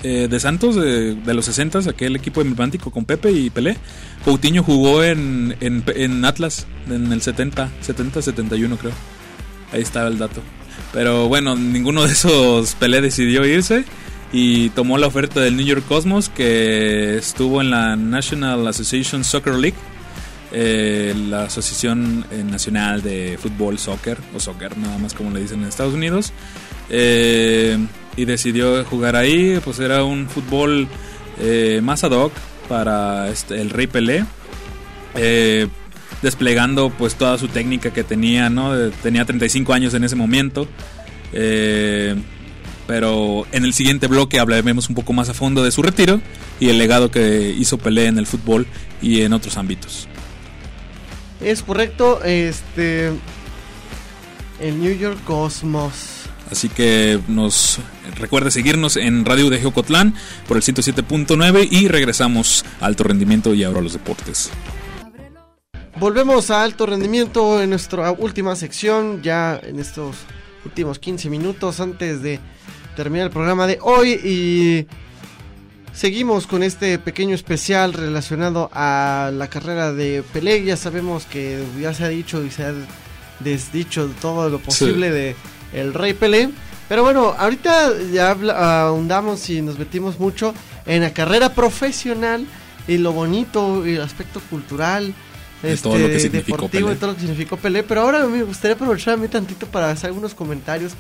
eh, 0.04 0.28
de 0.30 0.40
Santos 0.40 0.76
de, 0.76 1.16
de 1.16 1.34
los 1.34 1.46
60, 1.46 1.80
aquel 1.90 2.16
equipo 2.16 2.42
emblemático 2.42 2.92
con 2.92 3.06
Pepe 3.06 3.32
y 3.32 3.50
Pelé, 3.50 3.78
Coutinho 4.26 4.64
jugó 4.64 5.04
en, 5.04 5.56
en, 5.62 5.84
en 5.96 6.24
Atlas 6.26 6.68
en 6.90 7.12
el 7.12 7.22
70, 7.22 7.70
70, 7.82 8.22
71 8.22 8.78
creo. 8.78 8.92
Ahí 9.72 9.82
estaba 9.82 10.08
el 10.08 10.18
dato. 10.18 10.42
Pero 10.94 11.28
bueno, 11.28 11.56
ninguno 11.56 12.06
de 12.06 12.12
esos 12.14 12.76
Pelé 12.76 13.02
decidió 13.02 13.46
irse. 13.46 13.86
y 14.32 14.70
tomó 14.72 14.98
la 14.98 15.08
oferta 15.08 15.40
del 15.40 15.56
New 15.58 15.66
York 15.66 15.84
Cosmos 15.88 16.28
que 16.30 17.18
estuvo 17.18 17.62
en 17.62 17.70
la 17.72 17.96
National 17.96 18.68
Association 18.68 19.24
Soccer 19.24 19.56
League, 19.56 19.78
eh, 20.52 21.14
la 21.30 21.44
Asociación 21.44 22.26
eh, 22.32 22.44
Nacional 22.44 23.02
de 23.02 23.38
Fútbol 23.42 23.78
Soccer 23.80 24.18
o 24.34 24.40
Soccer, 24.40 24.78
nada 24.78 24.98
más 24.98 25.14
como 25.14 25.32
le 25.32 25.42
dicen 25.42 25.62
en 25.62 25.68
Estados 25.68 25.94
Unidos. 25.94 26.32
Eh, 26.90 27.78
y 28.16 28.26
decidió 28.26 28.84
jugar 28.86 29.16
ahí, 29.16 29.60
pues 29.64 29.80
era 29.80 30.04
un 30.04 30.28
fútbol 30.28 30.88
más 31.84 32.04
ad 32.04 32.12
hoc 32.12 32.34
para 32.68 33.30
este, 33.30 33.62
el 33.62 33.70
Rey 33.70 33.86
Pelé. 33.86 34.26
desplegando 36.24 36.90
pues 36.90 37.14
toda 37.14 37.38
su 37.38 37.48
técnica 37.48 37.92
que 37.92 38.04
tenía, 38.04 38.50
¿no? 38.50 38.76
Tenía 39.04 39.24
35 39.24 39.72
años 39.74 39.94
en 39.94 40.04
ese 40.04 40.16
momento. 40.16 40.68
Pero 42.88 43.46
en 43.52 43.66
el 43.66 43.74
siguiente 43.74 44.08
bloque 44.08 44.40
hablaremos 44.40 44.90
un 44.90 44.96
poco 44.96 45.14
más 45.14 45.30
a 45.30 45.36
fondo 45.36 45.64
de 45.64 45.70
su 45.70 45.84
retiro 45.84 46.20
y 46.60 46.70
el 46.70 46.80
legado 46.80 47.12
que 47.12 47.54
hizo 47.56 47.78
Pelé 47.78 48.08
en 48.08 48.18
el 48.18 48.26
fútbol 48.26 48.66
y 49.00 49.22
en 49.22 49.34
otros 49.34 49.58
ámbitos. 49.58 50.08
Es 51.42 51.62
correcto, 51.62 52.24
este 52.24 53.12
el 54.60 54.82
New 54.82 54.98
York 54.98 55.24
Cosmos. 55.24 56.24
Así 56.50 56.70
que 56.70 57.20
nos 57.28 57.80
recuerde 58.16 58.52
seguirnos 58.52 58.98
en 58.98 59.26
Radio 59.26 59.50
de 59.50 59.60
Geocotlán 59.60 60.16
por 60.48 60.58
el 60.58 60.64
107.9 60.64 61.68
y 61.70 61.88
regresamos 61.88 62.66
a 62.80 62.86
alto 62.86 63.04
rendimiento 63.04 63.54
y 63.54 63.64
ahora 63.64 63.80
a 63.80 63.84
los 63.84 63.94
deportes. 63.94 64.50
Volvemos 66.00 66.52
a 66.52 66.64
alto 66.64 66.86
rendimiento 66.86 67.62
en 67.62 67.72
nuestra 67.72 68.12
última 68.12 68.56
sección, 68.56 69.22
ya 69.22 69.60
en 69.62 69.80
estos 69.80 70.16
últimos 70.64 71.00
15 71.00 71.30
minutos 71.30 71.80
antes 71.80 72.22
de 72.22 72.40
terminar 72.96 73.28
el 73.28 73.32
programa 73.32 73.68
de 73.68 73.80
hoy 73.82 74.12
y 74.24 74.88
seguimos 75.98 76.46
con 76.46 76.62
este 76.62 77.00
pequeño 77.00 77.34
especial 77.34 77.94
relacionado 77.94 78.70
a 78.72 79.32
la 79.34 79.48
carrera 79.48 79.92
de 79.94 80.24
Pelé. 80.32 80.64
Ya 80.64 80.78
sabemos 80.78 81.26
que 81.26 81.64
ya 81.80 81.94
se 81.94 82.04
ha 82.04 82.10
dicho 82.10 82.44
y 82.46 82.52
se 82.52 82.66
ha 82.66 82.74
desdicho 83.40 84.08
todo 84.22 84.50
lo 84.50 84.60
posible 84.60 85.10
de 85.10 85.36
el 85.74 85.96
Rey 85.96 86.14
Pelé. 86.14 86.50
Pero 86.88 87.04
bueno, 87.04 87.34
ahorita 87.36 87.94
ya 88.14 88.32
ahondamos 88.32 89.50
y 89.50 89.62
nos 89.62 89.80
metimos 89.80 90.20
mucho 90.20 90.54
en 90.86 91.02
la 91.02 91.12
carrera 91.14 91.54
profesional 91.54 92.46
y 92.88 92.98
lo 92.98 93.12
bonito 93.12 93.86
y 93.86 93.96
el 93.96 94.02
aspecto 94.02 94.40
cultural. 94.52 95.14
De 95.64 95.74
este, 95.74 95.90
todo 95.90 95.98
lo 95.98 96.08
que 96.08 96.30
deportivo 96.30 96.92
y 96.92 96.96
todo 96.96 97.08
lo 97.08 97.16
que 97.16 97.22
significó 97.22 97.58
Pelé. 97.58 97.82
Pero 97.82 98.02
ahora 98.02 98.24
me 98.28 98.44
gustaría 98.44 98.76
aprovechar 98.76 99.16
a 99.16 99.18
mí 99.18 99.28
tantito 99.28 99.66
para 99.66 99.90
hacer 99.90 100.12
algunos 100.12 100.36
comentarios 100.36 100.94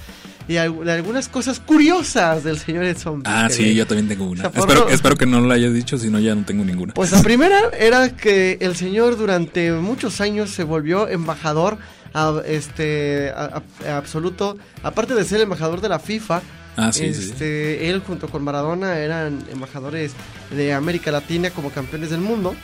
y 0.47 0.57
algunas 0.57 1.27
cosas 1.27 1.59
curiosas 1.59 2.43
del 2.43 2.57
señor 2.57 2.85
Edson. 2.85 3.21
Ah, 3.25 3.49
sí, 3.49 3.75
yo 3.75 3.85
también 3.85 4.07
tengo 4.07 4.25
una. 4.25 4.47
espero, 4.47 4.87
espero, 4.89 5.15
que 5.17 5.25
no 5.25 5.41
lo 5.41 5.53
hayas 5.53 5.73
dicho, 5.73 5.97
si 5.97 6.09
no 6.09 6.19
ya 6.19 6.35
no 6.35 6.45
tengo 6.45 6.63
ninguna. 6.63 6.93
Pues 6.93 7.11
la 7.11 7.21
primera 7.21 7.59
era 7.77 8.09
que 8.15 8.57
el 8.61 8.75
señor 8.75 9.17
durante 9.17 9.71
muchos 9.73 10.21
años 10.21 10.51
se 10.51 10.63
volvió 10.63 11.07
embajador 11.07 11.77
este 12.45 13.31
absoluto, 13.87 14.57
aparte 14.83 15.13
de 15.13 15.23
ser 15.23 15.41
embajador 15.41 15.81
de 15.81 15.89
la 15.89 15.99
FIFA. 15.99 16.41
Ah, 16.77 16.91
sí, 16.91 17.05
este, 17.05 17.89
Él 17.89 18.01
junto 18.05 18.27
con 18.27 18.43
Maradona 18.43 18.99
eran 18.99 19.43
embajadores 19.51 20.11
de 20.51 20.73
América 20.73 21.11
Latina 21.11 21.49
como 21.49 21.71
campeones 21.71 22.11
del 22.11 22.21
mundo. 22.21 22.55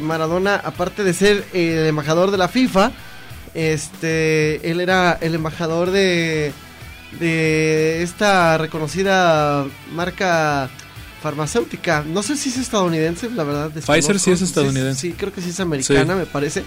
Maradona, 0.00 0.56
aparte 0.56 1.04
de 1.04 1.12
ser 1.12 1.44
el 1.52 1.86
embajador 1.86 2.30
de 2.30 2.38
la 2.38 2.48
FIFA, 2.48 2.92
este, 3.54 4.70
él 4.70 4.80
era 4.80 5.18
el 5.20 5.34
embajador 5.34 5.90
de, 5.90 6.52
de 7.18 8.02
esta 8.02 8.58
reconocida 8.58 9.66
marca 9.92 10.70
farmacéutica. 11.22 12.04
No 12.06 12.22
sé 12.22 12.36
si 12.36 12.48
es 12.48 12.58
estadounidense, 12.58 13.30
la 13.30 13.44
verdad. 13.44 13.70
Pfizer 13.70 14.18
sí 14.18 14.30
es 14.30 14.42
estadounidense. 14.42 15.00
Sí, 15.00 15.12
creo 15.12 15.32
que 15.32 15.40
sí 15.40 15.50
es 15.50 15.60
americana, 15.60 16.14
me 16.14 16.26
parece. 16.26 16.64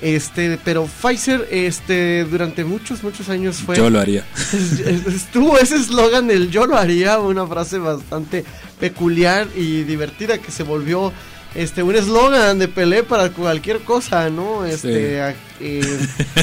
Este, 0.00 0.58
pero 0.62 0.86
Pfizer, 0.86 1.48
este, 1.50 2.24
durante 2.24 2.64
muchos, 2.64 3.02
muchos 3.02 3.28
años 3.28 3.56
fue. 3.56 3.76
Yo 3.76 3.88
lo 3.88 3.98
haría. 3.98 4.24
Estuvo 5.06 5.58
ese 5.58 5.76
eslogan 5.76 6.26
del 6.26 6.50
yo 6.50 6.66
lo 6.66 6.76
haría, 6.76 7.18
una 7.18 7.46
frase 7.46 7.78
bastante 7.78 8.44
peculiar 8.78 9.48
y 9.56 9.84
divertida 9.84 10.38
que 10.38 10.50
se 10.50 10.64
volvió 10.64 11.12
este 11.56 11.82
un 11.82 11.94
eslogan 11.94 12.58
de 12.58 12.68
Pelé 12.68 13.02
para 13.02 13.30
cualquier 13.30 13.80
cosa, 13.80 14.28
¿no? 14.30 14.64
Este 14.64 15.34
eh, 15.60 15.98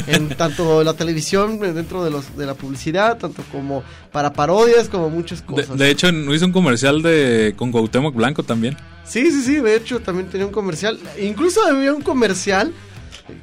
en 0.06 0.28
tanto 0.36 0.82
la 0.82 0.94
televisión 0.94 1.60
dentro 1.60 2.04
de 2.04 2.10
los 2.10 2.36
de 2.36 2.46
la 2.46 2.54
publicidad, 2.54 3.18
tanto 3.18 3.42
como 3.52 3.84
para 4.12 4.32
parodias, 4.32 4.88
como 4.88 5.10
muchas 5.10 5.42
cosas. 5.42 5.76
De, 5.78 5.90
hecho, 5.90 6.08
hizo 6.08 6.46
un 6.46 6.52
comercial 6.52 7.02
de 7.02 7.54
con 7.56 7.70
Cuauhtémoc 7.70 8.14
Blanco 8.14 8.42
también. 8.42 8.76
Sí, 9.04 9.30
sí, 9.30 9.42
sí, 9.42 9.56
de 9.56 9.76
hecho 9.76 10.00
también 10.00 10.28
tenía 10.28 10.46
un 10.46 10.52
comercial, 10.52 10.98
incluso 11.20 11.64
había 11.66 11.92
un 11.92 12.02
comercial 12.02 12.72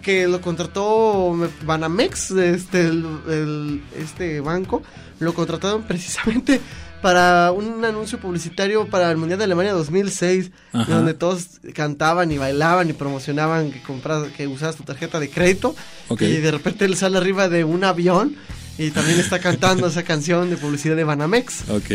que 0.01 0.27
lo 0.27 0.41
contrató 0.41 1.35
Banamex, 1.63 2.31
este 2.31 2.87
el, 2.87 3.81
este 3.97 4.41
banco, 4.41 4.83
lo 5.19 5.33
contrataron 5.33 5.83
precisamente 5.83 6.59
para 7.01 7.51
un 7.51 7.83
anuncio 7.83 8.19
publicitario 8.19 8.87
para 8.87 9.11
el 9.11 9.17
Mundial 9.17 9.39
de 9.39 9.45
Alemania 9.45 9.73
2006, 9.73 10.51
donde 10.87 11.13
todos 11.13 11.59
cantaban 11.73 12.31
y 12.31 12.37
bailaban 12.37 12.89
y 12.89 12.93
promocionaban 12.93 13.71
que 13.71 13.81
compras, 13.81 14.27
que 14.35 14.47
usabas 14.47 14.75
tu 14.75 14.83
tarjeta 14.83 15.19
de 15.19 15.29
crédito. 15.29 15.75
Y 16.19 16.37
de 16.37 16.51
repente 16.51 16.85
él 16.85 16.95
sale 16.95 17.17
arriba 17.17 17.49
de 17.49 17.63
un 17.63 17.83
avión 17.83 18.35
y 18.77 18.91
también 18.91 19.19
está 19.19 19.39
cantando 19.39 19.87
esa 19.87 20.03
canción 20.03 20.49
de 20.49 20.57
publicidad 20.57 20.95
de 20.95 21.03
Banamex. 21.03 21.69
Ok. 21.69 21.91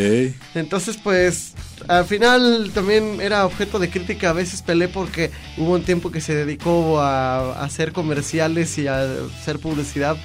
Entonces, 0.54 0.96
pues, 1.02 1.54
al 1.88 2.04
final 2.04 2.70
también 2.74 3.20
era 3.20 3.46
objeto 3.46 3.78
de 3.78 3.90
crítica. 3.90 4.30
A 4.30 4.32
veces 4.32 4.62
Pelé 4.62 4.88
porque 4.88 5.30
hubo 5.56 5.72
un 5.72 5.82
tiempo 5.82 6.10
que 6.10 6.20
se 6.20 6.34
dedicó 6.34 7.00
a 7.00 7.62
hacer 7.62 7.92
comerciales 7.92 8.78
y 8.78 8.86
a 8.86 9.02
hacer 9.02 9.58
publicidad 9.58 10.16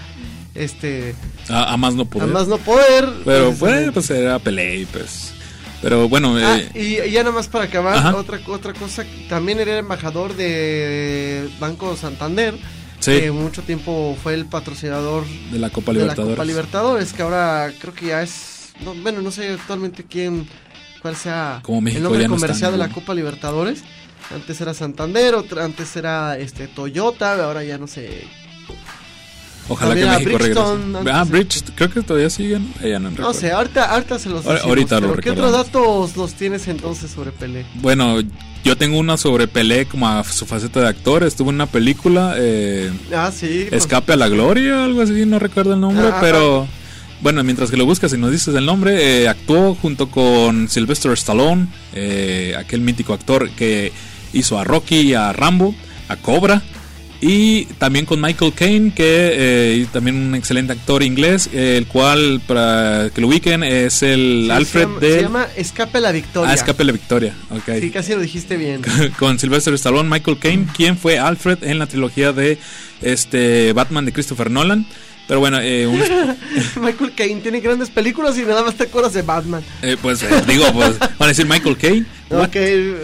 este 0.56 1.16
a, 1.50 1.78
más 1.78 1.96
no 1.96 2.06
poder. 2.06 2.30
A 2.30 2.34
más 2.34 2.48
no 2.48 2.58
poder. 2.58 3.10
Pero 3.26 3.54
fue, 3.54 3.92
pues 3.92 4.10
era 4.10 4.40
Pelé, 4.40 4.88
pues. 4.92 5.34
Pero 5.82 6.08
bueno. 6.08 6.36
Ah, 6.38 6.60
eh, 6.60 7.02
y, 7.08 7.12
ya 7.12 7.24
nada 7.24 7.36
más 7.36 7.48
para 7.48 7.66
acabar, 7.66 8.14
otra, 8.16 8.40
otra 8.48 8.74
cosa, 8.74 9.04
también 9.30 9.60
era 9.60 9.78
embajador 9.78 10.36
de 10.36 11.50
Banco 11.60 11.96
Santander. 11.96 12.56
Sí. 13.00 13.20
Que 13.20 13.32
mucho 13.32 13.64
tiempo 13.64 14.16
fue 14.22 14.36
el 14.36 14.46
patrocinador 14.46 15.26
de 15.52 15.58
la 15.58 15.72
Copa 15.72 15.92
Libertadores. 15.92 16.30
la 16.30 16.36
Copa 16.36 16.46
Libertadores, 16.46 17.14
que 17.14 17.22
ahora 17.24 17.74
creo 17.80 17.96
que 17.96 18.08
ya 18.08 18.22
es. 18.22 18.74
bueno, 19.02 19.22
no 19.22 19.32
sé 19.32 19.50
actualmente 19.50 20.06
quién, 20.08 20.48
cuál 21.02 21.16
sea 21.16 21.62
Como 21.64 21.88
el 21.88 22.04
nombre 22.04 22.28
comercial 22.28 22.72
de 22.74 22.78
la 22.78 22.90
Copa 22.90 23.16
Libertadores. 23.16 23.84
Antes 24.34 24.62
era 24.62 24.74
Santander, 24.74 25.34
otra, 25.34 25.66
antes 25.66 25.96
era 25.96 26.38
este 26.38 26.68
Toyota, 26.68 27.44
ahora 27.44 27.64
ya 27.64 27.78
no 27.78 27.88
sé 27.88 28.24
Ojalá 29.72 29.96
que 29.96 30.06
México 30.06 30.38
regrese. 30.38 31.12
Ah, 31.12 31.24
Bridge, 31.24 31.64
creo 31.76 31.90
que 31.90 32.02
todavía 32.02 32.30
siguen. 32.30 32.74
Ella 32.84 33.00
no, 33.00 33.10
no 33.12 33.34
sé, 33.34 33.52
ahorita, 33.52 33.86
ahorita 33.86 34.20
se 34.20 34.30
los 34.30 34.44
decimos, 34.44 34.64
Ahorita 34.64 35.00
lo 35.00 35.16
¿Qué 35.16 35.32
otros 35.32 35.52
datos 35.52 36.18
los 36.18 36.34
tienes 36.34 36.68
entonces 36.68 37.12
sobre 37.12 37.32
Pelé? 37.32 37.66
Bueno, 37.76 38.18
yo 38.64 38.78
tengo 38.78 39.00
una 39.00 39.16
sobre 39.16 39.48
Pelé 39.48 39.86
como 39.86 40.10
a 40.10 40.24
su 40.26 40.46
faceta 40.46 40.82
de 40.82 40.88
actor. 40.90 41.24
Estuvo 41.24 41.50
en 41.50 41.56
una 41.56 41.68
película. 41.68 42.36
Eh, 42.38 42.92
ah, 43.16 43.32
sí. 43.34 43.68
Pues. 43.70 43.84
Escape 43.84 44.14
a 44.14 44.18
la 44.18 44.28
Gloria, 44.28 44.84
algo 44.84 45.02
así, 45.02 45.26
no 45.26 45.40
recuerdo 45.40 45.74
el 45.74 45.80
nombre, 45.80 46.08
ah, 46.08 46.18
pero. 46.20 46.68
Bueno, 47.22 47.44
mientras 47.44 47.70
que 47.70 47.78
lo 47.78 47.86
buscas 47.86 48.12
y 48.14 48.18
nos 48.18 48.32
dices 48.32 48.56
el 48.56 48.66
nombre, 48.66 49.22
eh, 49.22 49.28
actuó 49.30 49.76
junto 49.76 50.10
con 50.10 50.68
Sylvester 50.68 51.12
Stallone, 51.12 51.68
eh, 51.94 52.56
aquel 52.58 52.82
mítico 52.82 53.14
actor 53.14 53.48
que 53.52 53.92
hizo 54.34 54.58
a 54.58 54.64
Rocky, 54.64 55.14
a 55.14 55.32
Rambo, 55.32 55.76
a 56.10 56.16
Cobra. 56.16 56.64
Y 57.24 57.66
también 57.78 58.08
con 58.08 58.20
Michael 58.20 58.52
Caine, 58.54 58.94
que 58.96 59.04
eh, 59.06 59.88
también 59.94 60.16
un 60.16 60.34
excelente 60.34 60.74
actor 60.74 61.04
inglés, 61.04 61.52
el 61.54 61.86
cual, 61.86 62.42
para 62.48 63.12
que 63.14 63.22
lo 63.22 63.28
ubiquen, 63.28 63.62
es 63.62 64.02
el 64.02 64.50
Alfred 64.50 64.88
de... 65.00 65.14
Se 65.14 65.22
llama 65.22 65.48
Escape 65.56 66.00
a 66.00 66.02
la 66.02 66.12
Victoria. 66.12 66.50
Ah, 66.50 66.56
Escape 66.56 66.82
a 66.82 66.86
la 66.88 66.92
Victoria, 66.92 67.36
ok. 67.52 67.80
Sí, 67.80 67.92
casi 67.92 68.14
lo 68.14 68.22
dijiste 68.22 68.58
bien. 68.58 68.82
con 69.20 69.38
Sylvester 69.38 69.72
Stallone, 69.76 70.10
Michael 70.10 70.40
Caine, 70.40 70.66
quien 70.76 70.98
fue 70.98 71.20
Alfred 71.20 71.64
en 71.64 71.78
la 71.78 71.86
trilogía 71.86 72.34
de 72.34 72.58
este 73.04 73.72
Batman 73.74 74.06
de 74.06 74.14
Christopher 74.14 74.50
Nolan. 74.50 74.88
Pero 75.32 75.40
bueno, 75.40 75.60
eh, 75.62 75.88
Michael 76.82 77.14
Caine 77.16 77.40
tiene 77.40 77.62
grandes 77.62 77.90
películas 77.90 78.38
y 78.38 78.42
nada 78.42 78.64
más 78.64 78.76
te 78.76 78.84
acuerdas 78.84 79.14
de 79.14 79.22
Batman. 79.22 79.64
Eh, 79.82 79.96
pues 80.02 80.22
eh, 80.24 80.28
digo, 80.46 80.66
pues 80.74 81.00
van 81.00 81.10
a 81.20 81.28
decir 81.28 81.46
Michael 81.46 81.78
Caine. 81.78 82.06
Ok, 82.32 82.58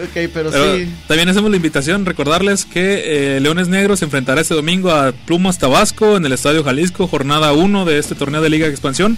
ok, 0.04 0.30
pero, 0.34 0.52
sí. 0.52 0.92
También 1.06 1.30
hacemos 1.30 1.48
la 1.48 1.56
invitación, 1.56 2.04
recordarles 2.04 2.66
que 2.66 3.38
Leones 3.40 3.68
Negros 3.68 4.00
se 4.00 4.04
enfrentará 4.04 4.42
este 4.42 4.52
domingo 4.52 4.90
a 4.90 5.12
Plumas 5.12 5.56
Tabasco 5.56 6.18
en 6.18 6.26
el 6.26 6.32
Estadio 6.32 6.62
Jalisco, 6.62 7.06
jornada 7.06 7.54
1 7.54 7.86
de 7.86 7.98
este 7.98 8.14
torneo 8.14 8.42
de 8.42 8.50
Liga 8.50 8.66
de 8.66 8.72
Expansión. 8.72 9.16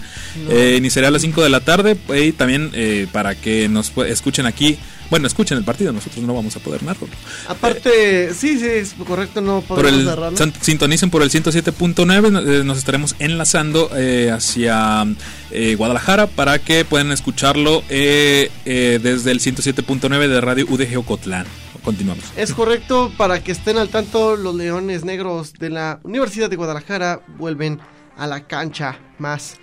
iniciará 0.77 1.09
a 1.09 1.11
las 1.11 1.23
5 1.23 1.43
de 1.43 1.49
la 1.49 1.59
tarde 1.59 1.97
y 2.15 2.31
también 2.31 2.71
para 3.11 3.35
que 3.35 3.67
nos 3.67 3.91
escuchen 4.07 4.45
aquí 4.45 4.79
Bueno, 5.11 5.27
escuchen 5.27 5.57
el 5.57 5.65
partido, 5.65 5.91
nosotros 5.91 6.23
no 6.23 6.33
vamos 6.33 6.55
a 6.55 6.61
poder 6.61 6.83
narrarlo. 6.83 7.09
Aparte, 7.49 8.33
sí, 8.33 8.57
sí, 8.57 8.65
es 8.65 8.93
correcto, 9.05 9.41
no 9.41 9.59
Por 9.59 9.79
podemos 9.81 9.99
el, 9.99 10.05
narrarlo. 10.05 10.37
sintonicen 10.61 11.09
por 11.09 11.21
el 11.21 11.29
107.9, 11.29 12.61
eh, 12.61 12.63
nos 12.63 12.77
estaremos 12.77 13.15
enlazando 13.19 13.91
eh, 13.93 14.31
hacia 14.31 15.05
eh, 15.51 15.75
Guadalajara 15.75 16.27
para 16.27 16.59
que 16.59 16.85
puedan 16.85 17.11
escucharlo 17.11 17.83
eh, 17.89 18.49
eh, 18.63 18.99
desde 19.03 19.31
el 19.31 19.41
107.9 19.41 20.27
de 20.29 20.39
Radio 20.39 20.65
UDG 20.69 20.97
Ocotlán. 20.99 21.45
Continuamos. 21.83 22.23
Es 22.37 22.53
correcto, 22.53 23.11
para 23.17 23.43
que 23.43 23.51
estén 23.51 23.77
al 23.77 23.89
tanto, 23.89 24.37
los 24.37 24.55
Leones 24.55 25.03
Negros 25.03 25.51
de 25.53 25.71
la 25.71 25.99
Universidad 26.03 26.49
de 26.49 26.55
Guadalajara 26.55 27.19
vuelven 27.37 27.81
a 28.15 28.27
la 28.27 28.47
cancha 28.47 28.97
más, 29.17 29.57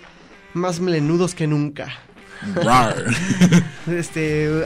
más 0.53 0.79
melenudos 0.79 1.33
que 1.33 1.47
nunca. 1.47 1.97
Este, 3.91 4.63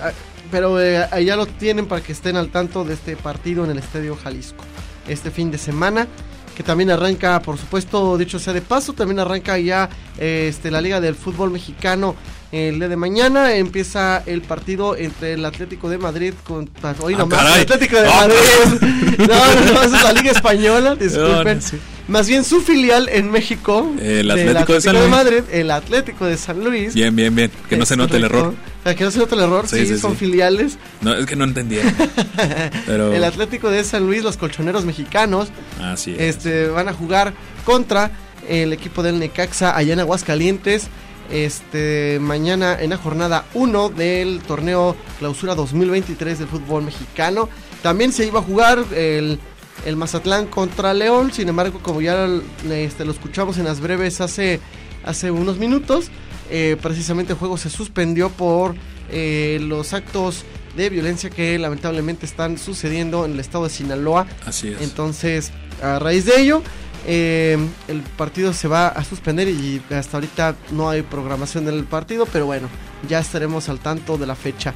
pero 0.54 0.80
eh, 0.80 1.08
ya 1.26 1.36
lo 1.36 1.48
tienen 1.48 1.88
para 1.88 2.04
que 2.04 2.12
estén 2.12 2.38
al 2.38 2.50
tanto 2.50 2.86
de 2.86 2.94
este 2.94 3.16
partido 3.18 3.66
en 3.66 3.72
el 3.72 3.80
Estadio 3.80 4.16
Jalisco. 4.16 4.64
Este 5.08 5.32
fin 5.32 5.50
de 5.50 5.58
semana, 5.58 6.08
que 6.56 6.62
también 6.62 6.92
arranca, 6.92 7.42
por 7.42 7.58
supuesto, 7.58 8.20
dicho 8.20 8.38
sea 8.38 8.54
de 8.54 8.62
paso, 8.62 8.94
también 8.94 9.18
arranca 9.18 9.58
ya 9.58 9.90
eh, 10.20 10.46
este, 10.48 10.70
la 10.70 10.80
Liga 10.80 11.02
del 11.02 11.16
Fútbol 11.16 11.50
Mexicano 11.50 12.14
el 12.54 12.80
día 12.80 12.88
de 12.88 12.96
mañana. 12.96 13.56
Empieza 13.56 14.24
el 14.26 14.42
partido 14.42 14.96
entre 14.96 15.34
el 15.34 15.44
Atlético 15.44 15.90
de 15.90 15.98
Madrid 15.98 16.34
contra... 16.46 16.96
Hoy 17.02 17.16
Ah, 17.20 17.56
el 17.56 17.62
Atlético 17.64 17.98
de 17.98 18.08
Ah, 18.08 18.28
Madrid. 18.28 18.90
No, 19.28 19.28
no, 19.28 19.74
no, 19.74 19.82
es 19.84 19.92
la 19.92 20.14
Liga 20.14 20.32
Española, 20.32 20.96
disculpen. 21.00 21.58
No, 21.58 21.62
sí. 21.62 21.78
Más 22.08 22.28
bien 22.28 22.44
su 22.44 22.62
filial 22.62 23.08
en 23.10 23.32
México. 23.32 23.92
El 24.00 24.28
del 24.28 24.32
Atlético 24.32 24.74
de 24.74 24.82
San 24.82 24.96
Luis. 24.98 25.10
Madrid, 25.10 25.42
el 25.52 25.72
Atlético 25.72 26.26
de 26.26 26.38
San 26.38 26.64
Luis. 26.64 26.94
Bien, 26.94 27.16
bien, 27.16 27.34
bien. 27.34 27.50
Que 27.70 27.78
no 27.78 27.86
se 27.86 27.96
note 27.96 28.18
el 28.18 28.24
correcto. 28.24 28.56
error. 28.84 28.96
Que 28.98 29.04
no 29.06 29.12
se 29.12 29.20
note 29.20 29.36
el 29.36 29.42
error, 29.42 29.68
Sí, 29.68 29.80
sí, 29.86 29.94
sí, 29.96 30.00
son 30.00 30.18
filiales. 30.18 30.78
No, 31.02 31.14
es 31.16 31.26
que 31.26 31.36
no 31.38 31.46
entendieron. 31.46 31.94
Pero 32.86 33.14
El 33.14 33.24
Atlético 33.24 33.70
de 33.70 33.84
San 33.86 34.06
Luis, 34.06 34.22
los 34.24 34.36
colchoneros 34.36 34.84
mexicanos, 34.84 35.48
así 35.82 36.12
es. 36.12 36.36
este, 36.36 36.68
van 36.68 36.90
a 36.90 36.94
jugar 36.94 37.34
contra 37.64 38.12
el 38.50 38.74
equipo 38.74 39.02
del 39.04 39.20
Necaxa 39.20 39.76
allá 39.78 39.94
en 39.94 40.00
Aguascalientes. 40.02 40.88
Este, 41.32 42.20
mañana 42.22 42.78
en 42.80 42.92
la 42.92 42.98
jornada 42.98 43.46
1 43.54 43.90
del 43.90 44.42
torneo 44.42 44.96
Clausura 45.20 45.56
2023 45.56 46.40
del 46.40 46.48
fútbol 46.48 46.84
mexicano. 46.84 47.50
También 47.82 48.12
se 48.12 48.26
iba 48.26 48.40
a 48.40 48.44
jugar 48.44 48.84
el, 48.96 49.40
el 49.86 49.96
Mazatlán 49.96 50.48
contra 50.48 50.94
León. 50.94 51.32
Sin 51.32 51.50
embargo, 51.50 51.80
como 51.82 52.02
ya 52.02 52.28
este, 52.70 53.06
lo 53.06 53.12
escuchamos 53.12 53.58
en 53.58 53.66
las 53.66 53.80
breves 53.80 54.22
hace, 54.22 54.60
hace 55.04 55.32
unos 55.32 55.58
minutos, 55.58 56.10
eh, 56.50 56.78
precisamente 56.82 57.34
el 57.34 57.40
juego 57.40 57.58
se 57.58 57.70
suspendió 57.70 58.30
por 58.30 58.76
eh, 59.10 59.60
los 59.62 59.94
actos 59.94 60.44
de 60.76 60.90
violencia 60.90 61.30
que 61.30 61.58
lamentablemente 61.60 62.26
están 62.26 62.58
sucediendo 62.58 63.26
en 63.26 63.34
el 63.34 63.40
estado 63.40 63.66
de 63.66 63.70
Sinaloa. 63.70 64.28
Así 64.46 64.70
es. 64.70 64.82
Entonces, 64.82 65.52
a 65.82 66.00
raíz 66.00 66.26
de 66.26 66.42
ello, 66.42 66.64
eh, 67.06 67.58
el 67.88 68.02
partido 68.02 68.54
se 68.54 68.68
va 68.68 68.88
a 68.88 69.04
suspender 69.04 69.48
y 69.48 69.82
hasta 69.92 70.18
ahorita 70.18 70.56
no 70.72 70.90
hay 70.90 71.02
programación 71.02 71.66
del 71.66 71.84
partido, 71.84 72.26
pero 72.26 72.46
bueno, 72.46 72.70
ya 73.08 73.20
estaremos 73.20 73.70
al 73.70 73.80
tanto 73.80 74.18
de 74.18 74.28
la 74.28 74.36
fecha. 74.36 74.74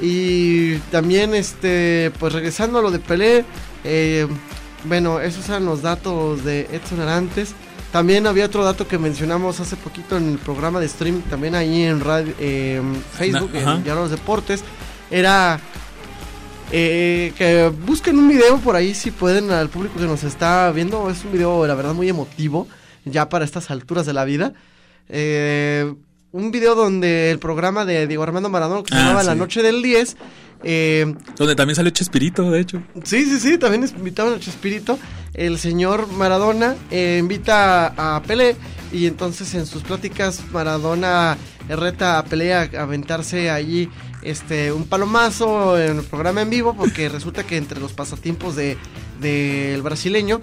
Y 0.00 0.76
también, 0.90 1.34
este, 1.34 2.12
pues 2.18 2.32
regresando 2.32 2.78
a 2.78 2.82
lo 2.82 2.90
de 2.90 2.98
Pelé, 2.98 3.44
eh, 3.84 4.26
bueno, 4.84 5.20
esos 5.20 5.48
eran 5.48 5.64
los 5.64 5.82
datos 5.82 6.44
de 6.44 6.68
Edson 6.72 7.00
Arantes. 7.00 7.54
También 7.92 8.26
había 8.26 8.46
otro 8.46 8.64
dato 8.64 8.86
que 8.86 8.98
mencionamos 8.98 9.60
hace 9.60 9.76
poquito 9.76 10.16
en 10.16 10.32
el 10.32 10.38
programa 10.38 10.80
de 10.80 10.86
streaming, 10.86 11.22
también 11.22 11.54
ahí 11.54 11.84
en 11.84 12.00
radio, 12.00 12.34
eh, 12.38 12.82
Facebook, 13.16 13.50
en 13.54 13.84
de 13.84 13.94
los 13.94 14.10
Deportes. 14.10 14.62
Era 15.10 15.60
eh, 16.72 17.32
que 17.36 17.70
busquen 17.86 18.18
un 18.18 18.28
video 18.28 18.58
por 18.58 18.76
ahí 18.76 18.94
si 18.94 19.10
pueden 19.10 19.50
al 19.50 19.68
público 19.68 19.98
que 19.98 20.06
nos 20.06 20.24
está 20.24 20.70
viendo. 20.72 21.08
Es 21.10 21.24
un 21.24 21.32
video, 21.32 21.66
la 21.66 21.74
verdad, 21.74 21.94
muy 21.94 22.08
emotivo, 22.08 22.66
ya 23.04 23.28
para 23.28 23.44
estas 23.44 23.70
alturas 23.70 24.06
de 24.06 24.12
la 24.12 24.24
vida. 24.24 24.52
Eh, 25.08 25.94
un 26.32 26.50
video 26.50 26.74
donde 26.74 27.30
el 27.30 27.38
programa 27.38 27.84
de 27.84 28.06
Diego 28.06 28.22
Armando 28.22 28.48
Maradona, 28.48 28.82
que 28.82 28.90
se 28.92 28.96
Ah, 28.96 29.02
llamaba 29.04 29.22
La. 29.22 29.34
Noche 29.34 29.62
del 29.62 29.80
10, 29.82 30.16
eh, 30.64 31.14
Donde 31.36 31.54
también 31.54 31.76
salió 31.76 31.90
Chespirito, 31.92 32.50
de 32.50 32.60
hecho. 32.60 32.82
Sí, 33.04 33.24
sí, 33.24 33.38
sí, 33.38 33.58
también 33.58 33.88
invitaban 33.96 34.34
a 34.34 34.40
Chespirito. 34.40 34.98
El 35.32 35.58
señor 35.58 36.08
Maradona 36.12 36.74
eh, 36.90 37.18
invita 37.20 37.86
a, 37.88 38.16
a 38.16 38.22
Pelé 38.22 38.56
y 38.92 39.06
entonces 39.06 39.54
en 39.54 39.66
sus 39.66 39.82
pláticas 39.82 40.40
Maradona 40.52 41.36
reta 41.68 42.18
a 42.18 42.24
Pelé 42.24 42.54
a 42.54 42.62
aventarse 42.78 43.50
allí 43.50 43.88
este 44.26 44.72
un 44.72 44.84
palomazo 44.84 45.78
en 45.78 45.98
el 45.98 46.04
programa 46.04 46.42
en 46.42 46.50
vivo 46.50 46.74
porque 46.76 47.08
resulta 47.10 47.44
que 47.44 47.56
entre 47.56 47.80
los 47.80 47.92
pasatiempos 47.92 48.56
de 48.56 48.76
del 49.20 49.82
brasileño 49.82 50.40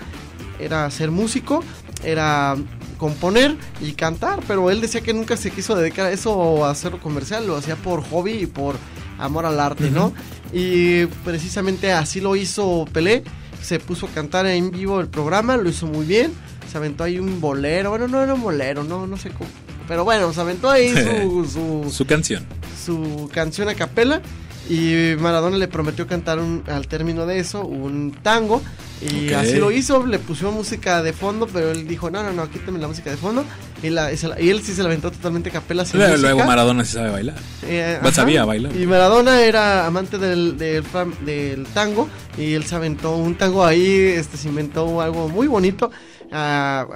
era 0.60 0.90
ser 0.90 1.12
músico, 1.12 1.64
era 2.04 2.56
componer 2.98 3.58
y 3.82 3.94
cantar, 3.94 4.40
pero 4.48 4.70
él 4.72 4.82
decía 4.82 5.02
que 5.02 5.14
nunca 5.14 5.36
se 5.36 5.52
quiso 5.52 5.76
dedicar 5.76 6.06
a 6.08 6.12
eso 6.12 6.32
o 6.32 6.66
a 6.66 6.72
hacerlo 6.72 7.00
comercial, 7.00 7.46
lo 7.46 7.56
hacía 7.56 7.76
por 7.76 8.04
hobby 8.04 8.32
y 8.32 8.46
por 8.46 8.76
amor 9.20 9.46
al 9.46 9.60
arte, 9.60 9.92
¿no? 9.92 10.14
Y 10.54 11.06
precisamente 11.26 11.92
así 11.92 12.22
lo 12.22 12.36
hizo 12.36 12.86
Pelé, 12.94 13.24
se 13.62 13.80
puso 13.80 14.08
a 14.08 14.10
cantar 14.10 14.46
en 14.46 14.72
vivo 14.72 15.02
el 15.02 15.08
programa, 15.08 15.58
lo 15.58 15.70
hizo 15.70 15.88
muy 15.88 16.06
bien, 16.06 16.34
se 16.72 16.78
aventó 16.78 17.04
ahí 17.04 17.20
un 17.20 17.42
bolero, 17.42 17.90
bueno, 17.90 18.08
no 18.08 18.22
era 18.22 18.34
un 18.34 18.42
bolero, 18.42 18.84
no, 18.84 19.06
no 19.06 19.18
sé 19.18 19.30
cómo, 19.32 19.50
pero 19.88 20.04
bueno, 20.04 20.32
se 20.34 20.42
aventó 20.42 20.70
ahí 20.70 20.90
su, 20.94 21.46
su, 21.86 21.92
Su 21.92 22.06
canción. 22.06 22.44
su 22.86 23.30
canción 23.34 23.70
a 23.70 23.76
capela 23.76 24.22
y 24.70 25.16
Maradona 25.20 25.58
le 25.58 25.68
prometió 25.68 26.08
cantar 26.08 26.40
un- 26.40 26.64
al 26.68 26.88
término 26.88 27.26
de 27.26 27.40
eso 27.40 27.66
un 27.66 28.12
tango 28.24 28.62
y 29.02 29.28
Ok. 29.28 29.34
así 29.36 29.56
lo 29.56 29.72
hizo, 29.72 30.06
le 30.06 30.20
puso 30.20 30.50
música 30.54 31.04
de 31.04 31.12
fondo, 31.12 31.48
pero 31.52 31.72
él 31.72 31.86
dijo, 31.86 32.10
no, 32.10 32.24
no, 32.24 32.32
no, 32.32 32.50
quítame 32.50 32.80
la 32.80 32.88
música 32.88 33.10
de 33.12 33.18
fondo 33.18 33.44
y, 33.82 33.90
la- 33.90 34.12
y 34.14 34.50
él 34.50 34.62
sí 34.64 34.74
se 34.74 34.82
la 34.82 34.88
aventó 34.88 35.12
totalmente 35.12 35.50
a 35.50 35.52
capela 35.52 35.84
sin 35.84 36.00
Luego, 36.00 36.16
luego 36.16 36.46
Maradona 36.46 36.86
sí 36.86 36.94
sabe 36.94 37.10
bailar. 37.12 37.36
Eh, 37.64 38.00
Pues 38.02 38.16
sabía 38.16 38.46
bailar. 38.46 38.74
Y 38.74 38.86
Maradona 38.88 39.42
era 39.42 39.86
amante 39.86 40.18
del, 40.18 40.58
del, 40.58 40.86
del 41.26 41.66
tango 41.74 42.08
y 42.38 42.54
él 42.54 42.64
se 42.64 42.76
aventó 42.76 43.18
un 43.18 43.36
tango 43.36 43.66
ahí, 43.66 43.94
este 44.16 44.38
se 44.38 44.48
inventó 44.48 45.02
algo 45.02 45.28
muy 45.28 45.48
bonito 45.48 45.92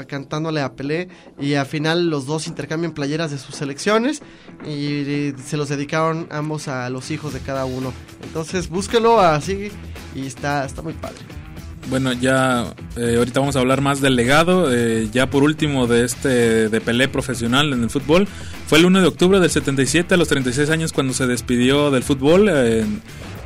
cantándole 0.07 0.61
a 0.61 0.73
Pelé 0.75 1.09
y 1.39 1.53
al 1.53 1.65
final 1.65 2.09
los 2.09 2.25
dos 2.25 2.47
intercambian 2.47 2.93
playeras 2.93 3.31
de 3.31 3.37
sus 3.37 3.55
selecciones 3.55 4.21
y, 4.65 4.69
y 4.71 5.35
se 5.43 5.57
los 5.57 5.69
dedicaron 5.69 6.27
ambos 6.31 6.67
a 6.67 6.89
los 6.89 7.11
hijos 7.11 7.33
de 7.33 7.39
cada 7.39 7.65
uno. 7.65 7.93
Entonces 8.23 8.69
búsquelo 8.69 9.19
así 9.19 9.69
y 10.15 10.25
está, 10.25 10.65
está 10.65 10.81
muy 10.81 10.93
padre. 10.93 11.19
Bueno, 11.89 12.11
ya 12.11 12.75
eh, 12.97 13.15
ahorita 13.17 13.39
vamos 13.39 13.55
a 13.55 13.59
hablar 13.59 13.79
más 13.79 14.01
del 14.01 14.15
legado. 14.17 14.73
eh, 14.73 15.07
ya 15.11 15.29
por 15.29 15.43
último 15.43 15.87
de 15.87 16.03
este 16.03 16.67
de 16.69 16.81
Pelé 16.81 17.07
profesional 17.07 17.71
en 17.71 17.83
el 17.83 17.89
fútbol. 17.89 18.27
Fue 18.67 18.77
el 18.79 18.85
1 18.85 18.99
de 19.01 19.07
octubre 19.07 19.39
del 19.39 19.49
77 19.49 20.13
a 20.13 20.17
los 20.17 20.27
36 20.27 20.69
años 20.69 20.91
cuando 20.91 21.13
se 21.13 21.27
despidió 21.27 21.89
del 21.89 22.03
fútbol. 22.03 22.49
eh, 22.51 22.83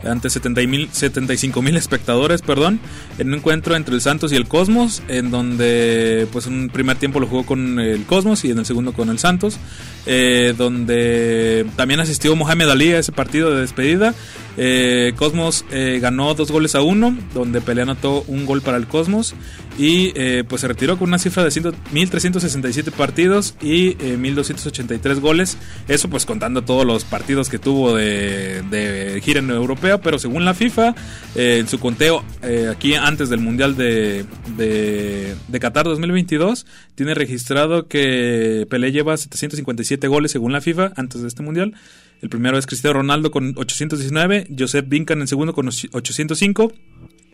ante 0.03 0.29
70 0.29 0.61
mil 0.67 0.89
75 0.91 1.61
mil 1.61 1.77
espectadores, 1.77 2.41
perdón, 2.41 2.79
en 3.17 3.29
un 3.29 3.35
encuentro 3.35 3.75
entre 3.75 3.95
el 3.95 4.01
Santos 4.01 4.31
y 4.31 4.35
el 4.35 4.47
Cosmos, 4.47 5.01
en 5.07 5.31
donde 5.31 6.27
pues 6.31 6.47
un 6.47 6.69
primer 6.69 6.97
tiempo 6.97 7.19
lo 7.19 7.27
jugó 7.27 7.45
con 7.45 7.79
el 7.79 8.03
Cosmos 8.05 8.43
y 8.43 8.51
en 8.51 8.59
el 8.59 8.65
segundo 8.65 8.93
con 8.93 9.09
el 9.09 9.19
Santos, 9.19 9.57
eh, 10.05 10.53
donde 10.57 11.65
también 11.75 11.99
asistió 11.99 12.35
Mohamed 12.35 12.69
Ali 12.69 12.91
a 12.91 12.99
ese 12.99 13.11
partido 13.11 13.51
de 13.53 13.61
despedida. 13.61 14.13
Eh, 14.57 15.13
Cosmos 15.15 15.65
eh, 15.71 15.99
ganó 16.01 16.33
dos 16.33 16.51
goles 16.51 16.75
a 16.75 16.81
uno, 16.81 17.17
donde 17.33 17.61
Pelé 17.61 17.83
anotó 17.83 18.23
un 18.27 18.45
gol 18.45 18.61
para 18.61 18.77
el 18.77 18.87
Cosmos 18.87 19.33
y 19.77 20.11
pues 20.43 20.61
se 20.61 20.67
retiró 20.67 20.99
con 20.99 21.07
una 21.07 21.17
cifra 21.17 21.43
de 21.43 21.49
100 21.49 21.61
1.367 21.93 22.91
partidos 22.91 23.55
y 23.61 23.89
eh, 23.91 24.17
1.283 24.19 25.19
goles. 25.19 25.57
Eso 25.87 26.09
pues 26.09 26.25
contando 26.25 26.63
todos 26.63 26.85
los 26.85 27.03
partidos 27.03 27.49
que 27.49 27.59
tuvo 27.59 27.95
de, 27.95 28.63
de 28.69 29.21
gira 29.23 29.39
en 29.39 29.51
pero 29.99 30.19
según 30.19 30.45
la 30.45 30.53
FIFA, 30.53 30.95
eh, 31.35 31.57
en 31.59 31.67
su 31.67 31.79
conteo 31.79 32.23
eh, 32.41 32.69
aquí 32.71 32.95
antes 32.95 33.29
del 33.29 33.39
Mundial 33.39 33.75
de, 33.75 34.25
de, 34.55 35.35
de 35.47 35.59
Qatar 35.59 35.85
2022, 35.85 36.65
tiene 36.95 37.13
registrado 37.13 37.87
que 37.87 38.65
Pelé 38.69 38.91
lleva 38.91 39.17
757 39.17 40.07
goles 40.07 40.31
según 40.31 40.53
la 40.53 40.61
FIFA 40.61 40.93
antes 40.95 41.21
de 41.21 41.27
este 41.27 41.43
Mundial. 41.43 41.73
El 42.21 42.29
primero 42.29 42.57
es 42.57 42.67
Cristiano 42.67 42.97
Ronaldo 42.97 43.31
con 43.31 43.53
819, 43.57 44.47
Josep 44.57 44.87
Vincan 44.87 45.21
en 45.21 45.27
segundo 45.27 45.53
con 45.53 45.67
805, 45.67 46.71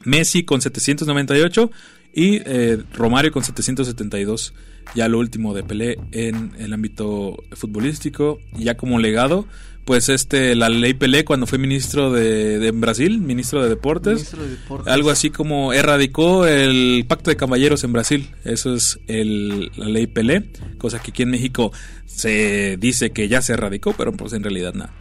Messi 0.05 0.43
con 0.43 0.61
798 0.61 1.69
y 2.17 2.41
eh, 2.45 2.81
Romario 2.95 3.31
con 3.31 3.43
772. 3.43 4.55
Ya 4.95 5.07
lo 5.07 5.19
último 5.19 5.53
de 5.53 5.61
Pelé 5.61 5.99
en 6.11 6.51
el 6.57 6.73
ámbito 6.73 7.43
futbolístico. 7.51 8.39
Y 8.57 8.63
ya 8.63 8.75
como 8.75 8.97
legado, 8.97 9.45
pues 9.85 10.09
este 10.09 10.55
la 10.55 10.67
ley 10.69 10.95
Pelé 10.95 11.25
cuando 11.25 11.45
fue 11.45 11.59
ministro 11.59 12.11
de, 12.11 12.57
de 12.57 12.71
Brasil, 12.71 13.21
ministro 13.21 13.61
de 13.61 13.69
deportes, 13.69 14.15
Ministro 14.15 14.43
de 14.43 14.49
Deportes. 14.49 14.91
algo 14.91 15.11
así 15.11 15.29
como 15.29 15.73
erradicó 15.73 16.47
el 16.47 17.05
pacto 17.07 17.29
de 17.29 17.35
caballeros 17.35 17.83
en 17.83 17.93
Brasil. 17.93 18.33
Eso 18.43 18.73
es 18.73 18.99
el, 19.05 19.71
la 19.75 19.85
ley 19.85 20.07
Pelé, 20.07 20.49
cosa 20.79 20.99
que 20.99 21.11
aquí 21.11 21.21
en 21.21 21.29
México 21.29 21.71
se 22.07 22.77
dice 22.79 23.11
que 23.11 23.27
ya 23.27 23.43
se 23.43 23.53
erradicó, 23.53 23.93
pero 23.93 24.11
pues 24.11 24.33
en 24.33 24.41
realidad 24.41 24.73
nada. 24.73 24.91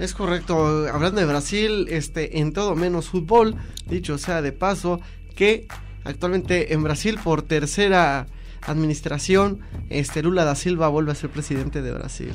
Es 0.00 0.14
correcto, 0.14 0.88
hablando 0.92 1.20
de 1.20 1.26
Brasil, 1.26 1.86
este, 1.90 2.40
en 2.40 2.52
todo 2.52 2.74
menos 2.74 3.06
fútbol, 3.08 3.54
dicho 3.88 4.18
sea 4.18 4.42
de 4.42 4.50
paso, 4.50 5.00
que 5.36 5.68
actualmente 6.06 6.72
en 6.72 6.82
Brasil 6.82 7.18
por 7.22 7.42
tercera 7.42 8.26
administración, 8.62 9.60
este 9.90 10.22
Lula 10.22 10.44
da 10.44 10.54
Silva 10.54 10.88
vuelve 10.88 11.12
a 11.12 11.14
ser 11.14 11.30
presidente 11.30 11.82
de 11.82 11.92
Brasil. 11.92 12.32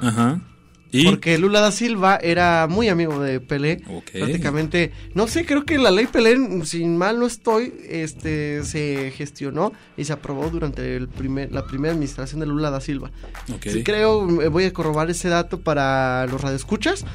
Ajá. 0.00 0.40
Porque 1.04 1.38
Lula 1.38 1.60
da 1.60 1.72
Silva 1.72 2.18
era 2.22 2.66
muy 2.68 2.88
amigo 2.88 3.18
de 3.18 3.40
Pelé. 3.40 3.82
Prácticamente, 4.12 4.92
no 5.14 5.26
sé, 5.26 5.46
creo 5.46 5.64
que 5.64 5.78
la 5.78 5.90
ley 5.90 6.06
Pelé, 6.06 6.36
sin 6.66 6.98
mal 6.98 7.18
no 7.18 7.26
estoy, 7.26 7.72
este 7.88 8.62
se 8.64 9.10
gestionó 9.16 9.72
y 9.96 10.04
se 10.04 10.12
aprobó 10.12 10.50
durante 10.50 10.94
el 10.94 11.08
primer, 11.08 11.50
la 11.50 11.64
primera 11.66 11.94
administración 11.94 12.40
de 12.40 12.46
Lula 12.46 12.70
da 12.70 12.82
Silva. 12.82 13.10
Sí, 13.62 13.82
creo, 13.82 14.26
voy 14.50 14.64
a 14.64 14.72
corrobar 14.74 15.08
ese 15.08 15.30
dato 15.30 15.60
para 15.60 16.26
los 16.26 16.40
radioescuchas. 16.42 17.06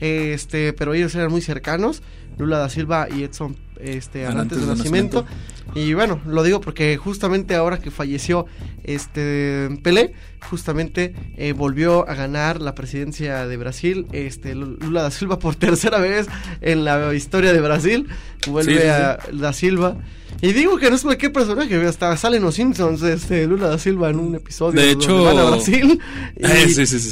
Este, 0.00 0.72
pero 0.72 0.94
ellos 0.94 1.14
eran 1.14 1.30
muy 1.30 1.42
cercanos. 1.42 2.02
Lula 2.38 2.56
da 2.56 2.70
Silva 2.70 3.06
y 3.14 3.22
Edson 3.22 3.56
este, 3.80 4.26
antes, 4.26 4.58
del 4.58 4.68
nacimiento. 4.68 5.26
Y 5.74 5.94
bueno, 5.94 6.20
lo 6.26 6.42
digo 6.42 6.60
porque 6.60 6.96
justamente 6.96 7.54
ahora 7.54 7.78
que 7.78 7.90
falleció 7.90 8.46
este 8.84 9.68
Pelé, 9.82 10.14
justamente 10.48 11.14
eh, 11.36 11.52
volvió 11.52 12.08
a 12.08 12.14
ganar 12.14 12.60
la 12.62 12.74
presidencia 12.74 13.46
de 13.46 13.56
Brasil, 13.56 14.06
este 14.12 14.54
Lula 14.54 15.02
da 15.02 15.10
Silva 15.10 15.38
por 15.38 15.54
tercera 15.56 15.98
vez 15.98 16.28
en 16.60 16.84
la 16.84 17.12
historia 17.14 17.52
de 17.52 17.60
Brasil, 17.60 18.08
vuelve 18.46 18.90
a 18.90 19.18
da 19.32 19.52
Silva. 19.52 19.96
Y 20.42 20.52
digo 20.52 20.76
que 20.76 20.90
no 20.90 20.96
es 20.96 21.02
cualquier 21.02 21.32
personaje, 21.32 21.74
hasta 21.86 22.14
sale 22.16 22.36
en 22.36 22.42
los 22.42 22.54
Simpsons, 22.54 23.02
este 23.02 23.46
Lula 23.46 23.68
da 23.68 23.78
Silva 23.78 24.10
en 24.10 24.18
un 24.18 24.34
episodio 24.34 24.80
de 24.80 24.90
hecho 24.90 25.24
van 25.24 25.38
a 25.38 25.44
Brasil. 25.44 26.00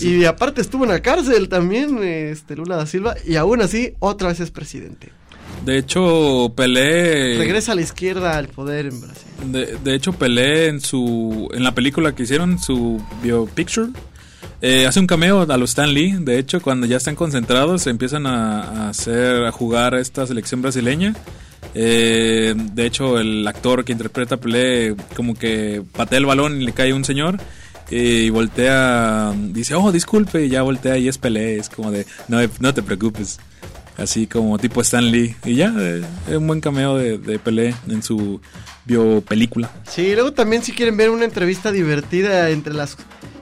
Y, 0.03 0.09
y 0.09 0.25
aparte 0.25 0.61
estuvo 0.61 0.85
en 0.85 0.91
la 0.91 1.01
cárcel 1.01 1.49
también, 1.49 2.03
este 2.03 2.57
Lula 2.57 2.77
da 2.77 2.87
Silva, 2.87 3.15
y 3.27 3.37
aún 3.37 3.63
así 3.63 3.95
otra 3.99 4.29
vez 4.29 4.41
es 4.41 4.51
presidente. 4.51 5.11
De 5.65 5.79
hecho, 5.79 6.53
Pelé... 6.55 7.39
Regresa 7.39 7.73
a 7.73 7.75
la 7.75 7.81
izquierda 7.81 8.37
al 8.37 8.49
poder 8.49 8.87
en 8.87 9.01
Brasil. 9.01 9.79
De, 9.83 9.95
hecho, 9.95 10.12
Pelé 10.12 10.67
en 10.69 10.81
su 10.81 11.49
en 11.55 11.65
la 11.65 11.75
película 11.75 12.15
que 12.15 12.25
hicieron, 12.25 12.59
su 12.59 13.03
biopicture, 13.23 13.89
eh, 14.61 14.87
hace 14.87 15.01
un 15.01 15.07
cameo 15.07 15.41
a 15.51 15.57
los 15.57 15.71
Stan 15.71 15.93
Lee. 15.93 16.17
De 16.21 16.39
hecho, 16.39 16.61
cuando 16.61 16.87
ya 16.87 16.99
están 16.99 17.17
concentrados, 17.17 17.87
empiezan 17.87 18.27
a, 18.27 18.91
hacer 18.91 19.45
a 19.45 19.53
jugar 19.53 19.95
a 19.95 20.01
esta 20.01 20.27
selección 20.27 20.61
brasileña. 20.61 21.15
Eh, 21.75 22.55
de 22.57 22.87
hecho, 22.87 23.19
el 23.19 23.47
actor 23.49 23.85
que 23.85 23.93
interpreta 23.93 24.35
a 24.35 24.39
Pelé 24.39 24.95
como 25.17 25.35
que 25.35 25.83
patea 25.93 26.19
el 26.19 26.27
balón 26.27 26.61
y 26.61 26.67
le 26.67 26.73
cae 26.73 26.93
un 26.93 27.05
señor 27.05 27.39
y 27.91 28.29
voltea, 28.31 29.33
dice, 29.37 29.75
oh, 29.75 29.93
disculpe, 29.93 30.45
y 30.45 30.51
ya 30.51 30.62
voltea 30.62 30.99
y 30.99 31.09
es 31.09 31.17
Pelé, 31.17 31.57
es 31.59 31.69
como 31.71 31.91
de, 31.91 32.07
no, 32.29 32.39
no 32.61 32.75
te 32.75 32.83
preocupes 32.83 33.39
así 33.97 34.26
como 34.26 34.59
tipo 34.59 34.80
Stan 34.80 35.05
Lee. 35.05 35.36
Y 35.45 35.57
ya, 35.57 35.74
eh, 35.78 36.03
un 36.36 36.47
buen 36.47 36.61
cameo 36.61 36.97
de, 36.97 37.18
de, 37.18 37.38
Pelé 37.38 37.74
en 37.88 38.03
su 38.03 38.40
biopelícula. 38.84 39.70
Sí, 39.88 40.14
luego 40.14 40.32
también 40.32 40.62
si 40.62 40.72
quieren 40.72 40.97
ver 40.97 41.11
una 41.11 41.24
entrevista 41.24 41.72
divertida 41.72 42.51
entre 42.51 42.74
las 42.74 42.97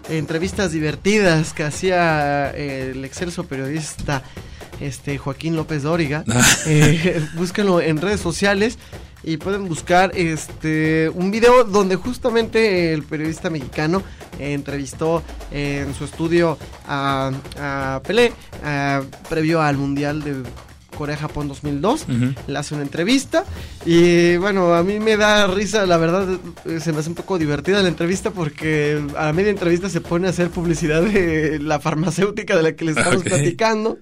entrevistas 0.09 0.73
divertidas 0.73 1.53
que 1.53 1.63
hacía 1.63 2.51
eh, 2.51 2.93
el 2.93 3.05
excelso 3.05 3.45
periodista 3.45 4.23
este 4.81 5.17
Joaquín 5.17 5.55
López 5.55 5.83
Dóriga, 5.83 6.25
eh, 6.67 7.25
búsquenlo 7.35 7.81
en 7.81 7.99
redes 7.99 8.21
sociales 8.21 8.79
y 9.25 9.37
pueden 9.37 9.69
buscar 9.69 10.13
este 10.15 11.11
un 11.15 11.31
video 11.31 11.65
donde 11.65 11.97
justamente 11.97 12.93
el 12.93 13.03
periodista 13.03 13.51
mexicano 13.51 14.03
entrevistó 14.39 15.23
en 15.51 15.95
su 15.95 16.05
estudio 16.05 16.59
a, 16.87 17.31
a 17.59 18.01
Pelé 18.05 18.33
previo 19.29 19.63
al 19.63 19.77
mundial 19.77 20.23
de 20.23 20.43
Corea-Japón 20.97 21.49
2002. 21.49 22.07
Le 22.47 22.59
hace 22.59 22.75
una 22.75 22.85
entrevista. 22.85 23.45
Y 23.85 24.37
bueno, 24.37 24.75
a 24.75 24.83
mí 24.83 25.01
me 25.01 25.17
da 25.17 25.47
risa, 25.47 25.87
la 25.87 25.97
verdad, 25.97 26.29
se 26.79 26.93
me 26.93 26.99
hace 26.99 27.09
un 27.09 27.15
poco 27.15 27.39
divertida 27.39 27.83
la 27.83 27.89
entrevista 27.89 28.31
porque 28.31 29.03
a 29.17 29.27
la 29.27 29.33
media 29.33 29.51
entrevista 29.51 29.89
se 29.89 30.01
pone 30.01 30.27
a 30.27 30.31
hacer 30.31 30.51
publicidad 30.51 31.03
de 31.03 31.59
la 31.61 31.81
farmacéutica 31.81 32.57
de 32.57 32.63
la 32.63 32.73
que 32.77 32.85
le 32.85 32.93
estamos 32.93 33.23
platicando. 33.23 33.99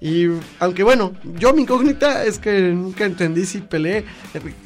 Y 0.00 0.26
aunque 0.60 0.82
bueno, 0.84 1.12
yo 1.38 1.52
mi 1.52 1.62
incógnita 1.62 2.24
es 2.24 2.38
que 2.38 2.70
nunca 2.72 3.04
entendí 3.04 3.44
si 3.46 3.58
peleé 3.58 4.04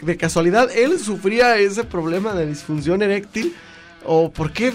de 0.03 0.17
casualidad 0.19 0.69
él 0.75 0.99
sufría 0.99 1.57
ese 1.57 1.85
problema 1.85 2.35
de 2.35 2.47
disfunción 2.47 3.01
eréctil 3.01 3.55
o 4.05 4.31
por 4.31 4.53
qué 4.53 4.75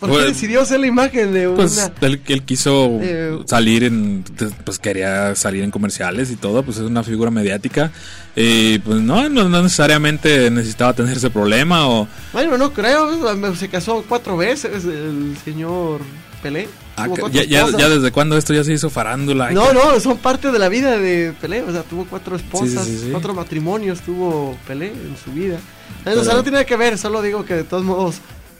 ¿Por 0.00 0.10
qué 0.10 0.24
decidió 0.24 0.62
hacer 0.62 0.80
la 0.80 0.86
imagen 0.86 1.32
de 1.34 1.46
pues, 1.48 1.76
una... 1.76 1.92
Pues 1.92 2.12
él, 2.12 2.22
él 2.26 2.42
quiso 2.42 2.98
salir 3.44 3.84
en... 3.84 4.24
Pues 4.64 4.78
quería 4.78 5.34
salir 5.34 5.62
en 5.62 5.70
comerciales 5.70 6.30
y 6.30 6.36
todo, 6.36 6.62
pues 6.62 6.78
es 6.78 6.84
una 6.84 7.02
figura 7.02 7.30
mediática. 7.30 7.92
Y 8.34 8.78
pues 8.78 9.00
no, 9.02 9.28
no, 9.28 9.48
necesariamente 9.62 10.50
necesitaba 10.50 10.94
tener 10.94 11.18
ese 11.18 11.28
problema 11.28 11.86
o... 11.86 12.08
Bueno, 12.32 12.56
no 12.56 12.72
creo, 12.72 13.54
se 13.54 13.68
casó 13.68 14.02
cuatro 14.08 14.38
veces 14.38 14.86
el 14.86 15.36
señor 15.44 16.00
Pelé. 16.42 16.66
Ah, 17.04 17.28
ya, 17.30 17.44
ya, 17.44 17.88
desde 17.88 18.10
cuándo 18.12 18.36
esto 18.36 18.54
ya 18.54 18.64
se 18.64 18.72
hizo 18.72 18.90
farándula. 18.90 19.50
No, 19.50 19.72
no, 19.72 19.98
son 20.00 20.18
parte 20.18 20.50
de 20.50 20.58
la 20.58 20.68
vida 20.68 20.98
de 20.98 21.32
Pelé. 21.40 21.62
O 21.62 21.72
sea, 21.72 21.82
tuvo 21.82 22.06
cuatro 22.08 22.36
esposas, 22.36 22.88
cuatro 23.10 23.34
matrimonios 23.34 24.00
tuvo 24.00 24.56
Pelé 24.66 24.88
en 24.88 25.16
su 25.22 25.32
vida. 25.32 25.58
O 26.06 26.24
sea, 26.24 26.34
no 26.34 26.42
tiene 26.42 26.64
que 26.64 26.76
ver, 26.76 26.98
solo 26.98 27.22
digo 27.22 27.44
que 27.44 27.54
de 27.54 27.64
todos 27.64 27.84
modos 27.84 28.16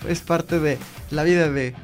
es 0.09 0.21
parte 0.21 0.59
de 0.59 0.79
la 1.11 1.25
vida 1.25 1.51
de, 1.51 1.75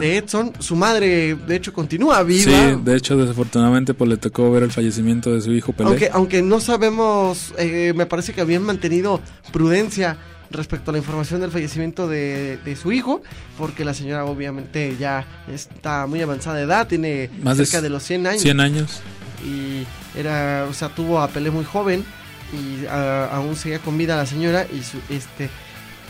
de 0.00 0.16
Edson. 0.16 0.52
Su 0.58 0.76
madre, 0.76 1.34
de 1.34 1.56
hecho, 1.56 1.72
continúa 1.72 2.22
viva. 2.22 2.44
Sí, 2.44 2.80
de 2.82 2.96
hecho, 2.96 3.16
desafortunadamente 3.16 3.94
pues 3.94 4.08
le 4.10 4.16
tocó 4.16 4.50
ver 4.50 4.62
el 4.62 4.70
fallecimiento 4.70 5.32
de 5.32 5.40
su 5.40 5.52
hijo 5.52 5.72
Pelé. 5.72 5.88
Aunque, 5.88 6.10
aunque 6.12 6.42
no 6.42 6.60
sabemos, 6.60 7.52
eh, 7.58 7.92
me 7.96 8.06
parece 8.06 8.32
que 8.32 8.40
habían 8.40 8.62
mantenido 8.62 9.20
prudencia 9.52 10.18
respecto 10.50 10.90
a 10.90 10.92
la 10.92 10.98
información 10.98 11.40
del 11.40 11.50
fallecimiento 11.50 12.08
de, 12.08 12.76
su 12.80 12.92
hijo, 12.92 13.22
porque 13.58 13.84
la 13.84 13.94
señora 13.94 14.24
obviamente 14.24 14.96
ya 14.98 15.26
está 15.48 16.06
muy 16.06 16.20
avanzada 16.20 16.56
de 16.56 16.62
edad, 16.64 16.86
tiene 16.86 17.30
Más 17.42 17.56
cerca 17.56 17.80
de, 17.80 17.90
los 17.90 18.02
100 18.02 18.26
años. 18.26 18.42
100 18.42 18.60
años. 18.60 19.00
Y 19.44 19.86
era, 20.18 20.66
o 20.68 20.74
sea, 20.74 20.88
tuvo 20.88 21.20
a 21.20 21.28
Pelé 21.28 21.50
muy 21.50 21.64
joven 21.64 22.04
y 22.52 22.86
aún 22.86 23.56
seguía 23.56 23.78
con 23.78 23.96
vida 23.96 24.16
la 24.16 24.26
señora 24.26 24.66
y 24.66 24.82
su, 24.82 24.98
este 25.08 25.48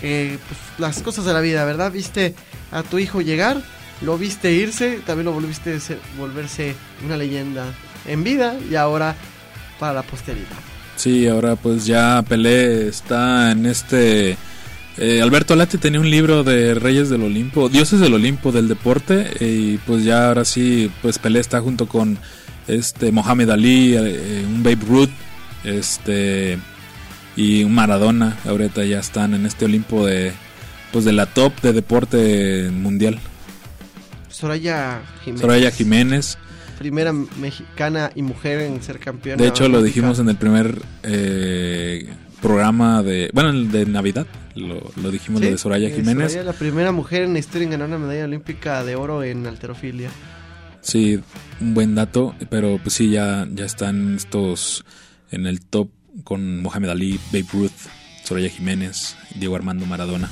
pues, 0.01 0.39
las 0.79 1.03
cosas 1.03 1.25
de 1.25 1.33
la 1.33 1.41
vida, 1.41 1.65
¿verdad? 1.65 1.93
Viste 1.93 2.35
a 2.73 2.83
tu 2.83 2.99
hijo 2.99 3.21
llegar, 3.21 3.63
lo 4.01 4.17
viste 4.17 4.53
irse, 4.53 5.01
también 5.05 5.27
lo 5.27 5.33
volviste 5.33 5.75
a 5.75 6.19
volverse 6.19 6.75
una 7.05 7.17
leyenda 7.17 7.67
en 8.07 8.25
vida 8.25 8.57
y 8.71 8.77
ahora 8.77 9.15
para 9.79 9.93
la 9.93 10.03
posteridad. 10.03 10.70
Sí, 11.01 11.27
ahora 11.29 11.57
pues 11.57 11.87
ya 11.87 12.23
Pelé 12.29 12.87
está 12.87 13.53
en 13.53 13.65
este... 13.65 14.37
Eh, 14.99 15.23
Alberto 15.23 15.55
Alati 15.55 15.79
tenía 15.79 15.99
un 15.99 16.11
libro 16.11 16.45
de 16.45 16.75
Reyes 16.75 17.09
del 17.09 17.23
Olimpo, 17.23 17.71
Dioses 17.71 18.01
del 18.01 18.13
Olimpo 18.13 18.53
del 18.53 18.69
deporte 18.69 19.31
y 19.41 19.79
pues 19.79 20.05
ya 20.05 20.29
ahora 20.29 20.45
sí, 20.45 20.91
pues 21.01 21.19
Pelé 21.19 21.41
está 21.41 21.63
junto 21.63 21.89
con 21.89 22.19
este 22.69 23.13
Mohamed 23.13 23.49
Ali, 23.49 23.95
eh, 23.97 24.45
un 24.47 24.63
Babe 24.63 24.85
Ruth, 24.87 25.09
este 25.65 26.59
y 27.35 27.65
un 27.65 27.75
Maradona, 27.75 28.37
ahorita 28.45 28.85
ya 28.85 28.99
están 28.99 29.33
en 29.33 29.47
este 29.47 29.65
Olimpo 29.65 30.05
de 30.05 30.33
pues 30.93 31.07
de 31.07 31.13
la 31.13 31.25
top 31.25 31.59
de 31.63 31.73
deporte 31.73 32.69
mundial. 32.71 33.19
Soraya 34.29 35.01
Jiménez. 35.25 35.41
Soraya 35.41 35.71
Jiménez 35.71 36.39
primera 36.81 37.13
mexicana 37.13 38.11
y 38.15 38.23
mujer 38.23 38.61
en 38.61 38.83
ser 38.83 38.99
campeona. 38.99 39.43
De 39.43 39.51
hecho, 39.51 39.69
lo 39.69 39.83
dijimos 39.83 40.19
en 40.19 40.31
el 40.31 40.37
primer 40.37 40.81
eh, 41.03 42.09
programa 42.41 43.03
de. 43.03 43.29
Bueno, 43.35 43.51
el 43.51 43.71
de 43.71 43.85
Navidad. 43.85 44.27
Lo, 44.55 45.11
dijimos 45.11 45.43
de 45.43 45.59
Soraya 45.59 45.89
eh, 45.89 45.93
Jiménez. 45.93 46.33
Soraya, 46.33 46.43
la 46.43 46.59
primera 46.59 46.91
mujer 46.91 47.25
en 47.25 47.35
la 47.35 47.39
historia 47.39 47.67
en 47.67 47.73
ganar 47.73 47.89
una 47.89 47.99
medalla 47.99 48.25
olímpica 48.25 48.83
de 48.83 48.97
oro 48.97 49.23
en 49.23 49.47
alterofilia. 49.47 50.09
Sí, 50.81 51.21
un 51.61 51.75
buen 51.75 51.95
dato. 51.95 52.35
Pero 52.49 52.81
pues 52.83 52.95
sí, 52.95 53.11
ya, 53.11 53.47
ya 53.53 53.67
están 53.67 54.17
estos 54.17 54.87
en 55.31 55.47
el 55.47 55.61
top 55.61 55.91
con 56.25 56.63
Mohamed 56.63 56.89
Ali, 56.89 57.21
Babe 57.31 57.45
Ruth, 57.53 57.73
Soraya 58.25 58.49
Jiménez, 58.49 59.17
Diego 59.35 59.55
Armando 59.55 59.85
Maradona. 59.85 60.31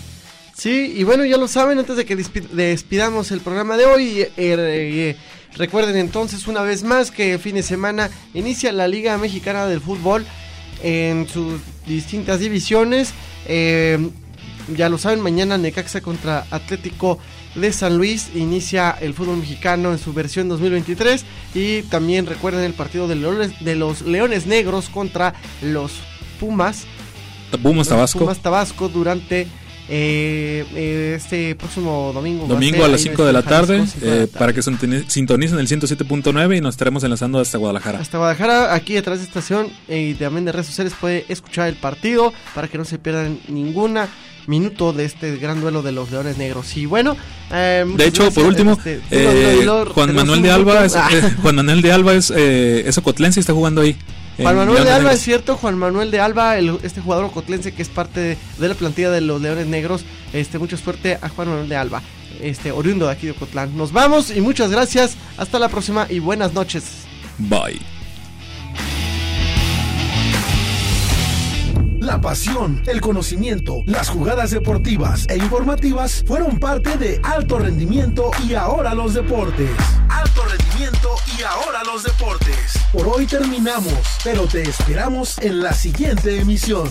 Sí, 0.58 0.92
y 0.96 1.04
bueno, 1.04 1.24
ya 1.24 1.36
lo 1.36 1.46
saben, 1.46 1.78
antes 1.78 1.96
de 1.96 2.04
que 2.04 2.16
despidamos 2.16 3.30
el 3.30 3.38
programa 3.38 3.76
de 3.76 3.86
hoy, 3.86 4.20
eh, 4.22 4.30
eh 4.36 5.16
Recuerden 5.56 5.96
entonces 5.96 6.48
una 6.48 6.62
vez 6.62 6.82
más 6.82 7.12
que 7.12 7.34
el 7.34 7.38
fin 7.38 7.54
de 7.54 7.62
semana 7.62 8.10
inicia 8.34 8.72
la 8.72 8.88
Liga 8.88 9.16
Mexicana 9.18 9.66
del 9.66 9.80
Fútbol 9.80 10.26
en 10.82 11.28
sus 11.28 11.60
distintas 11.86 12.40
divisiones. 12.40 13.12
Eh, 13.46 14.10
ya 14.76 14.88
lo 14.88 14.98
saben, 14.98 15.20
mañana 15.20 15.58
Necaxa 15.58 16.00
contra 16.00 16.44
Atlético 16.50 17.18
de 17.54 17.72
San 17.72 17.96
Luis 17.96 18.30
inicia 18.34 18.90
el 19.00 19.14
fútbol 19.14 19.38
mexicano 19.38 19.92
en 19.92 19.98
su 19.98 20.12
versión 20.12 20.48
2023 20.48 21.24
y 21.54 21.82
también 21.82 22.26
recuerden 22.26 22.64
el 22.64 22.74
partido 22.74 23.06
de 23.08 23.14
los, 23.14 24.02
Leones 24.02 24.46
Negros 24.46 24.88
contra 24.88 25.34
los 25.62 25.92
Pumas. 26.40 26.84
Pumas 27.62 27.88
Tabasco. 27.88 28.18
Pumas 28.18 28.42
Tabasco 28.42 28.88
durante 28.88 29.46
eh, 29.90 30.66
eh, 30.74 31.14
este 31.16 31.54
próximo 31.54 32.12
domingo. 32.12 32.46
Domingo 32.46 32.84
a 32.84 32.88
las 32.88 33.00
5 33.00 33.24
de, 33.24 33.32
la 33.32 33.42
tarde, 33.42 33.84
eh, 34.02 34.26
para 34.38 34.52
que 34.52 34.62
sintonicen 34.62 35.58
el 35.58 35.66
107.9 35.66 36.58
y 36.58 36.60
nos 36.60 36.74
estaremos 36.74 37.02
enlazando 37.04 37.40
hasta 37.40 37.56
Guadalajara. 37.56 37.98
Hasta 37.98 38.18
Guadalajara, 38.18 38.74
aquí 38.74 38.94
detrás 38.94 39.18
de 39.18 39.24
estación 39.24 39.68
y 39.88 40.14
también 40.14 40.44
de 40.44 40.52
redes 40.52 40.66
sociales 40.66 40.92
puede 41.00 41.24
escuchar 41.28 41.68
el 41.68 41.76
partido 41.76 42.34
para 42.54 42.68
que 42.68 42.76
no 42.76 42.84
se 42.84 42.98
pierdan 42.98 43.38
ninguna 43.48 44.08
minuto 44.46 44.92
de 44.92 45.04
este 45.04 45.36
gran 45.36 45.60
duelo 45.60 45.82
de 45.82 45.92
los 45.92 46.10
Leones 46.10 46.38
Negros. 46.38 46.76
Y 46.76 46.86
bueno, 46.86 47.16
de 47.50 48.06
hecho, 48.06 48.30
por 48.30 48.44
último, 48.44 48.78
Juan, 49.94 50.14
Manuel 50.14 50.42
de 50.42 50.50
Alba 50.50 50.84
es, 50.84 50.96
Juan 51.42 51.56
Manuel 51.56 51.82
de 51.82 51.92
Alba 51.92 52.14
es, 52.14 52.30
es 52.30 52.98
Ocotlense 52.98 53.40
y 53.40 53.42
está 53.42 53.52
jugando 53.54 53.80
ahí. 53.80 53.96
Juan 54.38 54.56
Manuel 54.56 54.84
de 54.84 54.90
Alba, 54.90 55.12
es 55.12 55.20
cierto, 55.20 55.56
Juan 55.56 55.76
Manuel 55.76 56.10
de 56.12 56.20
Alba, 56.20 56.58
este 56.58 57.00
jugador 57.00 57.24
ocotlense 57.24 57.72
que 57.72 57.82
es 57.82 57.88
parte 57.88 58.38
de, 58.58 58.68
la 58.68 58.74
plantilla 58.74 59.10
de 59.10 59.20
los 59.20 59.40
Leones 59.40 59.66
Negros. 59.66 60.04
Este, 60.32 60.58
mucha 60.58 60.76
suerte 60.76 61.18
a 61.20 61.28
Juan 61.28 61.48
Manuel 61.48 61.68
de 61.68 61.76
Alba, 61.76 62.02
este, 62.40 62.70
oriundo 62.70 63.06
de 63.06 63.12
aquí 63.12 63.26
de 63.26 63.32
Ocotlán. 63.32 63.76
Nos 63.76 63.92
vamos 63.92 64.30
y 64.30 64.40
muchas 64.40 64.70
gracias. 64.70 65.16
Hasta 65.36 65.58
la 65.58 65.68
próxima 65.68 66.06
y 66.08 66.20
buenas 66.20 66.54
noches. 66.54 66.84
Bye. 67.38 67.80
La 71.98 72.20
pasión, 72.20 72.82
el 72.86 73.00
conocimiento, 73.00 73.82
las 73.86 74.08
jugadas 74.08 74.50
deportivas 74.50 75.26
e 75.28 75.36
informativas 75.36 76.24
fueron 76.26 76.58
parte 76.58 76.96
de 76.96 77.20
Alto 77.22 77.58
Rendimiento 77.58 78.30
y 78.48 78.54
ahora 78.54 78.94
los 78.94 79.14
deportes. 79.14 79.70
Alto 80.08 80.42
Rendimiento 80.44 81.10
y 81.38 81.42
ahora 81.42 81.82
los 81.84 82.04
deportes. 82.04 82.57
Por 82.92 83.06
hoy 83.06 83.26
terminamos, 83.26 83.92
pero 84.24 84.46
te 84.48 84.62
esperamos 84.62 85.36
en 85.38 85.60
la 85.60 85.74
siguiente 85.74 86.40
emisión. 86.40 86.88